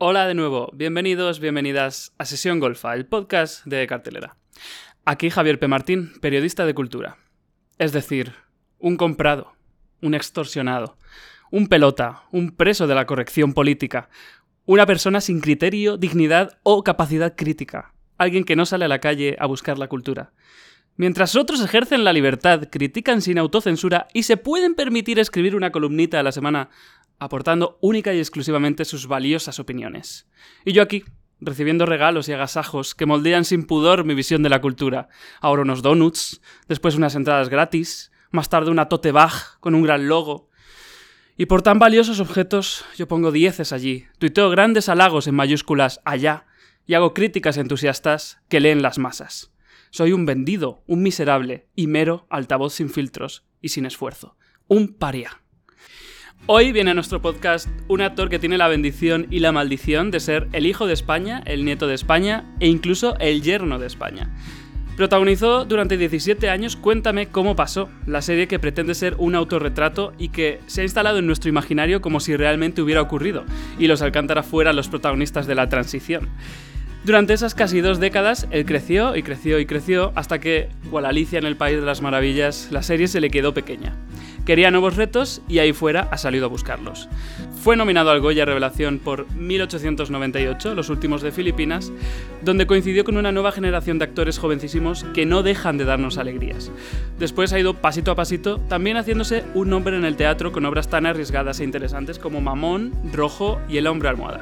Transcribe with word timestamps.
Hola 0.00 0.28
de 0.28 0.34
nuevo, 0.34 0.70
bienvenidos, 0.74 1.40
bienvenidas 1.40 2.14
a 2.18 2.24
Sesión 2.24 2.60
Golfa, 2.60 2.94
el 2.94 3.06
podcast 3.06 3.66
de 3.66 3.84
cartelera. 3.88 4.36
Aquí 5.04 5.28
Javier 5.28 5.58
P. 5.58 5.66
Martín, 5.66 6.12
periodista 6.20 6.64
de 6.66 6.72
cultura. 6.72 7.16
Es 7.78 7.90
decir, 7.90 8.32
un 8.78 8.96
comprado, 8.96 9.54
un 10.00 10.14
extorsionado, 10.14 10.96
un 11.50 11.66
pelota, 11.66 12.22
un 12.30 12.52
preso 12.52 12.86
de 12.86 12.94
la 12.94 13.06
corrección 13.06 13.54
política, 13.54 14.08
una 14.66 14.86
persona 14.86 15.20
sin 15.20 15.40
criterio, 15.40 15.96
dignidad 15.96 16.60
o 16.62 16.84
capacidad 16.84 17.34
crítica, 17.34 17.92
alguien 18.18 18.44
que 18.44 18.54
no 18.54 18.66
sale 18.66 18.84
a 18.84 18.88
la 18.88 19.00
calle 19.00 19.36
a 19.40 19.46
buscar 19.46 19.80
la 19.80 19.88
cultura. 19.88 20.30
Mientras 20.94 21.34
otros 21.34 21.60
ejercen 21.60 22.04
la 22.04 22.12
libertad, 22.12 22.68
critican 22.70 23.20
sin 23.20 23.38
autocensura 23.38 24.06
y 24.14 24.22
se 24.22 24.36
pueden 24.36 24.76
permitir 24.76 25.18
escribir 25.18 25.56
una 25.56 25.72
columnita 25.72 26.20
a 26.20 26.22
la 26.22 26.30
semana 26.30 26.70
aportando 27.18 27.78
única 27.80 28.14
y 28.14 28.18
exclusivamente 28.18 28.84
sus 28.84 29.06
valiosas 29.06 29.58
opiniones. 29.58 30.28
Y 30.64 30.72
yo 30.72 30.82
aquí, 30.82 31.04
recibiendo 31.40 31.86
regalos 31.86 32.28
y 32.28 32.32
agasajos 32.32 32.94
que 32.94 33.06
moldean 33.06 33.44
sin 33.44 33.64
pudor 33.64 34.04
mi 34.04 34.14
visión 34.14 34.42
de 34.42 34.48
la 34.48 34.60
cultura. 34.60 35.08
Ahora 35.40 35.62
unos 35.62 35.82
donuts, 35.82 36.40
después 36.68 36.96
unas 36.96 37.14
entradas 37.14 37.48
gratis, 37.48 38.12
más 38.30 38.48
tarde 38.48 38.70
una 38.70 38.88
tote 38.88 39.12
bag 39.12 39.32
con 39.60 39.74
un 39.74 39.82
gran 39.82 40.08
logo. 40.08 40.48
Y 41.36 41.46
por 41.46 41.62
tan 41.62 41.78
valiosos 41.78 42.20
objetos 42.20 42.84
yo 42.96 43.06
pongo 43.06 43.30
dieces 43.30 43.72
allí, 43.72 44.06
tuiteo 44.18 44.50
grandes 44.50 44.88
halagos 44.88 45.28
en 45.28 45.36
mayúsculas 45.36 46.00
allá 46.04 46.46
y 46.86 46.94
hago 46.94 47.14
críticas 47.14 47.56
entusiastas 47.58 48.40
que 48.48 48.60
leen 48.60 48.82
las 48.82 48.98
masas. 48.98 49.52
Soy 49.90 50.12
un 50.12 50.26
vendido, 50.26 50.82
un 50.86 51.02
miserable 51.02 51.68
y 51.74 51.86
mero 51.86 52.26
altavoz 52.28 52.74
sin 52.74 52.90
filtros 52.90 53.44
y 53.60 53.68
sin 53.68 53.86
esfuerzo. 53.86 54.36
Un 54.66 54.94
paria. 54.94 55.42
Hoy 56.46 56.72
viene 56.72 56.92
a 56.92 56.94
nuestro 56.94 57.20
podcast 57.20 57.68
un 57.88 58.00
actor 58.00 58.28
que 58.28 58.38
tiene 58.38 58.58
la 58.58 58.68
bendición 58.68 59.26
y 59.30 59.40
la 59.40 59.52
maldición 59.52 60.10
de 60.10 60.20
ser 60.20 60.48
el 60.52 60.66
hijo 60.66 60.86
de 60.86 60.94
España, 60.94 61.42
el 61.44 61.64
nieto 61.64 61.86
de 61.86 61.94
España 61.94 62.44
e 62.60 62.68
incluso 62.68 63.16
el 63.18 63.42
yerno 63.42 63.78
de 63.78 63.86
España. 63.86 64.30
Protagonizó 64.96 65.64
durante 65.64 65.96
17 65.96 66.50
años 66.50 66.74
Cuéntame 66.74 67.28
cómo 67.28 67.54
pasó, 67.54 67.88
la 68.06 68.20
serie 68.20 68.48
que 68.48 68.58
pretende 68.58 68.94
ser 68.94 69.14
un 69.18 69.34
autorretrato 69.36 70.12
y 70.18 70.30
que 70.30 70.60
se 70.66 70.80
ha 70.80 70.84
instalado 70.84 71.18
en 71.18 71.26
nuestro 71.26 71.48
imaginario 71.48 72.00
como 72.00 72.18
si 72.18 72.34
realmente 72.34 72.82
hubiera 72.82 73.02
ocurrido, 73.02 73.44
y 73.78 73.86
los 73.86 74.02
Alcántara 74.02 74.42
fueran 74.42 74.74
los 74.74 74.88
protagonistas 74.88 75.46
de 75.46 75.54
la 75.54 75.68
transición. 75.68 76.30
Durante 77.04 77.32
esas 77.32 77.54
casi 77.54 77.80
dos 77.80 78.00
décadas, 78.00 78.46
él 78.50 78.66
creció 78.66 79.16
y 79.16 79.22
creció 79.22 79.58
y 79.60 79.66
creció 79.66 80.12
hasta 80.14 80.40
que, 80.40 80.68
cual 80.90 81.06
Alicia 81.06 81.38
en 81.38 81.46
el 81.46 81.56
País 81.56 81.80
de 81.80 81.86
las 81.86 82.02
Maravillas, 82.02 82.68
la 82.70 82.82
serie 82.82 83.08
se 83.08 83.20
le 83.20 83.30
quedó 83.30 83.54
pequeña. 83.54 83.94
Quería 84.44 84.70
nuevos 84.70 84.96
retos 84.96 85.42
y 85.46 85.58
ahí 85.58 85.72
fuera 85.72 86.08
ha 86.10 86.16
salido 86.16 86.46
a 86.46 86.48
buscarlos. 86.48 87.08
Fue 87.62 87.76
nominado 87.76 88.10
al 88.10 88.20
Goya 88.20 88.44
Revelación 88.44 88.98
por 88.98 89.30
1898, 89.34 90.74
Los 90.74 90.88
Últimos 90.88 91.22
de 91.22 91.32
Filipinas, 91.32 91.92
donde 92.42 92.66
coincidió 92.66 93.04
con 93.04 93.16
una 93.16 93.30
nueva 93.30 93.52
generación 93.52 93.98
de 93.98 94.06
actores 94.06 94.38
jovencísimos 94.38 95.04
que 95.12 95.26
no 95.26 95.42
dejan 95.42 95.76
de 95.76 95.84
darnos 95.84 96.18
alegrías. 96.18 96.70
Después 97.18 97.52
ha 97.52 97.60
ido 97.60 97.74
pasito 97.74 98.10
a 98.10 98.16
pasito, 98.16 98.58
también 98.68 98.96
haciéndose 98.96 99.44
un 99.54 99.68
nombre 99.68 99.96
en 99.96 100.04
el 100.04 100.16
teatro 100.16 100.50
con 100.50 100.64
obras 100.64 100.88
tan 100.88 101.04
arriesgadas 101.04 101.60
e 101.60 101.64
interesantes 101.64 102.18
como 102.18 102.40
Mamón, 102.40 102.92
Rojo 103.12 103.60
y 103.68 103.76
El 103.76 103.86
Hombre 103.86 104.08
Almohada. 104.08 104.40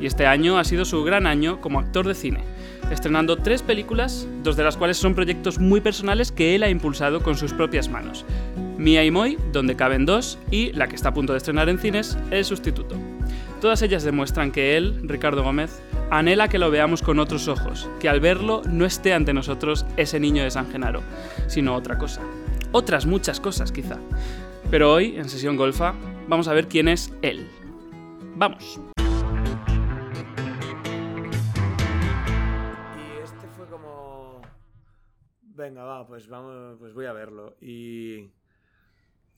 Y 0.00 0.06
este 0.06 0.26
año 0.26 0.58
ha 0.58 0.64
sido 0.64 0.84
su 0.84 1.02
gran 1.04 1.26
año 1.26 1.60
como 1.60 1.78
actor 1.78 2.06
de 2.06 2.14
cine 2.14 2.44
estrenando 2.90 3.36
tres 3.36 3.62
películas, 3.62 4.26
dos 4.42 4.56
de 4.56 4.64
las 4.64 4.76
cuales 4.76 4.96
son 4.96 5.14
proyectos 5.14 5.58
muy 5.58 5.80
personales 5.80 6.32
que 6.32 6.54
él 6.54 6.62
ha 6.62 6.70
impulsado 6.70 7.22
con 7.22 7.36
sus 7.36 7.52
propias 7.52 7.88
manos. 7.88 8.24
Mia 8.76 9.04
y 9.04 9.10
Moy, 9.10 9.36
donde 9.52 9.76
caben 9.76 10.06
dos, 10.06 10.38
y 10.50 10.72
la 10.72 10.88
que 10.88 10.96
está 10.96 11.10
a 11.10 11.14
punto 11.14 11.32
de 11.32 11.38
estrenar 11.38 11.68
en 11.68 11.78
cines, 11.78 12.16
El 12.30 12.44
Sustituto. 12.44 12.96
Todas 13.60 13.82
ellas 13.82 14.04
demuestran 14.04 14.52
que 14.52 14.76
él, 14.76 15.00
Ricardo 15.02 15.42
Gómez, 15.42 15.82
anhela 16.10 16.48
que 16.48 16.58
lo 16.58 16.70
veamos 16.70 17.02
con 17.02 17.18
otros 17.18 17.48
ojos, 17.48 17.90
que 17.98 18.08
al 18.08 18.20
verlo 18.20 18.62
no 18.70 18.86
esté 18.86 19.12
ante 19.12 19.34
nosotros 19.34 19.84
ese 19.96 20.20
niño 20.20 20.44
de 20.44 20.50
San 20.50 20.70
Genaro, 20.70 21.02
sino 21.48 21.74
otra 21.74 21.98
cosa. 21.98 22.20
Otras 22.70 23.04
muchas 23.04 23.40
cosas, 23.40 23.72
quizá. 23.72 23.96
Pero 24.70 24.92
hoy, 24.92 25.16
en 25.16 25.28
Sesión 25.28 25.56
Golfa, 25.56 25.94
vamos 26.28 26.46
a 26.46 26.52
ver 26.52 26.68
quién 26.68 26.86
es 26.86 27.12
él. 27.22 27.48
¡Vamos! 28.36 28.80
Venga, 35.68 35.84
va, 35.84 36.06
pues 36.06 36.26
vamos, 36.28 36.78
pues 36.78 36.94
voy 36.94 37.04
a 37.04 37.12
verlo. 37.12 37.54
Y. 37.60 38.30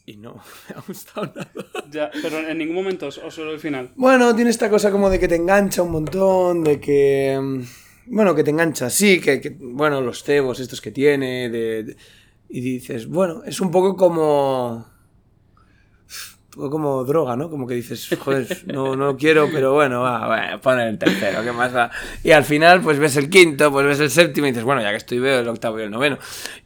Y 0.06 0.16
no, 0.16 0.34
me 0.68 0.76
ha 0.76 0.80
gustado 0.86 1.26
nada. 1.34 1.50
Ya, 1.91 2.08
pero 2.22 2.38
en 2.38 2.56
ningún 2.58 2.76
momento, 2.76 3.08
o 3.08 3.30
solo 3.32 3.50
el 3.52 3.58
final. 3.58 3.91
Bueno, 3.96 4.32
tiene 4.36 4.50
esta 4.50 4.70
cosa 4.70 4.92
como 4.92 5.10
de 5.10 5.18
que 5.18 5.26
te 5.26 5.34
engancha 5.34 5.82
un 5.82 5.91
montón, 5.91 6.62
de 6.62 6.78
que. 6.80 7.36
mm, 7.42 8.14
Bueno, 8.14 8.32
que 8.36 8.44
te 8.44 8.50
engancha, 8.50 8.91
sí, 8.91 9.20
que, 9.20 9.41
que- 9.41 9.56
bueno, 9.60 10.00
los 10.00 10.22
cebos 10.22 10.60
estos 10.60 10.80
que 10.80 10.92
tiene, 10.92 11.48
de, 11.50 11.82
de- 11.82 11.96
y 12.48 12.60
dices, 12.60 13.08
bueno, 13.08 13.42
es 13.44 13.60
un 13.60 13.72
poco 13.72 13.97
como. 13.97 14.86
Como 16.55 17.05
droga, 17.05 17.37
¿no? 17.37 17.49
Como 17.50 17.66
que 17.66 17.75
dices, 17.75 18.09
joder, 18.21 18.47
no, 18.66 18.97
no 18.97 19.16
quiero, 19.16 19.49
pero 19.53 19.72
bueno, 19.72 20.00
va, 20.03 20.27
bueno, 20.27 20.61
pon 20.61 20.81
el 20.81 20.99
tercero, 20.99 21.43
¿qué 21.44 21.53
más 21.53 21.75
va? 21.75 21.91
Y 22.25 22.33
al 22.33 22.44
final, 22.44 22.81
pues 22.81 22.99
ves 22.99 23.16
el 23.16 23.31
quinto, 23.31 23.71
pues 23.71 23.87
ves 23.87 24.00
el 24.00 24.11
séptimo 24.11 24.47
y 24.47 24.50
dices, 24.50 24.65
bueno, 24.65 24.83
ya 24.83 24.91
que 24.91 24.97
estoy, 24.97 25.19
veo 25.19 25.41
el 25.41 25.49
octavo 25.49 25.78
y 25.81 25.84
el 25.84 25.91
noveno. 25.91 26.19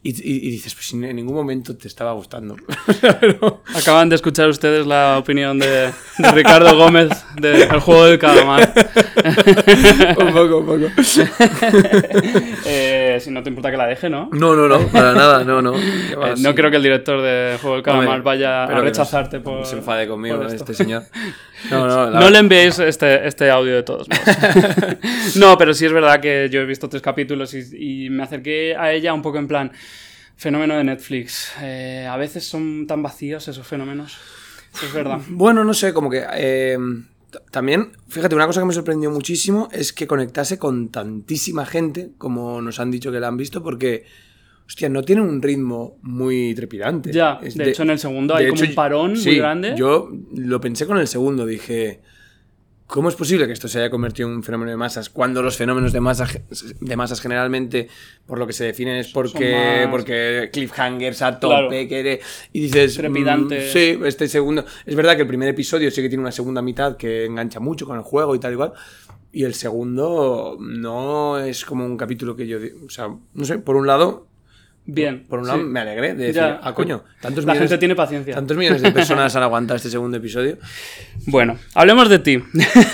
Y, 0.03 0.09
y- 0.09 0.47
y 0.47 0.51
dices, 0.51 0.73
pues 0.75 0.91
en 0.93 1.15
ningún 1.15 1.35
momento 1.35 1.75
te 1.77 1.87
estaba 1.87 2.13
gustando. 2.13 2.55
Pero- 3.19 3.61
Acaban 3.75 4.09
de 4.09 4.15
escuchar 4.15 4.49
ustedes 4.49 4.85
la 4.87 5.17
opinión 5.17 5.59
de, 5.59 5.91
de 6.17 6.31
Ricardo 6.33 6.75
Gómez 6.77 7.09
del 7.39 7.79
juego 7.79 8.05
del 8.05 8.19
calamar. 8.19 8.73
un 10.17 10.33
poco, 10.33 10.57
un 10.57 10.65
poco. 10.65 10.87
Eh, 12.65 13.17
si 13.21 13.31
no 13.31 13.43
te 13.43 13.49
importa 13.49 13.71
que 13.71 13.77
la 13.77 13.87
deje, 13.87 14.09
¿no? 14.09 14.29
No, 14.31 14.55
no, 14.55 14.67
no, 14.67 14.87
para 14.87 15.13
nada, 15.13 15.43
no, 15.43 15.61
no. 15.61 15.73
¿Qué 15.73 16.15
va, 16.15 16.29
Eh, 16.31 16.33
no 16.39 16.53
creo 16.55 16.69
que 16.69 16.77
el 16.77 16.83
director 16.83 17.21
de 17.21 17.57
Juego 17.61 17.75
del 17.75 17.83
Calamar 17.83 18.07
Hombre, 18.07 18.21
vaya 18.23 18.63
a 18.65 18.79
rechazarte 18.81 19.39
por. 19.39 19.65
Se 19.75 19.79
enfade 19.79 20.07
conmigo 20.07 20.41
este 20.43 20.73
señor. 20.73 21.03
No, 21.71 21.87
no, 21.87 22.11
No 22.11 22.29
le 22.29 22.37
enviéis 22.37 22.77
este, 22.77 23.25
este 23.27 23.49
audio 23.49 23.73
de 23.73 23.81
todos 23.81 24.07
modos. 24.07 25.35
no, 25.35 25.57
pero 25.57 25.73
sí 25.73 25.85
es 25.85 25.91
verdad 25.91 26.19
que 26.19 26.47
yo 26.51 26.61
he 26.61 26.65
visto 26.65 26.87
tres 26.87 27.01
capítulos 27.01 27.55
y, 27.55 28.05
y 28.05 28.09
me 28.11 28.21
acerqué 28.23 28.75
a 28.75 28.91
ella 28.93 29.13
un 29.13 29.23
poco 29.23 29.39
en 29.39 29.47
plan 29.47 29.71
fenómeno 30.37 30.77
de 30.77 30.83
Netflix. 30.83 31.51
Eh, 31.61 32.07
a 32.09 32.17
veces 32.17 32.45
son 32.45 32.85
tan 32.87 33.01
vacíos 33.01 33.47
esos 33.47 33.65
fenómenos. 33.65 34.17
Es 34.83 34.93
verdad. 34.93 35.19
Bueno, 35.29 35.63
no 35.63 35.73
sé, 35.73 35.93
como 35.93 36.09
que. 36.09 36.23
eh, 36.35 36.77
también, 37.51 37.91
fíjate, 38.07 38.35
una 38.35 38.47
cosa 38.47 38.61
que 38.61 38.65
me 38.67 38.73
sorprendió 38.73 39.11
muchísimo 39.11 39.67
es 39.71 39.91
que 39.91 40.07
conectase 40.07 40.57
con 40.57 40.89
tantísima 40.89 41.65
gente, 41.65 42.11
como 42.17 42.61
nos 42.61 42.79
han 42.79 42.91
dicho 42.91 43.11
que 43.11 43.19
la 43.19 43.27
han 43.27 43.37
visto, 43.37 43.63
porque. 43.63 44.05
Hostia, 44.67 44.89
no 44.89 45.03
tiene 45.03 45.21
un 45.21 45.41
ritmo 45.41 45.97
muy 46.01 46.53
trepidante. 46.55 47.11
Ya, 47.11 47.39
Es 47.43 47.55
de, 47.55 47.69
hecho 47.69 47.83
en 47.83 47.91
el 47.91 47.99
segundo 47.99 48.35
hay 48.35 48.45
de 48.45 48.49
como 48.51 48.61
hecho, 48.63 48.69
un 48.71 48.75
parón 48.75 49.11
muy 49.11 49.19
sí, 49.21 49.35
grande. 49.37 49.73
Yo 49.77 50.09
lo 50.35 50.59
pensé 50.59 50.85
con 50.87 50.97
el 50.97 51.07
segundo, 51.07 51.45
dije. 51.45 52.01
¿Cómo 52.87 53.09
es 53.09 53.15
posible 53.15 53.47
que 53.47 53.53
esto 53.53 53.67
se 53.67 53.79
haya 53.79 53.89
convertido 53.89 54.29
en 54.29 54.35
un 54.35 54.43
fenómeno 54.43 54.69
de 54.69 54.77
masas 54.77 55.09
cuando 55.09 55.41
los 55.41 55.57
fenómenos 55.57 55.91
de, 55.91 55.99
masa, 56.01 56.27
de 56.79 56.95
masas 56.95 57.19
generalmente, 57.19 57.87
por 58.27 58.37
lo 58.37 58.45
que 58.45 58.53
se 58.53 58.63
definen, 58.65 58.97
es 58.97 59.07
porque, 59.07 59.81
más- 59.85 59.87
porque 59.89 60.51
cliffhangers 60.53 61.19
a 61.23 61.39
Claro. 61.39 61.65
tope, 61.65 61.87
que 61.87 61.99
eres- 61.99 62.19
y 62.53 62.59
dices... 62.61 62.95
Trepidante. 62.95 63.57
mm, 63.57 63.73
sí, 63.73 63.99
este 64.05 64.27
segundo... 64.27 64.63
Es 64.85 64.95
verdad 64.95 65.15
que 65.15 65.23
el 65.23 65.27
primer 65.27 65.49
episodio 65.49 65.89
sí 65.89 65.99
que 66.03 66.09
tiene 66.09 66.21
una 66.21 66.31
segunda 66.31 66.61
mitad 66.61 66.95
que 66.95 67.25
engancha 67.25 67.59
mucho 67.59 67.87
con 67.87 67.97
el 67.97 68.03
juego 68.03 68.35
y 68.35 68.39
tal 68.39 68.53
y 68.53 68.55
cual, 68.55 68.73
y 69.31 69.45
el 69.45 69.55
segundo 69.55 70.55
no 70.59 71.39
es 71.39 71.65
como 71.65 71.83
un 71.87 71.97
capítulo 71.97 72.35
que 72.35 72.45
yo... 72.45 72.59
O 72.85 72.89
sea, 72.91 73.07
no 73.33 73.45
sé, 73.45 73.57
por 73.57 73.77
un 73.77 73.87
lado... 73.87 74.27
Bien. 74.87 75.23
Por 75.27 75.39
un 75.39 75.47
lado 75.47 75.59
sí. 75.59 75.65
me 75.65 75.79
alegré 75.79 76.09
de 76.13 76.27
decir, 76.27 76.35
Ya. 76.35 76.59
ah, 76.61 76.73
coño, 76.75 77.03
tantos 77.19 77.43
La 77.45 77.53
millones, 77.53 77.69
gente 77.71 77.79
tiene 77.79 77.95
paciencia. 77.95 78.35
tantos 78.35 78.55
millones 78.55 78.81
de 78.83 78.91
personas 78.93 79.35
han 79.35 79.43
aguantado 79.43 79.77
este 79.77 79.89
segundo 79.89 80.17
episodio. 80.17 80.57
Bueno, 81.27 81.57
hablemos 81.73 82.07
de 82.09 82.19
ti. 82.19 82.43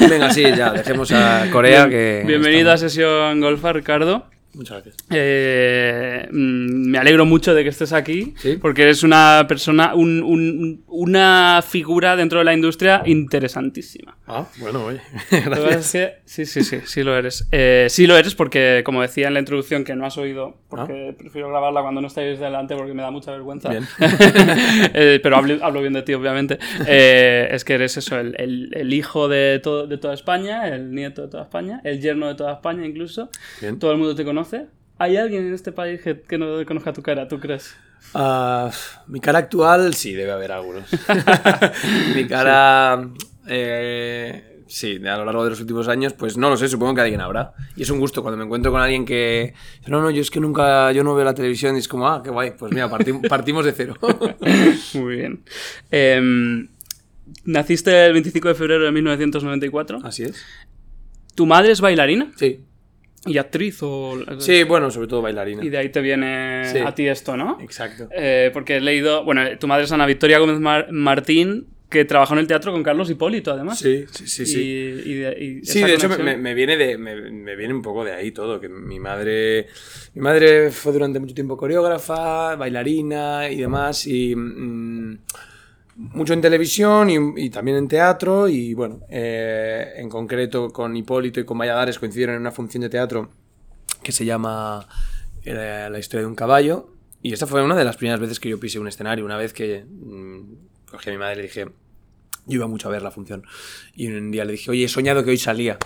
Venga, 0.10 0.32
sí, 0.32 0.44
ya, 0.44 0.72
dejemos 0.72 1.12
a 1.12 1.48
Corea 1.52 1.90
que... 1.90 2.24
Bienvenido 2.26 2.72
a 2.72 2.78
Sesión 2.78 3.42
Golfa, 3.42 3.74
Ricardo. 3.74 4.26
Muchas 4.54 4.84
gracias. 4.84 4.98
Eh, 5.10 6.28
mm, 6.30 6.90
me 6.92 6.98
alegro 6.98 7.26
mucho 7.26 7.54
de 7.54 7.64
que 7.64 7.70
estés 7.70 7.94
aquí, 7.94 8.34
Sí. 8.38 8.58
porque 8.62 8.82
eres 8.84 9.02
una 9.04 9.46
persona, 9.48 9.96
un- 9.96 10.22
un- 10.24 10.84
una 10.88 11.64
figura 11.66 12.16
dentro 12.18 12.40
de 12.40 12.46
la 12.46 12.54
industria 12.54 13.02
interesantísima. 13.06 14.18
Ah, 14.28 14.46
bueno, 14.60 14.86
oye. 14.86 15.00
Gracias. 15.32 15.92
que- 15.92 16.14
sí, 16.26 16.46
sí, 16.46 16.64
sí, 16.64 16.80
sí 16.86 17.04
lo 17.04 17.16
eres. 17.18 17.48
Eh, 17.52 17.88
sí 17.90 18.08
lo 18.08 18.18
eres 18.18 18.36
porque, 18.36 18.82
como 18.86 19.02
decía 19.02 19.28
en 19.28 19.34
la 19.36 19.40
introducción, 19.40 19.84
que 19.86 19.96
no 19.96 20.06
has 20.06 20.18
oído, 20.18 20.58
porque 20.70 21.16
prefiero 21.18 21.50
grabarla 21.50 21.82
cuando 21.82 22.02
no 22.02 22.08
estáis 22.08 22.38
delante 22.40 22.76
porque 22.76 22.94
me 22.94 23.02
da 23.04 23.12
mucha 23.12 23.32
vergüenza. 23.32 23.70
Bien. 23.70 23.86
Eh, 24.94 25.20
pero 25.24 25.38
hablo, 25.38 25.64
hablo 25.64 25.80
bien 25.82 25.94
de 25.94 26.02
ti, 26.02 26.14
obviamente. 26.14 26.60
Eh, 26.88 27.48
es 27.52 27.64
que 27.64 27.74
eres 27.76 27.96
eso, 27.98 28.20
el, 28.20 28.36
el- 28.38 28.70
el 28.74 28.94
hijo 28.94 29.28
de, 29.30 29.60
todo- 29.64 29.88
de 29.88 29.98
toda 29.98 30.14
España, 30.14 30.68
el 30.68 30.92
nieto 30.94 31.22
de 31.24 31.28
toda 31.30 31.44
España, 31.44 31.80
el 31.84 32.02
yerno 32.02 32.28
de 32.28 32.36
toda 32.36 32.54
España 32.54 32.86
incluso. 32.86 33.30
Bien. 33.62 33.80
Todo 33.80 33.92
el 33.94 33.98
mundo 33.98 34.14
te 34.16 34.24
conoce. 34.26 34.41
¿Hay 34.98 35.18
alguien 35.18 35.48
en 35.48 35.54
este 35.54 35.72
país 35.72 36.02
que, 36.02 36.38
no 36.38 36.64
conozca 36.66 36.94
tu 36.94 37.02
cara, 37.02 37.28
tú 37.28 37.40
crees? 37.40 37.76
Ah, 38.14 38.70
mi 39.08 39.20
cara 39.20 39.40
actual, 39.40 39.94
sí, 39.94 40.14
debe 40.14 40.32
haber 40.32 40.52
algunos. 40.52 40.84
mi 42.16 42.28
cara. 42.28 43.10
eh, 43.48 44.64
sí, 44.68 44.98
a 45.06 45.18
lo 45.18 45.26
largo 45.26 45.44
de 45.44 45.50
los 45.50 45.60
últimos 45.60 45.88
años, 45.88 46.14
pues 46.14 46.38
no 46.38 46.50
lo 46.50 46.58
sé, 46.58 46.68
supongo 46.70 46.96
que 46.96 47.02
alguien 47.02 47.22
habrá. 47.22 47.54
Y 47.76 47.84
es 47.84 47.90
un 47.90 48.00
gusto 48.00 48.22
cuando 48.22 48.38
me 48.38 48.46
encuentro 48.46 48.72
con 48.72 48.82
alguien 48.82 49.06
que, 49.06 49.54
no, 49.88 50.02
no, 50.02 50.12
yo 50.12 50.22
es 50.22 50.32
que 50.32 50.40
nunca, 50.40 50.92
yo 50.92 51.04
no 51.04 51.16
veo 51.16 51.26
la 51.26 51.34
televisión 51.34 51.76
y 51.76 51.80
es 51.80 51.88
como, 51.88 52.08
ah, 52.08 52.22
qué 52.24 52.30
guay, 52.30 52.52
pues 52.58 52.72
mira, 52.72 52.90
partimos 53.30 53.66
de 53.66 53.72
cero. 53.74 53.96
Muy 54.94 55.16
bien. 55.16 55.44
Em, 55.90 56.68
naciste 57.46 58.06
el 58.06 58.14
25 58.14 58.50
de 58.50 58.56
febrero 58.56 58.86
de 58.86 58.92
1994. 58.92 60.00
Así 60.04 60.24
es. 60.24 60.44
¿Tu 61.36 61.46
madre 61.46 61.72
es 61.72 61.82
bailarina? 61.82 62.32
Sí. 62.36 62.66
¿Y 63.26 63.38
actriz 63.38 63.80
o...? 63.84 64.18
Sí, 64.40 64.64
bueno, 64.64 64.90
sobre 64.90 65.08
todo 65.08 65.22
bailarina. 65.22 65.64
Y 65.64 65.70
de 65.70 65.78
ahí 65.78 65.90
te 65.90 66.02
viene 66.02 66.64
a 66.86 66.96
ti 66.96 67.08
esto, 67.08 67.38
¿no? 67.38 67.60
Exacto. 67.62 68.10
Eh, 68.12 68.50
porque 68.54 68.78
he 68.78 68.82
leído... 68.82 69.24
Bueno, 69.24 69.42
tu 69.60 69.68
madre 69.68 69.84
es 69.84 69.92
Ana 69.92 70.06
Victoria 70.06 70.40
Gómez 70.40 70.60
Martín, 70.92 71.68
que 71.92 72.06
trabajó 72.06 72.34
en 72.34 72.40
el 72.40 72.48
teatro 72.48 72.72
con 72.72 72.82
Carlos 72.82 73.10
Hipólito, 73.10 73.52
además. 73.52 73.78
Sí, 73.78 74.06
sí, 74.12 74.26
sí. 74.26 74.46
sí, 74.46 75.14
de, 75.16 75.62
sí, 75.64 75.84
de 75.84 75.94
hecho 75.94 76.10
me, 76.10 76.54
viene 76.56 76.78
de, 76.78 76.98
me, 76.98 77.56
viene 77.56 77.74
un 77.74 77.82
poco 77.82 78.06
de 78.06 78.14
ahí 78.14 78.32
todo, 78.32 78.60
que 78.60 78.70
mi 78.70 79.00
madre, 79.00 79.68
mi 80.16 80.22
madre 80.22 80.72
fue 80.72 80.94
durante 80.94 81.20
mucho 81.20 81.36
tiempo 81.36 81.58
coreógrafa, 81.58 82.56
bailarina 82.56 83.50
y 83.50 83.58
demás, 83.58 84.08
y... 84.08 84.36
Mm, 84.36 85.20
mucho 85.96 86.34
en 86.34 86.42
televisión 86.42 87.10
y, 87.38 87.50
también 87.50 87.78
en 87.78 87.88
teatro 87.88 88.48
y 88.48 88.74
bueno, 88.74 89.02
eh, 89.10 89.94
en 89.98 90.10
concreto 90.10 90.70
con 90.70 90.96
Hipólito 90.96 91.40
y 91.40 91.46
con 91.46 91.58
Valladares 91.58 92.00
coincidieron 92.00 92.36
en 92.36 92.42
una 92.42 92.52
función 92.52 92.82
de 92.82 92.90
teatro 92.90 93.30
que 94.02 94.12
se 94.12 94.26
llama 94.26 94.88
eh, 95.44 95.88
La 95.92 96.00
historia 96.00 96.22
de 96.22 96.28
un 96.28 96.36
caballo 96.36 96.94
y 97.22 97.34
esta 97.34 97.46
fue 97.46 97.64
una 97.64 97.76
de 97.76 97.84
las 97.84 97.98
primeras 97.98 98.20
veces 98.20 98.40
que 98.40 98.50
yo 98.50 98.60
pisé 98.60 98.80
un 98.80 98.88
escenario, 98.88 99.26
una 99.26 99.38
vez 99.38 99.54
que 99.54 99.86
mm, 99.86 100.90
cogí 100.90 101.10
a 101.10 101.14
mi 101.14 101.20
madre 101.20 101.34
y 101.34 101.38
le 101.38 101.44
dije, 101.44 101.66
yo 102.46 102.56
iba 102.56 102.68
mucho 102.68 102.88
a 102.88 102.92
ver 102.92 103.02
la 103.02 103.12
función 103.12 103.44
y 103.94 104.08
un 104.08 104.32
día 104.32 104.46
le 104.46 104.54
dije, 104.54 104.72
oye, 104.72 104.86
he 104.86 104.90
soñado 104.90 105.24
que 105.24 105.32
hoy 105.32 105.38
salía. 105.38 105.78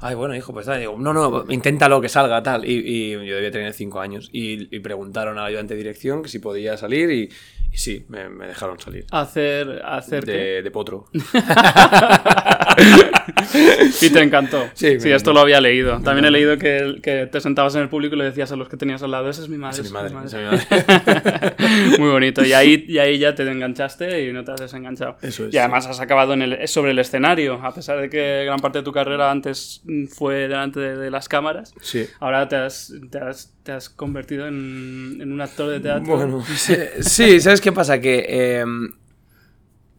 Ay, 0.00 0.14
bueno, 0.14 0.36
hijo, 0.36 0.52
pues. 0.52 0.64
Digo, 0.78 0.96
no, 0.96 1.12
no, 1.12 1.44
inténtalo 1.48 2.00
que 2.00 2.08
salga, 2.08 2.40
tal. 2.40 2.64
Y, 2.64 3.10
yo 3.10 3.34
debía 3.34 3.50
tener 3.50 3.72
cinco 3.72 3.98
años. 3.98 4.30
Y, 4.32 4.74
y 4.74 4.78
preguntaron 4.78 5.38
al 5.38 5.46
ayudante 5.46 5.74
de 5.74 5.78
dirección 5.78 6.22
que 6.22 6.28
si 6.28 6.38
podía 6.38 6.76
salir 6.76 7.10
y, 7.10 7.28
y 7.72 7.76
sí, 7.76 8.06
me, 8.08 8.28
dejaron 8.46 8.78
salir. 8.78 9.06
Hacer, 9.10 9.82
hacer 9.84 10.24
de, 10.24 10.62
de 10.62 10.70
potro. 10.70 11.06
y 14.00 14.10
te 14.10 14.22
encantó. 14.22 14.68
Sí, 14.74 14.96
esto 15.04 15.32
lo 15.32 15.40
había 15.40 15.60
leído. 15.60 16.00
También 16.00 16.24
he 16.24 16.30
leído 16.30 16.58
que, 16.58 16.98
que, 17.02 17.26
te 17.26 17.40
sentabas 17.40 17.74
en 17.74 17.82
el 17.82 17.88
público 17.88 18.14
y 18.14 18.18
le 18.18 18.24
decías 18.24 18.52
a 18.52 18.56
los 18.56 18.68
que 18.68 18.76
tenías 18.76 19.02
al 19.02 19.10
lado, 19.10 19.28
esa 19.28 19.42
es 19.42 19.48
mi 19.48 19.58
madre. 19.58 19.82
Esa 19.82 19.82
es 19.82 20.34
mi 20.34 20.42
madre. 20.42 21.56
Muy 21.98 22.10
bonito. 22.10 22.44
Y 22.44 22.52
ahí, 22.52 22.84
y 22.88 22.98
ahí 22.98 23.18
ya 23.18 23.34
te 23.34 23.48
enganchaste 23.48 24.24
y 24.24 24.32
no 24.32 24.44
te 24.44 24.52
has 24.52 24.60
desenganchado. 24.60 25.16
Eso 25.22 25.46
es. 25.46 25.54
Y 25.54 25.58
además 25.58 25.86
has 25.86 26.00
acabado 26.00 26.32
en 26.34 26.42
el, 26.42 26.68
sobre 26.68 26.92
el 26.92 26.98
escenario, 26.98 27.54
a 27.54 27.72
pesar 27.72 28.00
de 28.00 28.08
que 28.08 28.44
gran 28.44 28.58
parte 28.58 28.78
de 28.78 28.84
tu 28.84 28.92
carrera 28.92 29.30
antes 29.30 29.82
fue 30.10 30.48
delante 30.48 30.80
de, 30.80 31.08
las 31.10 31.28
cámaras. 31.28 31.74
Sí. 31.80 32.06
Ahora 32.20 32.48
te 32.48 32.56
has, 32.56 32.92
te 33.10 33.18
has, 33.18 33.54
te 33.62 33.72
has 33.72 33.88
convertido 33.88 34.46
en, 34.46 35.18
en, 35.20 35.32
un 35.32 35.40
actor 35.40 35.70
de 35.70 35.80
teatro. 35.80 36.16
Bueno, 36.16 36.44
sí, 37.00 37.40
¿sabes 37.40 37.60
qué 37.60 37.72
pasa? 37.72 38.00
Que... 38.00 38.58
Em, 38.60 38.90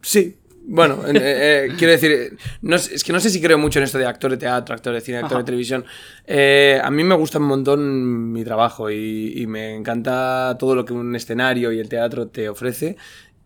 sí, 0.02 0.39
bueno, 0.62 1.06
eh, 1.06 1.12
eh, 1.14 1.68
quiero 1.78 1.92
decir, 1.92 2.36
no, 2.62 2.76
es 2.76 3.02
que 3.02 3.12
no 3.12 3.20
sé 3.20 3.30
si 3.30 3.40
creo 3.40 3.58
mucho 3.58 3.78
en 3.78 3.84
esto 3.84 3.98
de 3.98 4.06
actor 4.06 4.30
de 4.30 4.36
teatro, 4.36 4.74
actor 4.74 4.94
de 4.94 5.00
cine, 5.00 5.18
actor 5.18 5.38
de 5.38 5.44
televisión. 5.44 5.84
Eh, 6.26 6.80
a 6.82 6.90
mí 6.90 7.02
me 7.02 7.14
gusta 7.14 7.38
un 7.38 7.46
montón 7.46 8.32
mi 8.32 8.44
trabajo 8.44 8.90
y, 8.90 9.46
me 9.48 9.74
encanta 9.74 10.56
todo 10.58 10.74
lo 10.74 10.84
que 10.84 10.92
un 10.92 11.16
escenario 11.16 11.72
y 11.72 11.80
el 11.80 11.88
teatro 11.88 12.28
te 12.28 12.48
ofrece. 12.48 12.96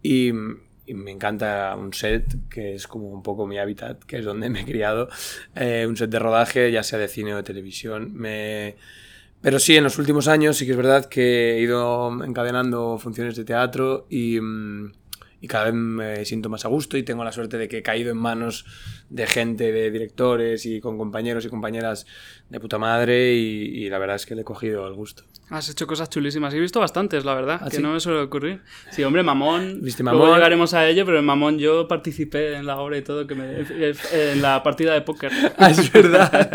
Y, 0.03 0.33
me 0.87 1.13
encanta 1.13 1.75
un 1.79 1.95
set, 1.95 2.27
que 2.51 2.75
es 2.75 2.87
como 2.87 3.09
un 3.09 3.23
poco 3.23 3.47
mi 3.47 3.59
hábitat, 3.59 4.05
que 4.05 4.19
es 4.19 4.25
donde 4.25 4.51
me 4.51 4.61
he 4.61 4.65
criado. 4.67 5.09
un 5.57 5.97
set 5.97 6.11
de 6.11 6.19
rodaje, 6.19 6.71
ya 6.71 6.83
sea 6.83 6.99
de 6.99 7.09
cine 7.09 7.33
o 7.33 7.37
de 7.39 7.43
televisión. 7.43 8.13
Me... 8.15 8.77
Pero 9.41 9.59
sí, 9.59 9.77
en 9.77 9.85
los 9.85 9.99
últimos 9.99 10.29
años 10.29 10.59
sí 10.59 10.67
que 10.67 10.73
es 10.73 10.77
verdad 10.77 11.07
que 11.07 11.57
he 11.57 11.61
ido 11.61 12.23
encadenando 12.25 12.99
funciones 12.99 13.37
de 13.37 13.45
teatro 13.45 14.07
y... 14.11 14.41
Mm, 14.41 14.93
y 15.45 15.47
cada 15.47 15.67
vez 15.67 15.75
me 15.75 16.25
siento 16.25 16.49
más 16.49 16.65
a 16.65 16.69
gusto 16.69 16.97
y 16.97 17.03
tengo 17.03 17.23
la 17.23 17.31
suerte 17.31 17.59
de 17.59 17.69
que 17.69 17.79
he 17.79 17.83
caído 17.83 18.11
en 18.11 18.17
manos 18.17 18.65
de 19.11 19.27
gente, 19.27 19.73
de 19.73 19.91
directores 19.91 20.65
y 20.65 20.81
con 20.81 20.97
compañeros 20.97 21.45
y 21.45 21.51
compañeras 21.51 22.07
de 22.49 22.61
puta 22.61 22.79
madre 22.79 23.35
y, 23.35 23.91
la 23.91 23.99
verdad 23.99 24.17
es 24.17 24.25
que 24.25 24.35
le 24.35 24.41
he 24.41 24.45
cogido 24.45 24.89
el 24.89 24.95
gusto. 24.95 25.25
Has 25.51 25.69
hecho 25.69 25.87
cosas 25.87 26.09
chulísimas. 26.09 26.55
He 26.55 26.61
visto 26.61 26.81
bastantes, 26.81 27.27
la 27.27 27.35
verdad, 27.35 27.61
¿Ah, 27.63 27.69
que 27.69 27.79
no 27.79 27.93
me 27.93 28.01
suele 28.01 28.21
ocurrir. 28.21 28.63
Sí, 28.91 29.05
hombre, 29.05 29.23
Mamón. 29.23 29.83
¿Viste 29.83 30.03
Mamón? 30.03 30.23
Luego 30.23 30.35
llegaremos 30.37 30.73
a 30.73 30.89
ello, 30.89 31.05
pero 31.05 31.19
en 31.19 31.27
Mamón 31.27 31.59
yo 31.59 31.87
participé 31.89 32.55
en 32.55 32.65
la 32.65 32.79
obra 32.79 32.97
y 32.97 33.03
todo, 33.03 33.27
que 33.27 33.35
me, 33.35 33.67
en 34.13 34.41
la 34.41 34.63
partida 34.63 34.95
de 34.95 35.03
póker. 35.03 35.31
Ah, 35.59 35.71
es 35.71 35.93
verdad. 35.93 36.51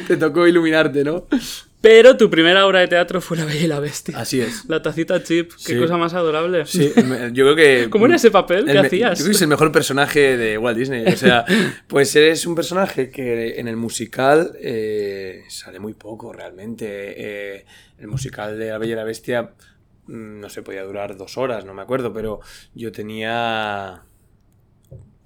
Te 0.08 0.16
tocó 0.16 0.46
iluminarte, 0.46 1.04
¿no? 1.04 1.26
Pero 1.84 2.16
tu 2.16 2.30
primera 2.30 2.66
obra 2.66 2.80
de 2.80 2.88
teatro 2.88 3.20
fue 3.20 3.36
La 3.36 3.44
Bella 3.44 3.60
y 3.60 3.66
la 3.66 3.78
Bestia. 3.78 4.18
Así 4.18 4.40
es. 4.40 4.64
La 4.70 4.80
tacita 4.80 5.22
chip. 5.22 5.52
Qué 5.66 5.78
cosa 5.78 5.98
más 5.98 6.14
adorable. 6.14 6.64
Sí, 6.64 6.90
yo 7.32 7.44
creo 7.44 7.54
que... 7.54 7.86
¿Cómo 7.90 8.06
era 8.06 8.16
ese 8.16 8.30
papel? 8.30 8.64
¿Qué 8.64 8.78
hacías? 8.78 9.18
Yo 9.18 9.24
creo 9.24 9.32
que 9.32 9.36
es 9.36 9.42
el 9.42 9.48
mejor 9.48 9.70
personaje 9.70 10.38
de 10.38 10.56
Walt 10.56 10.78
Disney. 10.78 11.04
O 11.06 11.14
sea, 11.14 11.44
pues 11.86 12.16
eres 12.16 12.46
un 12.46 12.54
personaje 12.54 13.10
que 13.10 13.60
en 13.60 13.68
el 13.68 13.76
musical 13.76 14.56
eh, 14.62 15.42
sale 15.48 15.78
muy 15.78 15.92
poco 15.92 16.32
realmente. 16.32 16.86
Eh, 16.88 17.66
el 17.98 18.08
musical 18.08 18.58
de 18.58 18.70
La 18.70 18.78
Bella 18.78 18.94
y 18.94 18.96
la 18.96 19.04
Bestia, 19.04 19.52
mm, 20.06 20.40
no 20.40 20.48
sé, 20.48 20.62
podía 20.62 20.84
durar 20.84 21.18
dos 21.18 21.36
horas, 21.36 21.66
no 21.66 21.74
me 21.74 21.82
acuerdo, 21.82 22.14
pero 22.14 22.40
yo 22.74 22.92
tenía 22.92 24.04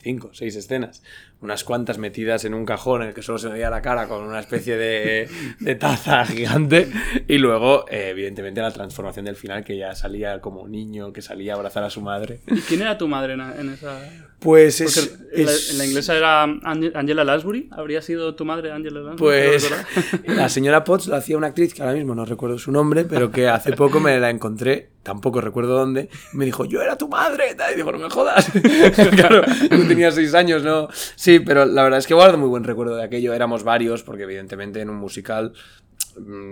cinco, 0.02 0.31
seis 0.32 0.56
escenas 0.56 1.04
unas 1.40 1.64
cuantas 1.64 1.99
metidas 1.99 2.44
en 2.44 2.55
un 2.55 2.64
cajón 2.67 3.02
en 3.02 3.08
el 3.08 3.14
que 3.14 3.23
solo 3.23 3.38
se 3.38 3.49
veía 3.49 3.70
la 3.70 3.81
cara 3.81 4.08
con 4.08 4.25
una 4.25 4.40
especie 4.40 4.76
de, 4.76 5.75
taza 5.76 6.25
gigante 6.26 6.90
y 7.29 7.38
luego 7.38 7.87
eh, 7.88 8.08
evidentemente 8.11 8.61
la 8.61 8.73
transformación 8.73 9.25
del 9.25 9.37
final 9.37 9.64
que 9.64 9.76
ya 9.76 9.94
salía 9.94 10.40
como 10.40 10.67
niño 10.67 11.12
que 11.12 11.23
salía 11.23 11.52
a 11.52 11.56
abrazar 11.56 11.85
a 11.85 11.90
su 11.90 12.00
madre. 12.00 12.40
¿Y 12.46 12.61
quién 12.61 12.82
era 12.82 12.99
tu 12.99 13.08
madre 13.08 13.35
en, 13.35 13.70
esa...? 13.70 14.00
Pues 14.38 14.81
es, 14.81 15.19
en, 15.32 15.79
la, 15.79 15.85
inglesa 15.85 16.17
era 16.17 16.43
Angela 16.43 17.25
Lansbury, 17.25 17.69
¿habría 17.73 18.00
sido 18.00 18.37
tu 18.37 18.44
madre 18.44 18.70
Angela 18.70 19.00
Lansbury? 19.00 19.19
Pues 19.19 19.70
la 20.26 20.49
señora 20.49 20.85
Potts 20.85 21.08
la 21.08 21.17
hacía 21.17 21.37
una 21.37 21.49
actriz 21.49 21.75
que 21.75 21.82
ahora 21.82 21.94
mismo 21.94 22.14
no 22.14 22.25
recuerdo 22.25 22.56
su 22.56 22.70
nombre, 22.70 23.05
pero 23.05 23.32
que 23.32 23.49
hace 23.49 23.73
poco 23.73 23.99
me 23.99 24.19
la 24.20 24.31
encontré, 24.31 24.90
tampoco 25.02 25.40
recuerdo 25.40 25.76
dónde, 25.76 26.08
y 26.32 26.37
me 26.37 26.44
dijo, 26.44 26.64
yo 26.67 26.81
era 26.81 26.96
tu 26.96 27.08
madre, 27.08 27.56
y 27.73 27.76
digo, 27.76 27.90
no 27.90 27.99
me 27.99 28.11
jodas. 28.11 28.49
claro, 29.17 29.43
yo 29.70 29.88
tenía 29.88 30.12
seis 30.12 30.35
años, 30.35 30.62
¿no? 30.62 30.88
Sí, 31.17 31.40
pero 31.40 31.64
la 31.64 31.82
verdad 31.82 31.99
es 31.99 32.06
que 32.06 32.14
guardo 32.14 32.38
muy 32.38 32.49
buen 32.49 32.62
recuerdo 32.62 32.94
de 32.96 33.02
aquello. 33.02 33.35
Éramos 33.35 33.64
varios, 33.64 34.05
porque 34.05 34.23
evidentemente 34.23 34.81
en 34.81 34.90
un 34.90 34.96
musical, 34.96 35.52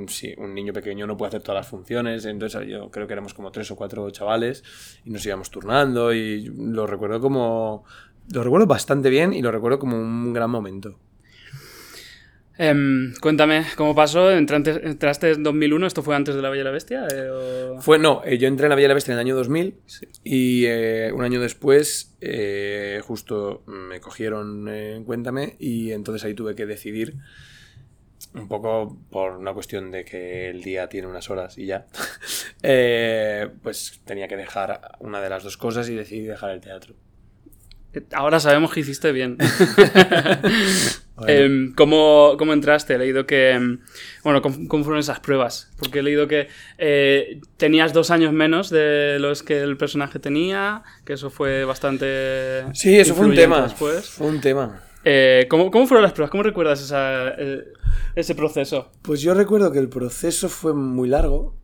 sí, 0.09 0.35
un 0.39 0.55
niño 0.55 0.73
pequeño 0.73 1.07
no 1.07 1.17
puede 1.17 1.29
hacer 1.29 1.43
todas 1.43 1.61
las 1.61 1.69
funciones. 1.69 2.25
Entonces 2.25 2.69
yo 2.69 2.91
creo 2.91 3.07
que 3.07 3.13
éramos 3.13 3.35
como 3.35 3.51
tres 3.51 3.71
o 3.71 3.77
cuatro 3.77 4.11
chavales 4.11 4.65
y 5.05 5.11
nos 5.11 5.25
íbamos 5.27 5.51
turnando 5.51 6.13
y 6.13 6.47
lo 6.47 6.87
recuerdo 6.87 7.21
como... 7.21 7.85
Lo 8.33 8.43
recuerdo 8.43 8.67
bastante 8.67 9.09
bien 9.09 9.33
y 9.33 9.41
lo 9.41 9.53
recuerdo 9.53 9.79
como 9.79 9.97
un 9.97 10.33
gran 10.33 10.51
momento. 10.51 10.99
Em, 12.59 13.13
cuéntame, 13.21 13.67
¿cómo 13.77 13.95
pasó? 13.95 14.31
¿Entraste, 14.31 15.33
en 15.33 15.43
2001? 15.43 15.87
¿Esto 15.87 16.03
fue 16.03 16.17
antes 16.17 16.35
de 16.35 16.41
La 16.41 16.49
Bella 16.49 16.63
y 16.63 16.65
la 16.65 16.71
Bestia? 16.71 17.07
Eh, 17.13 17.29
fue, 17.81 17.99
no, 17.99 18.23
eh, 18.25 18.39
yo 18.39 18.49
entré 18.49 18.65
en 18.65 18.71
La 18.71 18.77
Bella 18.77 18.87
y 18.87 18.89
la 18.89 18.95
Bestia 18.95 19.13
en 19.13 19.19
el 19.19 19.27
año 19.27 19.37
2000 19.37 19.75
y 20.25 20.65
eh, 20.65 21.13
un 21.15 21.23
año 21.23 21.41
después 21.41 22.17
justo 23.03 23.63
me 23.67 24.01
cogieron 24.01 24.69
en 24.69 25.05
Cuéntame 25.05 25.57
y 25.59 25.93
entonces 25.93 26.25
ahí 26.25 26.35
tuve 26.35 26.55
que 26.55 26.65
decidir 26.65 27.17
un 28.37 28.49
poco 28.49 28.99
por 29.11 29.33
una 29.33 29.53
cuestión 29.53 29.91
de 29.91 30.05
que 30.05 30.51
el 30.51 30.63
día 30.63 30.89
tiene 30.89 31.09
unas 31.09 31.31
horas 31.31 31.59
y 31.59 31.67
ya, 31.67 31.87
pues 33.63 34.01
tenía 34.05 34.29
que 34.29 34.37
dejar 34.37 34.97
una 35.01 35.21
de 35.21 35.31
las 35.31 35.43
dos 35.43 35.57
cosas 35.57 35.89
y 35.89 35.95
decidí 35.95 36.23
dejar 36.23 36.51
el 36.51 36.61
teatro. 36.61 36.95
Ahora 38.13 38.41
sabemos 38.41 38.73
que 38.73 38.81
hiciste 38.81 39.13
bien. 39.13 39.39
Em, 41.27 41.73
¿cómo, 41.75 42.37
entraste? 42.53 42.95
He 42.95 42.99
leído 42.99 43.27
que... 43.27 43.51
Em, 43.51 43.81
bueno, 44.23 44.43
¿cómo, 44.43 44.85
fueron 44.85 44.99
esas 44.99 45.21
pruebas? 45.21 45.73
Porque 45.79 46.01
he 46.01 46.03
leído 46.03 46.29
que 46.29 46.49
eh, 46.79 47.41
tenías 47.57 47.93
dos 47.93 48.11
años 48.11 48.33
menos 48.33 48.69
de 48.69 49.17
los 49.19 49.43
que 49.43 49.63
el 49.63 49.77
personaje 49.79 50.19
tenía, 50.19 50.83
que 51.05 51.15
eso 51.15 51.31
fue 51.31 51.65
bastante... 51.65 52.65
Sí, 52.75 52.99
eso 52.99 53.15
fue 53.15 53.27
un 53.27 53.35
tema. 53.35 53.63
Después. 53.63 54.11
Fue 54.11 54.27
un 54.27 54.41
tema. 54.41 54.83
Eh, 55.09 55.47
¿cómo, 55.49 55.71
fueron 55.87 56.03
las 56.03 56.13
pruebas? 56.13 56.33
¿Cómo 56.33 56.43
recuerdas 56.43 56.93
eh, 56.93 57.63
ese 58.17 58.35
proceso? 58.35 58.91
Pues 59.03 59.21
yo 59.21 59.35
recuerdo 59.35 59.71
que 59.71 59.79
el 59.79 59.89
proceso 59.89 60.49
fue 60.49 60.75
muy 60.75 61.09
largo. 61.09 61.55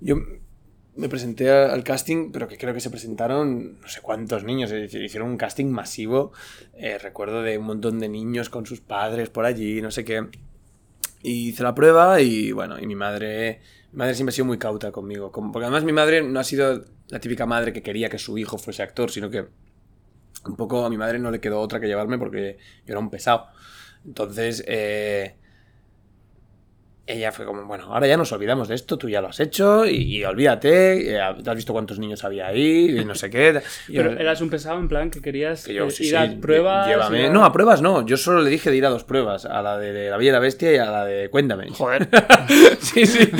yo 0.00 0.16
me 0.96 1.08
presenté 1.08 1.50
al 1.50 1.82
casting, 1.82 2.30
pero 2.30 2.46
que 2.46 2.58
creo 2.58 2.74
que 2.74 2.80
se 2.80 2.90
presentaron 2.90 3.80
no 3.80 3.88
sé 3.88 4.02
cuántos 4.02 4.44
niños, 4.44 4.70
hicieron 4.70 5.30
un 5.30 5.36
casting 5.36 5.66
masivo, 5.66 6.32
eh, 6.74 6.98
recuerdo 6.98 7.42
de 7.42 7.56
un 7.56 7.64
montón 7.64 7.98
de 7.98 8.08
niños 8.10 8.50
con 8.50 8.66
sus 8.66 8.80
padres 8.80 9.30
por 9.30 9.46
allí, 9.46 9.80
no 9.80 9.90
sé 9.90 10.04
qué. 10.04 10.28
Y 11.22 11.48
hice 11.48 11.62
la 11.62 11.74
prueba 11.74 12.20
y 12.20 12.52
bueno, 12.52 12.78
y 12.78 12.86
mi 12.86 12.96
madre, 12.96 13.60
mi 13.92 13.98
madre 13.98 14.14
siempre 14.14 14.32
ha 14.32 14.34
sido 14.34 14.44
muy 14.44 14.58
cauta 14.58 14.92
conmigo, 14.92 15.32
porque 15.32 15.64
además 15.64 15.84
mi 15.84 15.92
madre 15.92 16.22
no 16.22 16.38
ha 16.38 16.44
sido 16.44 16.84
la 17.08 17.18
típica 17.18 17.46
madre 17.46 17.72
que 17.72 17.82
quería 17.82 18.10
que 18.10 18.18
su 18.18 18.36
hijo 18.36 18.58
fuese 18.58 18.82
actor, 18.82 19.10
sino 19.10 19.30
que 19.30 19.46
un 20.46 20.56
poco 20.56 20.84
a 20.84 20.90
mi 20.90 20.96
madre 20.96 21.18
no 21.18 21.30
le 21.30 21.40
quedó 21.40 21.60
otra 21.60 21.80
que 21.80 21.86
llevarme 21.86 22.18
porque 22.18 22.58
yo 22.86 22.92
era 22.92 22.98
un 22.98 23.10
pesado. 23.10 23.46
Entonces, 24.04 24.62
eh, 24.66 25.34
ella 27.06 27.32
fue 27.32 27.44
como, 27.44 27.64
bueno, 27.66 27.84
ahora 27.92 28.06
ya 28.06 28.16
nos 28.16 28.32
olvidamos 28.32 28.68
de 28.68 28.74
esto, 28.76 28.96
tú 28.96 29.10
ya 29.10 29.20
lo 29.20 29.28
has 29.28 29.38
hecho 29.38 29.84
y, 29.84 30.24
olvídate, 30.24 31.12
eh, 31.12 31.20
has 31.20 31.54
visto 31.54 31.74
cuántos 31.74 31.98
niños 31.98 32.24
había 32.24 32.46
ahí 32.46 32.98
y 32.98 33.04
no 33.04 33.14
sé 33.14 33.28
qué. 33.28 33.60
Pero 33.86 34.12
eras 34.12 34.40
un 34.40 34.48
pesado 34.48 34.78
en 34.78 34.88
plan 34.88 35.10
que 35.10 35.20
querías 35.20 35.68
eh, 35.68 35.86
ir 36.00 36.16
a 36.16 36.30
pruebas. 36.40 37.10
No, 37.30 37.44
a 37.44 37.52
pruebas 37.52 37.82
no, 37.82 38.06
yo 38.06 38.16
solo 38.16 38.40
le 38.40 38.48
dije 38.48 38.70
de 38.70 38.76
ir 38.76 38.86
a 38.86 38.88
dos 38.88 39.04
pruebas, 39.04 39.44
a 39.44 39.60
la 39.60 39.78
de, 39.78 40.08
La 40.08 40.16
Bella 40.16 40.30
y 40.30 40.32
la 40.32 40.38
Bestia 40.38 40.72
y 40.72 40.76
a 40.78 40.86
la 40.86 41.04
de 41.04 41.28
Cuéntame. 41.28 41.68
Joder. 41.70 42.08
sí, 42.80 43.04
sí. 43.06 43.30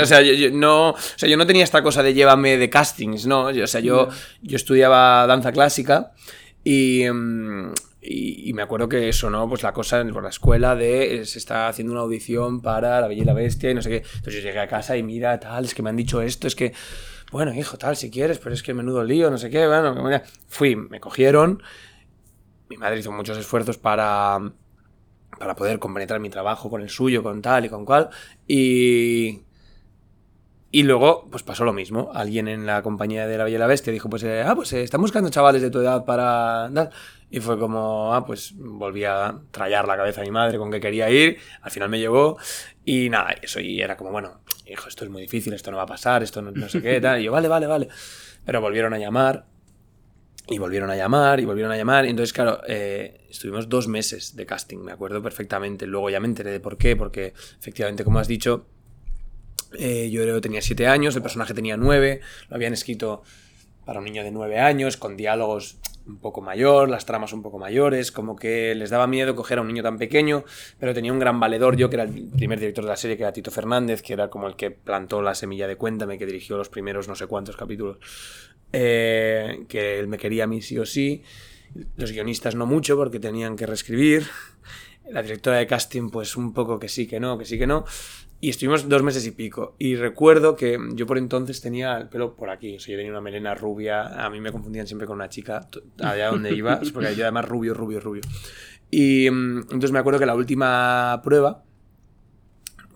O 0.00 0.06
sea, 0.06 0.22
yo, 0.22 0.50
no, 0.50 0.90
o 0.90 0.96
sea, 1.16 1.28
yo 1.28 1.36
no 1.36 1.46
tenía 1.46 1.64
esta 1.64 1.82
cosa 1.82 2.02
de 2.02 2.14
llévame 2.14 2.56
de 2.56 2.70
castings, 2.70 3.26
¿no? 3.26 3.48
O 3.48 3.66
sea, 3.66 3.80
yo, 3.82 4.08
yo 4.40 4.56
estudiaba 4.56 5.26
danza 5.26 5.52
clásica 5.52 6.12
y... 6.64 7.08
Mm, 7.10 7.72
y, 8.04 8.52
me 8.52 8.62
acuerdo 8.62 8.88
que 8.88 9.12
sonó 9.12 9.48
pues 9.48 9.62
la 9.62 9.72
cosa 9.72 10.04
por 10.12 10.24
la 10.24 10.30
escuela 10.30 10.74
de 10.74 11.20
eh, 11.20 11.24
se 11.24 11.38
está 11.38 11.68
haciendo 11.68 11.92
una 11.92 12.02
audición 12.02 12.60
para 12.60 13.00
La 13.00 13.06
Bella 13.06 13.22
y 13.22 13.24
la 13.24 13.32
Bestia 13.32 13.70
y 13.70 13.74
no 13.74 13.82
sé 13.82 13.90
qué. 13.90 13.96
Entonces 13.98 14.34
yo 14.34 14.40
llegué 14.40 14.58
a 14.58 14.66
casa 14.66 14.96
y 14.96 15.04
mira, 15.04 15.38
tal, 15.38 15.64
es 15.64 15.74
que 15.74 15.82
me 15.82 15.90
han 15.90 15.96
dicho 15.96 16.20
esto, 16.20 16.48
es 16.48 16.56
que, 16.56 16.72
bueno, 17.30 17.54
hijo, 17.54 17.78
tal, 17.78 17.96
si 17.96 18.10
quieres, 18.10 18.38
pero 18.38 18.54
es 18.56 18.62
que 18.64 18.74
menudo 18.74 19.04
lío, 19.04 19.30
no 19.30 19.38
sé 19.38 19.50
qué. 19.50 19.68
Bueno, 19.68 19.94
fui, 20.48 20.74
me 20.74 20.98
cogieron. 20.98 21.62
Mi 22.68 22.76
madre 22.76 22.98
hizo 22.98 23.12
muchos 23.12 23.38
esfuerzos 23.38 23.78
para, 23.78 24.52
para 25.38 25.54
poder 25.54 25.78
compenetrar 25.78 26.18
mi 26.18 26.28
trabajo 26.28 26.70
con 26.70 26.82
el 26.82 26.90
suyo, 26.90 27.22
con 27.22 27.40
tal 27.40 27.66
y 27.66 27.68
con 27.68 27.84
cual. 27.84 28.10
Y, 28.48 29.42
y 30.74 30.84
luego, 30.84 31.28
pues 31.30 31.42
pasó 31.42 31.66
lo 31.66 31.74
mismo. 31.74 32.10
Alguien 32.14 32.48
en 32.48 32.64
la 32.64 32.80
compañía 32.80 33.26
de 33.26 33.36
La 33.36 33.44
Bella 33.44 33.56
y 33.56 33.58
la 33.58 33.66
Bestia 33.66 33.92
dijo, 33.92 34.08
pues, 34.08 34.22
eh, 34.22 34.42
ah, 34.42 34.54
pues 34.54 34.72
eh, 34.72 34.82
están 34.82 35.02
buscando 35.02 35.28
chavales 35.28 35.60
de 35.60 35.70
tu 35.70 35.80
edad 35.80 36.06
para... 36.06 36.70
Y 37.30 37.40
fue 37.40 37.58
como, 37.58 38.14
ah, 38.14 38.24
pues 38.24 38.54
volví 38.56 39.04
a 39.04 39.38
trallar 39.50 39.86
la 39.86 39.98
cabeza 39.98 40.22
a 40.22 40.24
mi 40.24 40.30
madre 40.30 40.56
con 40.56 40.70
que 40.70 40.80
quería 40.80 41.10
ir, 41.10 41.38
al 41.60 41.70
final 41.70 41.90
me 41.90 41.98
llevó 41.98 42.38
y 42.86 43.10
nada, 43.10 43.34
eso 43.42 43.60
y 43.60 43.80
era 43.80 43.98
como, 43.98 44.12
bueno, 44.12 44.40
hijo, 44.66 44.88
esto 44.88 45.04
es 45.04 45.10
muy 45.10 45.22
difícil, 45.22 45.52
esto 45.52 45.70
no 45.70 45.76
va 45.76 45.82
a 45.82 45.86
pasar, 45.86 46.22
esto 46.22 46.40
no, 46.40 46.68
sé 46.70 46.80
qué, 46.80 47.00
tal. 47.02 47.20
Y 47.20 47.24
yo, 47.24 47.32
vale, 47.32 47.48
vale, 47.48 47.66
vale. 47.66 47.88
Pero 48.44 48.62
volvieron 48.62 48.94
a 48.94 48.98
llamar 48.98 49.44
y 50.48 50.58
volvieron 50.58 50.90
a 50.90 50.96
llamar 50.96 51.38
y 51.40 51.44
volvieron 51.44 51.72
a 51.72 51.76
llamar. 51.76 52.06
Entonces, 52.06 52.32
claro, 52.32 52.60
eh, 52.66 53.26
estuvimos 53.28 53.68
dos 53.68 53.88
meses 53.88 54.36
de 54.36 54.46
casting, 54.46 54.78
me 54.78 54.92
acuerdo 54.92 55.22
perfectamente. 55.22 55.86
Luego 55.86 56.08
ya 56.08 56.18
me 56.18 56.28
enteré 56.28 56.50
de 56.50 56.60
por 56.60 56.78
qué, 56.78 56.96
porque 56.96 57.34
efectivamente, 57.58 58.04
como 58.04 58.18
has 58.18 58.28
dicho, 58.28 58.66
eh, 59.78 60.10
yo 60.10 60.40
tenía 60.40 60.62
siete 60.62 60.86
años, 60.86 61.16
el 61.16 61.22
personaje 61.22 61.54
tenía 61.54 61.76
nueve, 61.76 62.20
lo 62.48 62.56
habían 62.56 62.72
escrito 62.72 63.22
para 63.84 63.98
un 63.98 64.04
niño 64.04 64.22
de 64.22 64.30
nueve 64.30 64.58
años, 64.58 64.96
con 64.96 65.16
diálogos 65.16 65.78
un 66.06 66.18
poco 66.18 66.40
mayor, 66.40 66.88
las 66.88 67.06
tramas 67.06 67.32
un 67.32 67.42
poco 67.42 67.58
mayores, 67.58 68.10
como 68.10 68.34
que 68.36 68.74
les 68.74 68.90
daba 68.90 69.06
miedo 69.06 69.36
coger 69.36 69.58
a 69.58 69.62
un 69.62 69.68
niño 69.68 69.82
tan 69.82 69.98
pequeño, 69.98 70.44
pero 70.78 70.94
tenía 70.94 71.12
un 71.12 71.18
gran 71.18 71.38
valedor, 71.38 71.76
yo 71.76 71.88
que 71.88 71.96
era 71.96 72.04
el 72.04 72.28
primer 72.28 72.58
director 72.58 72.84
de 72.84 72.90
la 72.90 72.96
serie, 72.96 73.16
que 73.16 73.22
era 73.22 73.32
Tito 73.32 73.50
Fernández, 73.50 74.02
que 74.02 74.12
era 74.12 74.28
como 74.28 74.48
el 74.48 74.56
que 74.56 74.70
plantó 74.70 75.22
la 75.22 75.34
semilla 75.34 75.66
de 75.68 75.76
Cuéntame, 75.76 76.18
que 76.18 76.26
dirigió 76.26 76.56
los 76.56 76.68
primeros 76.68 77.08
no 77.08 77.14
sé 77.14 77.26
cuántos 77.26 77.56
capítulos, 77.56 77.98
eh, 78.72 79.64
que 79.68 79.98
él 79.98 80.08
me 80.08 80.18
quería 80.18 80.44
a 80.44 80.46
mí 80.46 80.60
sí 80.60 80.78
o 80.78 80.86
sí, 80.86 81.22
los 81.96 82.12
guionistas 82.12 82.54
no 82.54 82.66
mucho 82.66 82.96
porque 82.96 83.20
tenían 83.20 83.56
que 83.56 83.66
reescribir, 83.66 84.26
la 85.10 85.22
directora 85.22 85.58
de 85.58 85.66
casting 85.66 86.10
pues 86.10 86.36
un 86.36 86.52
poco 86.52 86.78
que 86.78 86.88
sí, 86.88 87.06
que 87.06 87.20
no, 87.20 87.38
que 87.38 87.44
sí, 87.44 87.58
que 87.58 87.66
no, 87.66 87.84
y 88.42 88.48
estuvimos 88.48 88.88
dos 88.88 89.04
meses 89.04 89.24
y 89.24 89.30
pico. 89.30 89.76
Y 89.78 89.94
recuerdo 89.94 90.56
que 90.56 90.76
yo 90.94 91.06
por 91.06 91.16
entonces 91.16 91.60
tenía 91.60 91.96
el 91.96 92.08
pelo 92.08 92.34
por 92.34 92.50
aquí. 92.50 92.74
O 92.74 92.80
sea, 92.80 92.90
yo 92.90 92.98
tenía 92.98 93.12
una 93.12 93.20
melena 93.20 93.54
rubia. 93.54 94.24
A 94.24 94.28
mí 94.30 94.40
me 94.40 94.50
confundían 94.50 94.88
siempre 94.88 95.06
con 95.06 95.14
una 95.14 95.28
chica 95.28 95.68
allá 96.02 96.26
donde 96.26 96.52
iba. 96.52 96.80
Porque 96.92 97.14
yo 97.14 97.22
además 97.22 97.48
rubio, 97.48 97.72
rubio, 97.72 98.00
rubio. 98.00 98.22
Y 98.90 99.30
mm, 99.30 99.58
entonces 99.60 99.92
me 99.92 100.00
acuerdo 100.00 100.18
que 100.18 100.26
la 100.26 100.34
última 100.34 101.20
prueba, 101.22 101.62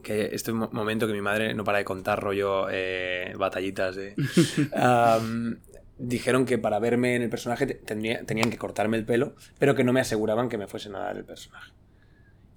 que 0.03 0.31
este 0.33 0.53
momento 0.53 1.07
que 1.07 1.13
mi 1.13 1.23
madre 1.23 1.55
no 1.55 1.63
para 1.63 1.79
de 1.79 1.85
contar 1.85 2.21
rollo 2.21 2.67
eh, 2.69 3.33
batallitas 3.39 3.95
de... 3.95 4.17
dijeron 5.99 6.45
que 6.45 6.59
para 6.59 6.81
verme 6.81 7.15
en 7.15 7.23
el 7.23 7.31
personaje 7.31 7.67
tenían 7.67 8.51
que 8.51 8.59
cortarme 8.59 8.97
el 8.97 9.05
pelo, 9.05 9.37
pero 9.61 9.77
que 9.77 9.85
no 9.85 9.93
me 9.93 10.01
aseguraban 10.01 10.49
que 10.49 10.59
me 10.59 10.67
fuesen 10.67 10.97
a 10.97 10.99
dar 10.99 11.17
el 11.17 11.25
personaje. 11.25 11.73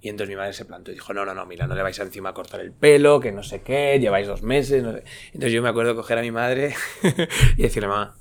Y 0.02 0.08
entonces 0.08 0.30
mi 0.30 0.36
madre 0.36 0.52
se 0.52 0.64
plantó 0.64 0.90
y 0.90 0.94
dijo, 0.94 1.12
no, 1.12 1.26
no, 1.26 1.34
no, 1.34 1.44
mira, 1.44 1.66
no 1.66 1.74
le 1.74 1.82
vais 1.82 1.98
encima 1.98 2.30
a 2.30 2.34
cortar 2.34 2.60
el 2.60 2.72
pelo, 2.72 3.20
que 3.20 3.32
no 3.32 3.42
sé 3.42 3.60
qué, 3.60 3.98
lleváis 4.00 4.26
dos 4.26 4.42
meses, 4.42 4.82
no 4.82 4.92
sé. 4.92 5.04
Entonces 5.26 5.52
yo 5.52 5.62
me 5.62 5.68
acuerdo 5.68 5.94
coger 5.94 6.18
a 6.18 6.22
mi 6.22 6.30
madre 6.30 6.74
y 7.56 7.62
decirle, 7.62 7.88
mamá, 7.88 8.16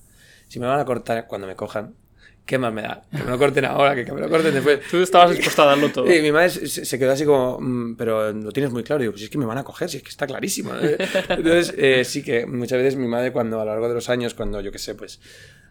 si 0.48 0.60
me 0.60 0.68
van 0.68 0.80
a 0.80 0.86
cortar 0.86 1.26
cuando 1.28 1.48
me 1.48 1.56
cojan, 1.56 1.96
¿qué 2.50 2.58
más 2.58 2.74
me 2.74 2.82
da? 2.82 3.04
Que 3.12 3.24
me 3.24 3.30
lo 3.30 3.38
corten 3.38 3.64
ahora, 3.64 3.96
que, 3.96 4.12
me 4.12 4.20
lo 4.20 4.28
corten 4.28 4.54
después. 4.54 4.80
Tú 4.90 4.98
estabas 4.98 5.30
dispuesta 5.30 5.64
a 5.64 5.66
darlo 5.68 5.90
todo. 5.90 6.12
Y 6.12 6.20
mi 6.22 6.32
madre 6.32 6.50
se, 6.50 7.00
quedó 7.00 7.12
así 7.12 7.24
como, 7.24 7.60
mm, 7.62 7.96
pero 7.96 8.34
lo 8.34 8.52
tienes 8.52 8.72
muy 8.72 8.84
claro. 8.84 9.02
Y 9.02 9.04
digo, 9.04 9.14
pues 9.14 9.24
es 9.24 9.30
que 9.30 9.38
me 9.38 9.46
van 9.46 9.60
a 9.60 9.64
coger, 9.64 9.88
si 9.88 9.98
es 9.98 10.04
que 10.04 10.10
está 10.10 10.26
clarísimo. 10.26 10.72
Entonces, 11.30 11.76
eh, 11.78 12.04
sí 12.04 12.24
que 12.24 12.48
muchas 12.48 12.80
veces 12.80 12.96
mi 12.96 13.08
madre, 13.08 13.32
cuando 13.32 13.62
a 13.62 13.66
lo 13.66 13.72
largo 13.72 13.88
de 13.88 13.94
los 13.94 14.10
años, 14.10 14.34
cuando 14.34 14.62
yo 14.62 14.72
qué 14.72 14.80
sé, 14.80 14.96
pues 14.96 15.22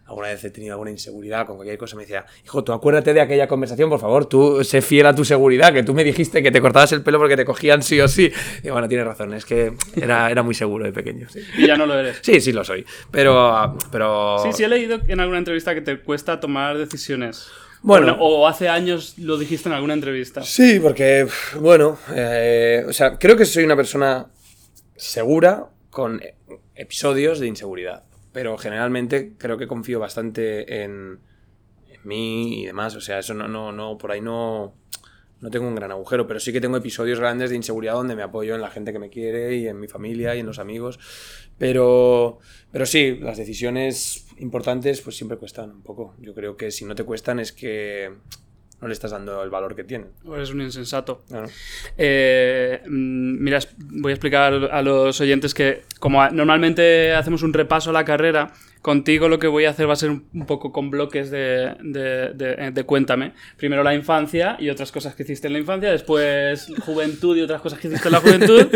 alguna 0.09 0.29
vez 0.29 0.43
he 0.43 0.49
tenido 0.49 0.73
alguna 0.73 0.89
inseguridad 0.89 1.45
con 1.45 1.55
cualquier 1.55 1.77
cosa, 1.77 1.95
me 1.95 2.01
decía, 2.01 2.25
hijo, 2.43 2.63
tú 2.63 2.73
acuérdate 2.73 3.13
de 3.13 3.21
aquella 3.21 3.47
conversación, 3.47 3.89
por 3.89 3.99
favor, 3.99 4.25
tú 4.25 4.63
sé 4.63 4.81
fiel 4.81 5.05
a 5.05 5.13
tu 5.13 5.23
seguridad, 5.23 5.71
que 5.71 5.83
tú 5.83 5.93
me 5.93 6.03
dijiste 6.03 6.41
que 6.41 6.51
te 6.51 6.59
cortabas 6.59 6.91
el 6.93 7.03
pelo 7.03 7.19
porque 7.19 7.37
te 7.37 7.45
cogían 7.45 7.83
sí 7.83 8.01
o 8.01 8.07
sí. 8.07 8.31
Y 8.63 8.69
bueno, 8.69 8.87
tienes 8.87 9.05
razón, 9.05 9.33
es 9.33 9.45
que 9.45 9.73
era, 9.95 10.31
era 10.31 10.41
muy 10.41 10.55
seguro 10.55 10.85
de 10.85 10.91
pequeño. 10.91 11.27
Y 11.57 11.67
ya 11.67 11.77
no 11.77 11.85
lo 11.85 11.97
eres. 11.97 12.19
Sí, 12.23 12.41
sí 12.41 12.51
lo 12.51 12.63
soy. 12.63 12.85
Pero, 13.11 13.77
pero... 13.91 14.39
Sí, 14.43 14.49
sí 14.51 14.63
he 14.63 14.67
leído 14.67 14.99
en 15.07 15.19
alguna 15.19 15.37
entrevista 15.37 15.75
que 15.75 15.81
te 15.81 15.99
cuesta 15.99 16.39
tomar 16.39 16.77
decisiones. 16.77 17.47
Bueno, 17.81 18.17
o 18.19 18.47
hace 18.47 18.67
años 18.67 19.13
lo 19.19 19.37
dijiste 19.37 19.69
en 19.69 19.75
alguna 19.75 19.93
entrevista. 19.93 20.41
Sí, 20.41 20.79
porque, 20.81 21.27
bueno, 21.59 21.99
eh, 22.15 22.83
o 22.87 22.93
sea, 22.93 23.17
creo 23.17 23.37
que 23.37 23.45
soy 23.45 23.63
una 23.63 23.75
persona 23.75 24.27
segura 24.95 25.67
con 25.91 26.19
episodios 26.75 27.39
de 27.39 27.47
inseguridad 27.47 28.08
pero 28.31 28.57
generalmente 28.57 29.33
creo 29.37 29.57
que 29.57 29.67
confío 29.67 29.99
bastante 29.99 30.83
en, 30.83 31.19
mí 32.03 32.61
y 32.61 32.65
demás. 32.65 32.95
O 32.95 33.01
sea, 33.01 33.19
eso 33.19 33.33
no, 33.33 33.47
no, 33.47 33.71
no, 33.71 33.97
por 33.97 34.11
ahí 34.11 34.21
no, 34.21 34.73
no 35.41 35.49
tengo 35.49 35.67
un 35.67 35.75
gran 35.75 35.91
agujero, 35.91 36.27
pero 36.27 36.39
sí 36.39 36.53
que 36.53 36.61
tengo 36.61 36.77
episodios 36.77 37.19
grandes 37.19 37.49
de 37.49 37.55
inseguridad 37.55 37.93
donde 37.93 38.15
me 38.15 38.23
apoyo 38.23 38.55
en 38.55 38.61
la 38.61 38.69
gente 38.69 38.93
que 38.93 38.99
me 38.99 39.09
quiere 39.09 39.55
y 39.55 39.67
en 39.67 39.79
mi 39.79 39.87
familia 39.87 40.35
y 40.35 40.39
en 40.39 40.45
los 40.45 40.59
amigos. 40.59 40.99
Pero, 41.57 42.39
pero 42.71 42.85
sí, 42.85 43.17
las 43.17 43.37
decisiones 43.37 44.27
importantes 44.37 45.01
pues 45.01 45.17
siempre 45.17 45.37
cuestan 45.37 45.71
un 45.71 45.81
poco. 45.81 46.15
Yo 46.19 46.33
creo 46.33 46.55
que 46.55 46.71
si 46.71 46.85
no 46.85 46.95
te 46.95 47.03
cuestan 47.03 47.39
es 47.39 47.51
que 47.51 48.11
no 48.81 48.87
le 48.87 48.93
estás 48.93 49.11
dando 49.11 49.43
el 49.43 49.49
valor 49.49 49.75
que 49.75 49.83
tiene. 49.83 50.05
O 50.25 50.35
eres 50.35 50.51
un 50.51 50.61
insensato. 50.61 51.23
Eh, 51.97 52.81
mm, 52.85 53.43
mira, 53.43 53.59
voy 53.77 54.11
a 54.11 54.15
explicar 54.15 54.53
a 54.53 54.81
los 54.81 55.19
oyentes 55.19 55.53
que 55.53 55.83
como 55.99 56.27
normalmente 56.29 57.13
hacemos 57.13 57.43
un 57.43 57.53
repaso 57.53 57.89
a 57.89 57.93
la 57.93 58.05
carrera, 58.05 58.53
contigo 58.81 59.27
lo 59.27 59.39
que 59.39 59.47
voy 59.47 59.65
a 59.65 59.71
hacer 59.71 59.89
va 59.89 59.93
a 59.93 59.97
ser 59.97 60.09
un 60.09 60.45
poco 60.47 60.71
con 60.71 60.89
bloques 60.89 61.29
de, 61.29 61.75
de, 61.81 62.83
cuéntame. 62.85 63.33
Primero 63.57 63.83
la 63.83 63.93
infancia 63.93 64.55
y 64.59 64.69
otras 64.69 64.91
cosas 64.91 65.15
que 65.15 65.23
hiciste 65.23 65.47
en 65.47 65.53
la 65.53 65.59
infancia, 65.59 65.91
después 65.91 66.71
juventud 66.85 67.35
y 67.37 67.41
otras 67.41 67.61
cosas 67.61 67.79
que 67.79 67.89
hiciste 67.89 68.07
en 68.07 68.13
la 68.13 68.21
juventud, 68.21 68.67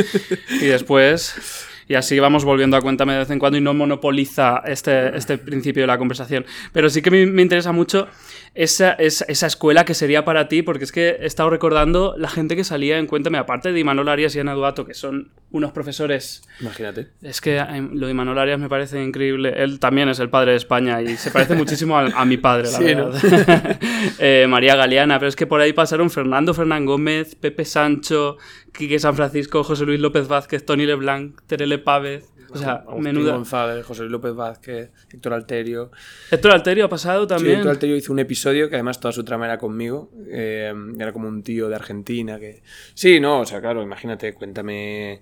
y 0.62 0.66
después 0.66 1.70
y 1.88 1.96
así 1.96 2.20
vamos 2.20 2.46
volviendo 2.46 2.78
a 2.78 2.82
cuéntame 2.82 3.14
de 3.14 3.20
vez 3.20 3.30
en 3.30 3.40
cuando 3.40 3.58
y 3.58 3.62
no 3.62 3.74
monopoliza 3.74 4.62
este, 4.66 5.16
este 5.18 5.38
principio 5.38 5.84
de 5.84 5.88
la 5.88 5.98
conversación. 5.98 6.46
Pero 6.72 6.90
sí 6.90 7.02
que 7.02 7.12
me, 7.12 7.26
me 7.26 7.42
interesa 7.42 7.72
mucho 7.72 8.08
esa, 8.56 8.92
esa, 8.94 9.48
escuela 9.48 9.84
que 9.84 9.96
sería 9.96 10.26
para 10.26 10.48
ti, 10.48 10.62
porque 10.62 10.84
es 10.84 10.92
que 10.92 11.18
he 11.20 11.26
estado 11.26 11.50
recordando 11.50 12.16
la 12.18 12.30
gente 12.30 12.56
que 12.56 12.64
salía 12.64 13.00
en 13.00 13.08
Cuéntame, 13.08 13.40
aparte 13.40 13.72
de 13.72 13.80
Imanol 13.80 14.10
Arias 14.10 14.36
y 14.36 14.40
Ana 14.40 14.54
Duato, 14.54 14.86
que 14.86 14.94
son 14.94 15.32
unos 15.50 15.72
profesores. 15.72 16.44
Imagínate. 16.60 17.08
Es 17.24 17.42
que 17.42 17.58
eh, 17.58 17.90
lo 17.94 18.06
de 18.06 18.12
Imanol 18.12 18.38
Arias 18.38 18.60
me 18.60 18.70
parece 18.70 19.04
increíble. 19.04 19.54
Él 19.58 19.80
también 19.80 20.08
es 20.10 20.20
el 20.20 20.30
padre 20.30 20.52
de 20.52 20.58
España 20.58 21.02
y 21.02 21.18
se 21.18 21.32
parece 21.32 21.56
muchísimo 21.56 21.98
a, 21.98 22.26
mi 22.26 22.38
padre, 22.38 22.72
la 22.72 22.80
verdad. 22.80 23.80
Eh, 24.20 24.46
María 24.48 24.76
Galeana, 24.76 25.18
pero 25.18 25.30
es 25.30 25.36
que 25.36 25.48
por 25.48 25.62
ahí 25.62 25.74
pasaron 25.74 26.10
Fernando 26.10 26.54
Fernán 26.54 26.86
Gómez, 26.86 27.36
Pepe 27.36 27.66
Sancho, 27.66 28.38
Quique 28.72 29.00
San 29.00 29.16
Francisco, 29.16 29.64
José 29.64 29.86
Luis 29.86 30.00
López 30.00 30.28
Vázquez, 30.28 30.66
Tony 30.66 30.86
Leblanc, 30.86 31.40
Terele 31.48 31.78
Pávez. 31.80 32.33
O 32.54 32.58
sea, 32.58 32.86
menuda. 33.00 33.34
González, 33.34 33.86
José 33.86 34.02
Luis 34.04 34.12
López 34.12 34.34
Vázquez, 34.34 34.92
Héctor 35.12 35.34
Alterio. 35.34 35.92
Héctor 36.32 36.52
Alterio 36.52 36.86
ha 36.86 36.90
pasado 36.90 37.26
también. 37.26 37.56
Sí, 37.56 37.58
Héctor 37.58 37.72
Alterio 37.72 37.96
hizo 37.96 38.14
un 38.14 38.20
episodio 38.20 38.70
que 38.70 38.76
además 38.76 39.00
toda 39.00 39.12
su 39.12 39.24
trama 39.24 39.46
era 39.46 39.58
conmigo. 39.58 40.12
Eh, 40.28 40.74
era 40.98 41.12
como 41.12 41.28
un 41.28 41.44
tío 41.44 41.70
de 41.70 41.76
Argentina 41.76 42.40
que. 42.40 42.62
Sí, 42.94 43.20
no, 43.20 43.42
o 43.42 43.46
sea, 43.46 43.60
claro, 43.62 43.82
imagínate, 43.82 44.34
cuéntame. 44.34 45.22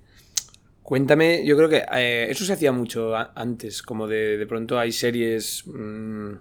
Cuéntame, 0.84 1.46
yo 1.46 1.56
creo 1.56 1.70
que 1.70 1.84
eh, 1.94 2.28
eso 2.30 2.44
se 2.44 2.54
hacía 2.54 2.72
mucho 2.72 3.14
antes, 3.16 3.82
como 3.82 4.08
de, 4.08 4.38
de 4.38 4.46
pronto 4.46 4.78
hay 4.78 4.92
series 4.92 5.64
mm, 5.68 6.32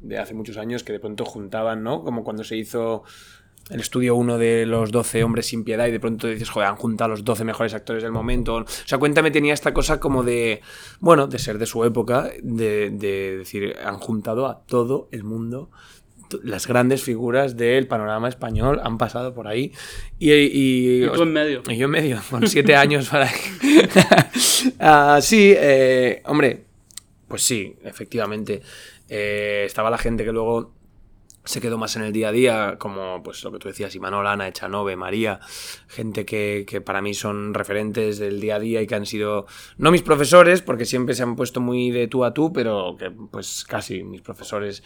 de 0.00 0.18
hace 0.18 0.34
muchos 0.34 0.56
años 0.56 0.82
que 0.82 0.92
de 0.92 1.00
pronto 1.00 1.24
juntaban, 1.24 1.84
¿no? 1.84 2.02
Como 2.02 2.24
cuando 2.24 2.42
se 2.42 2.56
hizo 2.56 3.04
el 3.70 3.80
estudio 3.80 4.14
uno 4.16 4.38
de 4.38 4.66
los 4.66 4.90
12 4.90 5.24
hombres 5.24 5.46
sin 5.46 5.64
piedad 5.64 5.86
y 5.86 5.92
de 5.92 6.00
pronto 6.00 6.26
dices, 6.26 6.50
joder, 6.50 6.68
han 6.68 6.76
juntado 6.76 7.06
a 7.06 7.10
los 7.10 7.24
12 7.24 7.44
mejores 7.44 7.74
actores 7.74 8.02
del 8.02 8.12
momento. 8.12 8.56
O 8.56 8.64
sea, 8.66 8.98
Cuéntame 8.98 9.30
tenía 9.30 9.54
esta 9.54 9.72
cosa 9.72 10.00
como 10.00 10.22
de, 10.22 10.60
bueno, 11.00 11.26
de 11.26 11.38
ser 11.38 11.58
de 11.58 11.66
su 11.66 11.84
época, 11.84 12.30
de, 12.42 12.90
de 12.90 13.38
decir, 13.38 13.76
han 13.84 13.98
juntado 13.98 14.46
a 14.46 14.60
todo 14.66 15.08
el 15.12 15.24
mundo 15.24 15.70
las 16.42 16.66
grandes 16.66 17.02
figuras 17.02 17.56
del 17.56 17.86
panorama 17.86 18.28
español 18.28 18.80
han 18.82 18.98
pasado 18.98 19.34
por 19.34 19.48
ahí. 19.48 19.72
Y, 20.18 20.32
y, 20.32 21.06
tú 21.08 21.22
en 21.22 21.32
medio. 21.32 21.62
Y 21.68 21.76
yo 21.76 21.86
en 21.86 21.90
medio, 21.90 22.20
con 22.30 22.46
siete 22.46 22.76
años 22.76 23.08
para... 23.08 23.26
uh, 23.26 25.20
sí, 25.22 25.54
eh, 25.56 26.22
hombre, 26.26 26.64
pues 27.28 27.42
sí, 27.42 27.76
efectivamente. 27.84 28.62
Eh, 29.08 29.64
estaba 29.66 29.90
la 29.90 29.98
gente 29.98 30.24
que 30.24 30.32
luego 30.32 30.72
se 31.44 31.60
quedó 31.60 31.78
más 31.78 31.96
en 31.96 32.02
el 32.02 32.12
día 32.12 32.28
a 32.28 32.32
día, 32.32 32.76
como 32.78 33.22
pues 33.22 33.42
lo 33.44 33.52
que 33.52 33.58
tú 33.58 33.68
decías, 33.68 33.94
Imanol, 33.94 34.26
Ana, 34.26 34.48
Echanove, 34.48 34.96
María, 34.96 35.40
gente 35.88 36.24
que, 36.24 36.66
que, 36.68 36.80
para 36.80 37.00
mí 37.00 37.14
son 37.14 37.54
referentes 37.54 38.18
del 38.18 38.40
día 38.40 38.56
a 38.56 38.60
día 38.60 38.82
y 38.82 38.86
que 38.86 38.94
han 38.94 39.06
sido, 39.06 39.46
no 39.78 39.90
mis 39.90 40.02
profesores, 40.02 40.60
porque 40.60 40.84
siempre 40.84 41.14
se 41.14 41.22
han 41.22 41.36
puesto 41.36 41.60
muy 41.60 41.90
de 41.90 42.08
tú 42.08 42.24
a 42.24 42.34
tú, 42.34 42.52
pero 42.52 42.96
que 42.98 43.10
pues 43.10 43.64
casi 43.64 44.02
mis 44.02 44.20
profesores. 44.20 44.82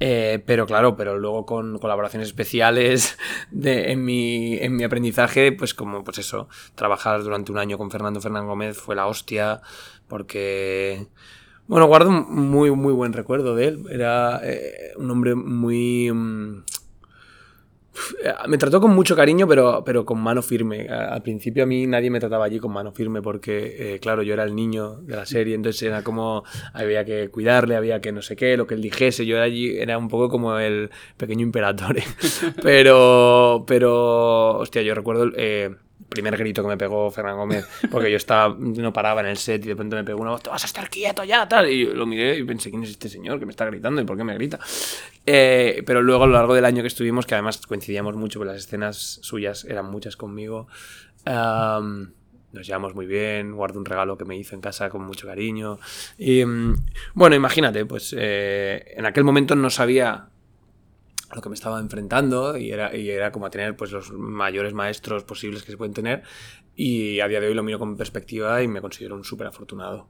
Eh, 0.00 0.42
pero 0.44 0.66
claro, 0.66 0.96
pero 0.96 1.18
luego 1.18 1.46
con 1.46 1.78
colaboraciones 1.78 2.28
especiales 2.28 3.16
en, 3.62 4.04
mi, 4.04 4.58
en 4.58 4.74
mi 4.74 4.82
aprendizaje, 4.82 5.52
pues 5.52 5.74
como 5.74 6.02
pues 6.02 6.18
eso, 6.18 6.48
trabajar 6.74 7.22
durante 7.22 7.52
un 7.52 7.58
año 7.58 7.78
con 7.78 7.92
Fernando 7.92 8.20
Fernán 8.20 8.46
Gómez 8.46 8.76
fue 8.76 8.96
la 8.96 9.06
hostia, 9.06 9.60
porque 10.08 11.06
bueno, 11.66 11.86
guardo 11.86 12.10
un 12.10 12.50
muy, 12.50 12.70
muy 12.70 12.92
buen 12.92 13.12
recuerdo 13.12 13.54
de 13.54 13.68
él. 13.68 13.84
Era 13.90 14.40
eh, 14.44 14.92
un 14.96 15.10
hombre 15.10 15.34
muy... 15.34 16.10
Um, 16.10 16.62
me 18.48 18.58
trató 18.58 18.80
con 18.80 18.92
mucho 18.92 19.14
cariño, 19.14 19.46
pero, 19.46 19.82
pero 19.84 20.04
con 20.04 20.20
mano 20.20 20.42
firme. 20.42 20.88
Al 20.88 21.22
principio 21.22 21.62
a 21.62 21.66
mí 21.66 21.86
nadie 21.86 22.10
me 22.10 22.20
trataba 22.20 22.44
allí 22.44 22.58
con 22.58 22.72
mano 22.72 22.92
firme 22.92 23.22
porque, 23.22 23.94
eh, 23.94 24.00
claro, 24.00 24.22
yo 24.22 24.34
era 24.34 24.44
el 24.44 24.54
niño 24.54 24.96
de 25.02 25.16
la 25.16 25.26
serie, 25.26 25.54
entonces 25.54 25.82
era 25.82 26.02
como 26.02 26.42
había 26.72 27.04
que 27.04 27.28
cuidarle, 27.30 27.76
había 27.76 28.00
que 28.00 28.12
no 28.12 28.20
sé 28.20 28.36
qué, 28.36 28.56
lo 28.56 28.66
que 28.66 28.74
él 28.74 28.82
dijese. 28.82 29.24
Yo 29.24 29.36
era 29.36 29.44
allí, 29.44 29.78
era 29.78 29.96
un 29.96 30.08
poco 30.08 30.28
como 30.28 30.58
el 30.58 30.90
pequeño 31.16 31.42
imperatore. 31.42 32.02
pero, 32.62 33.64
pero, 33.66 34.58
hostia, 34.58 34.82
yo 34.82 34.94
recuerdo... 34.94 35.30
Eh, 35.36 35.74
primer 36.14 36.36
grito 36.36 36.62
que 36.62 36.68
me 36.68 36.78
pegó 36.78 37.10
Fernán 37.10 37.36
Gómez, 37.36 37.66
porque 37.90 38.10
yo 38.10 38.16
estaba, 38.16 38.56
no 38.58 38.92
paraba 38.92 39.20
en 39.20 39.26
el 39.26 39.36
set 39.36 39.64
y 39.64 39.68
de 39.68 39.76
pronto 39.76 39.96
me 39.96 40.04
pegó 40.04 40.22
una 40.22 40.30
voz, 40.30 40.42
te 40.42 40.48
vas 40.50 40.62
a 40.62 40.66
estar 40.66 40.88
quieto 40.88 41.24
ya, 41.24 41.46
tal. 41.46 41.68
Y 41.68 41.84
lo 41.84 42.06
miré 42.06 42.38
y 42.38 42.44
pensé, 42.44 42.70
¿quién 42.70 42.82
es 42.84 42.90
este 42.90 43.08
señor 43.08 43.38
que 43.38 43.44
me 43.44 43.50
está 43.50 43.66
gritando 43.66 44.00
y 44.00 44.04
por 44.04 44.16
qué 44.16 44.24
me 44.24 44.34
grita? 44.34 44.58
Eh, 45.26 45.82
pero 45.84 46.00
luego 46.00 46.24
a 46.24 46.26
lo 46.26 46.32
largo 46.32 46.54
del 46.54 46.64
año 46.64 46.82
que 46.82 46.88
estuvimos, 46.88 47.26
que 47.26 47.34
además 47.34 47.66
coincidíamos 47.66 48.16
mucho, 48.16 48.38
porque 48.38 48.54
las 48.54 48.64
escenas 48.64 49.18
suyas 49.22 49.64
eran 49.64 49.90
muchas 49.90 50.16
conmigo, 50.16 50.68
nos 51.26 52.66
llevamos 52.66 52.94
muy 52.94 53.06
bien, 53.06 53.52
guardo 53.52 53.78
un 53.78 53.84
regalo 53.84 54.16
que 54.16 54.24
me 54.24 54.36
hizo 54.36 54.54
en 54.54 54.60
casa 54.60 54.88
con 54.88 55.02
mucho 55.02 55.26
cariño. 55.26 55.78
Y 56.16 56.44
mm, 56.44 56.76
bueno, 57.14 57.34
imagínate, 57.36 57.84
pues 57.84 58.14
eh, 58.16 58.94
en 58.96 59.06
aquel 59.06 59.24
momento 59.24 59.56
no 59.56 59.70
sabía 59.70 60.28
lo 61.34 61.42
que 61.42 61.48
me 61.48 61.54
estaba 61.54 61.80
enfrentando 61.80 62.56
y 62.56 62.70
era, 62.70 62.96
y 62.96 63.10
era 63.10 63.32
como 63.32 63.46
a 63.46 63.50
tener 63.50 63.76
pues 63.76 63.92
los 63.92 64.12
mayores 64.12 64.72
maestros 64.74 65.24
posibles 65.24 65.62
que 65.62 65.72
se 65.72 65.76
pueden 65.76 65.94
tener 65.94 66.22
y 66.76 67.20
a 67.20 67.28
día 67.28 67.40
de 67.40 67.48
hoy 67.48 67.54
lo 67.54 67.62
miro 67.62 67.78
con 67.78 67.96
perspectiva 67.96 68.62
y 68.62 68.68
me 68.68 68.80
considero 68.80 69.14
un 69.14 69.24
súper 69.24 69.46
afortunado. 69.46 70.08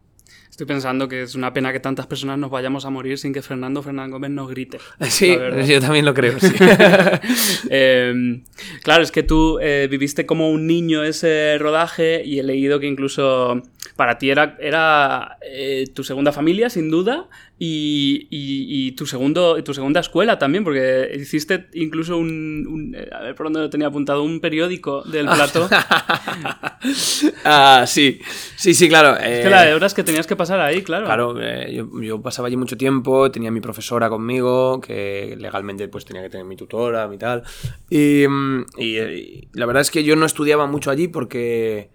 Estoy 0.50 0.66
pensando 0.66 1.08
que 1.08 1.22
es 1.22 1.34
una 1.34 1.52
pena 1.52 1.72
que 1.72 1.80
tantas 1.80 2.06
personas 2.06 2.38
nos 2.38 2.48
vayamos 2.48 2.84
a 2.84 2.90
morir 2.90 3.18
sin 3.18 3.32
que 3.32 3.42
Fernando 3.42 3.82
Fernán 3.82 4.10
Gómez 4.10 4.30
nos 4.30 4.48
grite. 4.48 4.78
Sí, 5.08 5.36
yo 5.66 5.80
también 5.80 6.04
lo 6.04 6.14
creo. 6.14 6.38
Sí. 6.38 6.54
eh, 7.70 8.42
claro, 8.82 9.02
es 9.02 9.10
que 9.10 9.24
tú 9.24 9.58
eh, 9.60 9.88
viviste 9.90 10.26
como 10.26 10.50
un 10.50 10.66
niño 10.66 11.02
ese 11.02 11.58
rodaje 11.58 12.22
y 12.24 12.38
he 12.38 12.42
leído 12.44 12.78
que 12.78 12.86
incluso 12.86 13.62
para 13.96 14.18
ti 14.18 14.30
era, 14.30 14.56
era 14.58 15.38
eh, 15.42 15.84
tu 15.94 16.02
segunda 16.02 16.32
familia, 16.32 16.70
sin 16.70 16.90
duda, 16.90 17.28
y, 17.58 18.26
y, 18.30 18.92
tu, 18.92 19.06
segundo, 19.06 19.62
tu 19.62 19.72
segunda 19.72 20.00
escuela 20.00 20.38
también, 20.38 20.64
porque 20.64 21.12
hiciste 21.14 21.68
incluso 21.74 22.18
un, 22.18 22.96
A 23.12 23.22
ver 23.22 23.34
por 23.34 23.46
dónde 23.46 23.60
lo 23.60 23.70
tenía 23.70 23.86
apuntado, 23.86 24.22
un 24.22 24.40
periódico 24.40 25.02
del 25.02 25.26
plato. 25.26 25.68
ah, 27.44 27.84
sí, 27.86 28.20
sí, 28.56 28.74
sí, 28.74 28.88
claro. 28.88 29.16
Es 29.16 29.44
que 29.44 29.50
la 29.50 29.62
de 29.62 29.74
horas 29.74 29.94
que 29.94 30.02
tenías 30.02 30.26
que 30.26 30.34
pasar 30.34 30.60
ahí, 30.60 30.82
claro. 30.82 31.06
Claro, 31.06 31.40
eh, 31.40 31.72
yo, 31.72 31.88
yo, 32.02 32.20
pasaba 32.20 32.48
allí 32.48 32.56
mucho 32.56 32.76
tiempo, 32.76 33.30
tenía 33.30 33.52
mi 33.52 33.60
profesora 33.60 34.08
conmigo, 34.08 34.80
que 34.80 35.36
legalmente 35.38 35.86
pues 35.88 36.04
tenía 36.04 36.22
que 36.22 36.30
tener 36.30 36.46
mi 36.46 36.56
tutora, 36.56 37.06
mi 37.06 37.18
tal. 37.18 37.44
y, 37.88 38.24
y 38.78 39.48
la 39.52 39.66
verdad 39.66 39.82
es 39.82 39.90
que 39.90 40.02
yo 40.02 40.16
no 40.16 40.26
estudiaba 40.26 40.66
mucho 40.66 40.90
allí 40.90 41.06
porque 41.06 41.90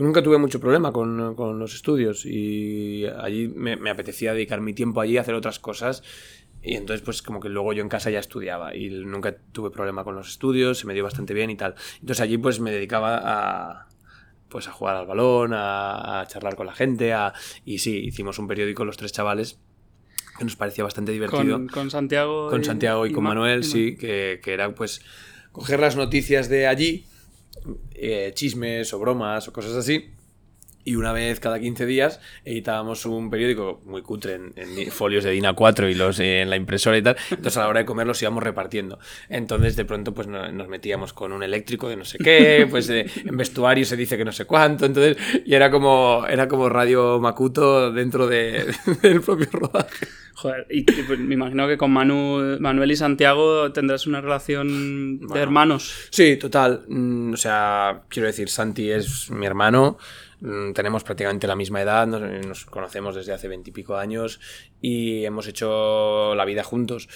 nunca 0.00 0.22
tuve 0.22 0.38
mucho 0.38 0.60
problema 0.60 0.92
con, 0.92 1.34
con 1.34 1.58
los 1.58 1.74
estudios 1.74 2.24
y 2.26 3.06
allí 3.06 3.48
me, 3.48 3.76
me, 3.76 3.90
apetecía 3.90 4.32
dedicar 4.32 4.60
mi 4.60 4.72
tiempo 4.72 5.00
allí 5.00 5.18
a 5.18 5.20
hacer 5.20 5.34
otras 5.34 5.58
cosas 5.58 6.02
y 6.62 6.74
entonces 6.74 7.02
pues 7.02 7.22
como 7.22 7.40
que 7.40 7.48
luego 7.48 7.72
yo 7.72 7.82
en 7.82 7.88
casa 7.88 8.10
ya 8.10 8.18
estudiaba 8.18 8.74
y 8.74 8.90
nunca 8.90 9.36
tuve 9.52 9.70
problema 9.70 10.04
con 10.04 10.14
los 10.14 10.28
estudios, 10.28 10.78
se 10.78 10.86
me 10.86 10.94
dio 10.94 11.04
bastante 11.04 11.32
bien 11.32 11.50
y 11.50 11.56
tal. 11.56 11.74
Entonces 12.00 12.20
allí 12.20 12.38
pues 12.38 12.60
me 12.60 12.70
dedicaba 12.70 13.20
a 13.22 13.86
pues 14.48 14.66
a 14.66 14.72
jugar 14.72 14.96
al 14.96 15.06
balón, 15.06 15.52
a, 15.54 16.20
a 16.20 16.26
charlar 16.26 16.56
con 16.56 16.66
la 16.66 16.74
gente, 16.74 17.12
a, 17.12 17.32
y 17.64 17.78
sí, 17.78 17.96
hicimos 17.98 18.38
un 18.40 18.48
periódico 18.48 18.84
los 18.84 18.96
tres 18.96 19.12
chavales 19.12 19.60
que 20.36 20.44
nos 20.44 20.56
parecía 20.56 20.82
bastante 20.82 21.12
divertido. 21.12 21.56
Con, 21.56 21.68
con 21.68 21.90
Santiago. 21.90 22.50
Con 22.50 22.64
Santiago 22.64 23.06
y, 23.06 23.10
y 23.10 23.12
con 23.12 23.24
Manuel, 23.24 23.60
y 23.60 23.62
sí, 23.62 23.96
que, 23.96 24.40
que 24.42 24.52
era 24.52 24.74
pues 24.74 25.02
coger 25.52 25.78
las 25.78 25.94
noticias 25.94 26.48
de 26.48 26.66
allí 26.66 27.06
eh, 27.94 28.32
chismes 28.34 28.92
o 28.92 28.98
bromas 28.98 29.48
o 29.48 29.52
cosas 29.52 29.76
así. 29.76 30.10
Y 30.90 30.96
una 30.96 31.12
vez 31.12 31.38
cada 31.38 31.60
15 31.60 31.86
días 31.86 32.20
editábamos 32.44 33.06
un 33.06 33.30
periódico 33.30 33.80
muy 33.84 34.02
cutre 34.02 34.34
en, 34.34 34.52
en 34.56 34.90
folios 34.90 35.22
de 35.22 35.30
DIN 35.30 35.44
A4 35.44 35.88
y 35.88 35.94
los 35.94 36.18
eh, 36.18 36.40
en 36.40 36.50
la 36.50 36.56
impresora 36.56 36.98
y 36.98 37.02
tal. 37.02 37.16
Entonces 37.30 37.56
a 37.58 37.60
la 37.60 37.68
hora 37.68 37.78
de 37.78 37.86
comer 37.86 38.08
los 38.08 38.20
íbamos 38.20 38.42
repartiendo. 38.42 38.98
Entonces 39.28 39.76
de 39.76 39.84
pronto 39.84 40.12
pues 40.12 40.26
no, 40.26 40.50
nos 40.50 40.66
metíamos 40.66 41.12
con 41.12 41.30
un 41.30 41.44
eléctrico 41.44 41.88
de 41.88 41.94
no 41.94 42.04
sé 42.04 42.18
qué, 42.18 42.66
pues 42.68 42.90
eh, 42.90 43.06
en 43.24 43.36
vestuario 43.36 43.84
se 43.84 43.96
dice 43.96 44.18
que 44.18 44.24
no 44.24 44.32
sé 44.32 44.46
cuánto. 44.46 44.84
Entonces 44.84 45.16
y 45.46 45.54
era 45.54 45.70
como, 45.70 46.26
era 46.28 46.48
como 46.48 46.68
Radio 46.68 47.20
Macuto 47.20 47.92
dentro 47.92 48.26
de, 48.26 48.74
del 49.00 49.20
propio 49.20 49.46
rodaje. 49.52 50.08
Joder, 50.34 50.66
y, 50.70 50.82
pues, 50.82 51.18
me 51.18 51.34
imagino 51.34 51.68
que 51.68 51.76
con 51.76 51.92
Manu, 51.92 52.56
Manuel 52.60 52.90
y 52.90 52.96
Santiago 52.96 53.70
tendrás 53.72 54.06
una 54.06 54.22
relación 54.22 55.18
bueno, 55.18 55.34
de 55.34 55.40
hermanos. 55.40 56.08
Sí, 56.10 56.36
total. 56.36 56.82
Mm, 56.88 57.34
o 57.34 57.36
sea, 57.36 58.04
quiero 58.08 58.26
decir, 58.26 58.48
Santi 58.48 58.90
es 58.90 59.30
mi 59.30 59.44
hermano. 59.44 59.98
Mm, 60.40 60.72
tenemos 60.72 61.04
prácticamente 61.04 61.46
la 61.46 61.56
misma 61.56 61.82
edad, 61.82 62.06
nos, 62.06 62.22
nos 62.46 62.64
conocemos 62.66 63.14
desde 63.14 63.32
hace 63.32 63.48
veintipico 63.48 63.96
años 63.96 64.40
y 64.80 65.24
hemos 65.24 65.46
hecho 65.46 66.34
la 66.34 66.44
vida 66.44 66.64
juntos. 66.64 67.08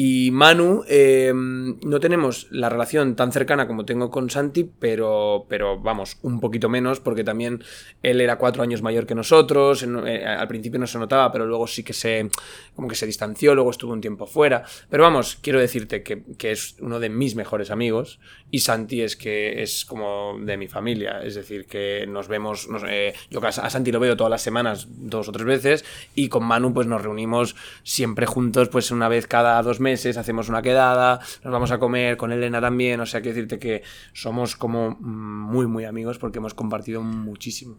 Y 0.00 0.30
Manu, 0.30 0.84
eh, 0.86 1.32
no 1.34 1.98
tenemos 1.98 2.46
la 2.52 2.68
relación 2.68 3.16
tan 3.16 3.32
cercana 3.32 3.66
como 3.66 3.84
tengo 3.84 4.12
con 4.12 4.30
Santi, 4.30 4.62
pero, 4.62 5.44
pero 5.48 5.80
vamos, 5.80 6.18
un 6.22 6.38
poquito 6.38 6.68
menos, 6.68 7.00
porque 7.00 7.24
también 7.24 7.64
él 8.04 8.20
era 8.20 8.38
cuatro 8.38 8.62
años 8.62 8.80
mayor 8.80 9.06
que 9.06 9.16
nosotros. 9.16 9.82
Eh, 9.82 10.24
al 10.24 10.46
principio 10.46 10.78
no 10.78 10.86
se 10.86 11.00
notaba, 11.00 11.32
pero 11.32 11.46
luego 11.46 11.66
sí 11.66 11.82
que 11.82 11.94
se, 11.94 12.30
como 12.76 12.86
que 12.86 12.94
se 12.94 13.06
distanció, 13.06 13.56
luego 13.56 13.72
estuvo 13.72 13.92
un 13.92 14.00
tiempo 14.00 14.28
fuera. 14.28 14.62
Pero 14.88 15.02
vamos, 15.02 15.36
quiero 15.42 15.58
decirte 15.58 16.04
que, 16.04 16.22
que 16.38 16.52
es 16.52 16.76
uno 16.78 17.00
de 17.00 17.08
mis 17.08 17.34
mejores 17.34 17.72
amigos 17.72 18.20
y 18.52 18.60
Santi 18.60 19.02
es 19.02 19.16
que 19.16 19.64
es 19.64 19.84
como 19.84 20.38
de 20.40 20.56
mi 20.56 20.68
familia. 20.68 21.22
Es 21.24 21.34
decir, 21.34 21.66
que 21.66 22.06
nos 22.06 22.28
vemos, 22.28 22.68
eh, 22.88 23.14
yo 23.30 23.44
a 23.44 23.50
Santi 23.50 23.90
lo 23.90 23.98
veo 23.98 24.16
todas 24.16 24.30
las 24.30 24.42
semanas, 24.42 24.86
dos 24.90 25.28
o 25.28 25.32
tres 25.32 25.44
veces, 25.44 25.84
y 26.14 26.28
con 26.28 26.44
Manu 26.44 26.72
pues 26.72 26.86
nos 26.86 27.02
reunimos 27.02 27.56
siempre 27.82 28.26
juntos, 28.26 28.68
pues 28.68 28.92
una 28.92 29.08
vez 29.08 29.26
cada 29.26 29.60
dos 29.60 29.80
meses 29.80 29.87
hacemos 29.92 30.48
una 30.48 30.62
quedada, 30.62 31.20
nos 31.42 31.52
vamos 31.52 31.70
a 31.70 31.78
comer 31.78 32.16
con 32.16 32.32
Elena 32.32 32.60
también, 32.60 33.00
o 33.00 33.06
sea, 33.06 33.20
quiero 33.20 33.36
decirte 33.36 33.58
que 33.58 33.82
somos 34.12 34.56
como 34.56 34.90
muy, 35.00 35.66
muy 35.66 35.84
amigos 35.84 36.18
porque 36.18 36.38
hemos 36.38 36.54
compartido 36.54 37.02
muchísimo. 37.02 37.78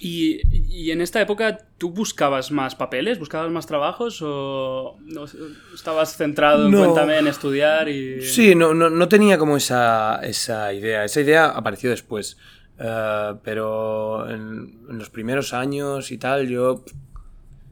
¿Y, 0.00 0.40
¿Y, 0.50 0.90
en 0.92 1.00
esta 1.00 1.20
época 1.20 1.58
tú 1.76 1.90
buscabas 1.90 2.52
más 2.52 2.76
papeles, 2.76 3.18
buscabas 3.18 3.50
más 3.50 3.66
trabajos 3.66 4.20
o 4.22 4.96
estabas 5.74 6.16
centrado 6.16 6.68
no. 6.68 6.78
cuéntame, 6.78 7.18
en 7.18 7.26
estudiar? 7.26 7.88
Y... 7.88 8.22
Sí, 8.22 8.54
no, 8.54 8.74
no, 8.74 8.90
no 8.90 9.08
tenía 9.08 9.38
como 9.38 9.56
esa, 9.56 10.20
esa 10.22 10.72
idea. 10.72 11.04
Esa 11.04 11.20
idea 11.20 11.46
apareció 11.46 11.90
después. 11.90 12.36
Uh, 12.78 13.38
pero 13.42 14.30
en, 14.30 14.78
en, 14.88 14.98
los 14.98 15.10
primeros 15.10 15.52
años 15.52 16.12
y 16.12 16.18
tal, 16.18 16.46
yo 16.46 16.84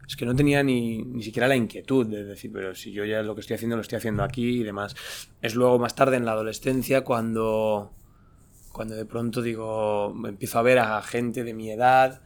es 0.07 0.17
que 0.17 0.25
no 0.25 0.35
tenía 0.35 0.63
ni, 0.63 1.03
ni 1.03 1.23
siquiera 1.23 1.49
la 1.49 1.57
inquietud 1.57 2.07
de 2.07 2.25
decir, 2.25 2.51
pero 2.53 2.75
si 2.75 2.93
yo 2.93 3.05
ya 3.05 3.23
lo 3.23 3.35
que 3.35 3.41
estoy 3.41 3.55
haciendo 3.55 3.77
lo 3.77 3.83
estoy 3.83 3.99
haciendo 3.99 4.23
aquí 4.23 4.61
y 4.61 4.63
demás. 4.63 4.95
Es 5.43 5.55
luego 5.55 5.79
más 5.79 5.95
tarde 5.95 6.17
en 6.17 6.25
la 6.25 6.33
adolescencia 6.33 7.03
cuando 7.03 7.93
cuando 8.73 8.95
de 8.95 9.07
pronto 9.07 9.41
digo, 9.41 10.15
empiezo 10.27 10.59
a 10.59 10.63
ver 10.63 10.79
a 10.79 11.01
gente 11.01 11.45
de 11.45 11.55
mi 11.55 11.71
edad 11.71 12.21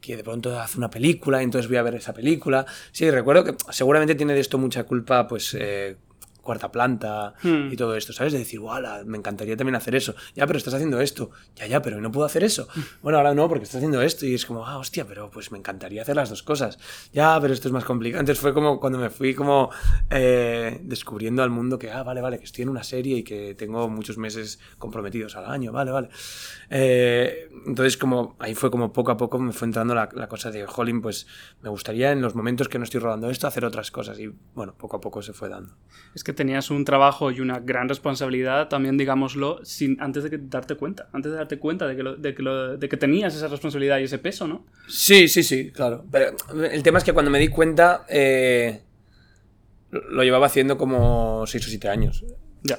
que 0.00 0.14
de 0.16 0.22
pronto 0.22 0.58
hace 0.60 0.76
una 0.76 0.90
película 0.90 1.42
entonces 1.42 1.68
voy 1.68 1.78
a 1.78 1.82
ver 1.82 1.94
esa 1.94 2.12
película. 2.12 2.66
Sí, 2.92 3.10
recuerdo 3.10 3.44
que 3.44 3.56
seguramente 3.70 4.14
tiene 4.14 4.34
de 4.34 4.40
esto 4.40 4.58
mucha 4.58 4.84
culpa, 4.84 5.26
pues, 5.26 5.56
eh, 5.58 5.96
cuarta 6.42 6.70
planta 6.72 7.34
Hmm. 7.42 7.72
y 7.72 7.76
todo 7.76 7.96
esto, 7.96 8.12
¿sabes? 8.12 8.32
De 8.32 8.38
decir, 8.38 8.60
¡wala! 8.60 9.02
Me 9.04 9.18
encantaría 9.18 9.56
también 9.56 9.76
hacer 9.76 9.94
eso. 9.94 10.14
Ya, 10.34 10.46
pero 10.46 10.58
estás 10.58 10.74
haciendo 10.74 11.00
esto. 11.00 11.30
Ya, 11.56 11.66
ya, 11.66 11.82
pero 11.82 12.00
no 12.00 12.10
puedo 12.10 12.26
hacer 12.26 12.44
eso. 12.44 12.68
Bueno, 13.02 13.18
ahora 13.18 13.34
no, 13.34 13.48
porque 13.48 13.64
estás 13.64 13.76
haciendo 13.76 14.02
esto. 14.02 14.26
Y 14.26 14.34
es 14.34 14.46
como, 14.46 14.66
ah, 14.66 14.78
hostia, 14.78 15.06
pero 15.06 15.30
pues 15.30 15.52
me 15.52 15.58
encantaría 15.58 16.02
hacer 16.02 16.16
las 16.16 16.30
dos 16.30 16.42
cosas. 16.42 16.78
Ya, 17.12 17.38
pero 17.40 17.52
esto 17.54 17.68
es 17.68 17.72
más 17.72 17.84
complicado. 17.84 18.20
Entonces 18.20 18.40
fue 18.40 18.52
como 18.54 18.80
cuando 18.80 18.98
me 18.98 19.10
fui 19.10 19.34
como 19.34 19.70
eh, 20.10 20.80
descubriendo 20.82 21.42
al 21.42 21.50
mundo 21.50 21.78
que, 21.78 21.90
ah, 21.90 22.02
vale, 22.02 22.20
vale, 22.20 22.38
que 22.38 22.44
estoy 22.44 22.62
en 22.62 22.68
una 22.68 22.82
serie 22.82 23.18
y 23.18 23.22
que 23.22 23.54
tengo 23.54 23.88
muchos 23.88 24.18
meses 24.18 24.58
comprometidos 24.78 25.36
al 25.36 25.46
año, 25.46 25.72
vale, 25.72 25.90
vale. 25.90 26.08
Eh, 26.70 27.48
entonces 27.66 27.96
como 27.96 28.36
ahí 28.38 28.54
fue 28.54 28.70
como 28.70 28.92
poco 28.92 29.10
a 29.10 29.16
poco 29.16 29.38
me 29.38 29.52
fue 29.52 29.66
entrando 29.66 29.94
la, 29.94 30.08
la 30.14 30.28
cosa 30.28 30.50
de, 30.50 30.66
jolín, 30.66 31.00
pues 31.02 31.26
me 31.62 31.68
gustaría 31.68 32.12
en 32.12 32.20
los 32.22 32.34
momentos 32.34 32.68
que 32.68 32.78
no 32.78 32.84
estoy 32.84 33.00
rodando 33.00 33.28
esto 33.30 33.46
hacer 33.46 33.64
otras 33.64 33.90
cosas. 33.90 34.18
Y 34.18 34.32
bueno, 34.54 34.74
poco 34.76 34.96
a 34.96 35.00
poco 35.00 35.22
se 35.22 35.32
fue 35.32 35.48
dando. 35.48 35.74
Es 36.14 36.24
que 36.24 36.29
tenías 36.32 36.70
un 36.70 36.84
trabajo 36.84 37.30
y 37.30 37.40
una 37.40 37.58
gran 37.60 37.88
responsabilidad, 37.88 38.68
también 38.68 38.96
digámoslo, 38.96 39.60
sin, 39.64 40.00
antes 40.00 40.24
de 40.24 40.30
que 40.30 40.38
darte 40.38 40.74
cuenta. 40.76 41.08
Antes 41.12 41.32
de 41.32 41.38
darte 41.38 41.58
cuenta 41.58 41.86
de 41.86 41.96
que, 41.96 42.02
lo- 42.02 42.16
de, 42.16 42.34
que 42.34 42.42
lo- 42.42 42.76
de 42.76 42.88
que 42.88 42.96
tenías 42.96 43.34
esa 43.34 43.48
responsabilidad 43.48 43.98
y 43.98 44.04
ese 44.04 44.18
peso, 44.18 44.46
¿no? 44.46 44.66
Sí, 44.88 45.28
sí, 45.28 45.42
sí, 45.42 45.70
claro. 45.70 46.04
Pero 46.10 46.36
el 46.70 46.82
tema 46.82 46.98
es 46.98 47.04
que 47.04 47.12
cuando 47.12 47.30
me 47.30 47.38
di 47.38 47.48
cuenta, 47.48 48.04
eh, 48.08 48.82
lo 49.90 50.22
llevaba 50.22 50.46
haciendo 50.46 50.76
como 50.78 51.44
6 51.46 51.66
o 51.66 51.68
7 51.70 51.88
años. 51.88 52.24
Ya. 52.62 52.78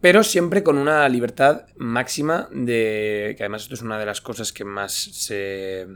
Pero 0.00 0.22
siempre 0.22 0.62
con 0.62 0.76
una 0.78 1.08
libertad 1.08 1.66
máxima 1.76 2.48
de... 2.52 3.34
Que 3.36 3.42
además 3.44 3.62
esto 3.62 3.74
es 3.74 3.82
una 3.82 3.98
de 3.98 4.06
las 4.06 4.20
cosas 4.20 4.52
que 4.52 4.64
más 4.64 4.92
se... 4.92 5.86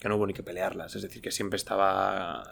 que 0.00 0.08
no 0.08 0.16
hubo 0.16 0.26
ni 0.26 0.32
que 0.32 0.42
pelearlas. 0.42 0.96
Es 0.96 1.02
decir, 1.02 1.20
que 1.20 1.30
siempre 1.30 1.58
estaba 1.58 2.42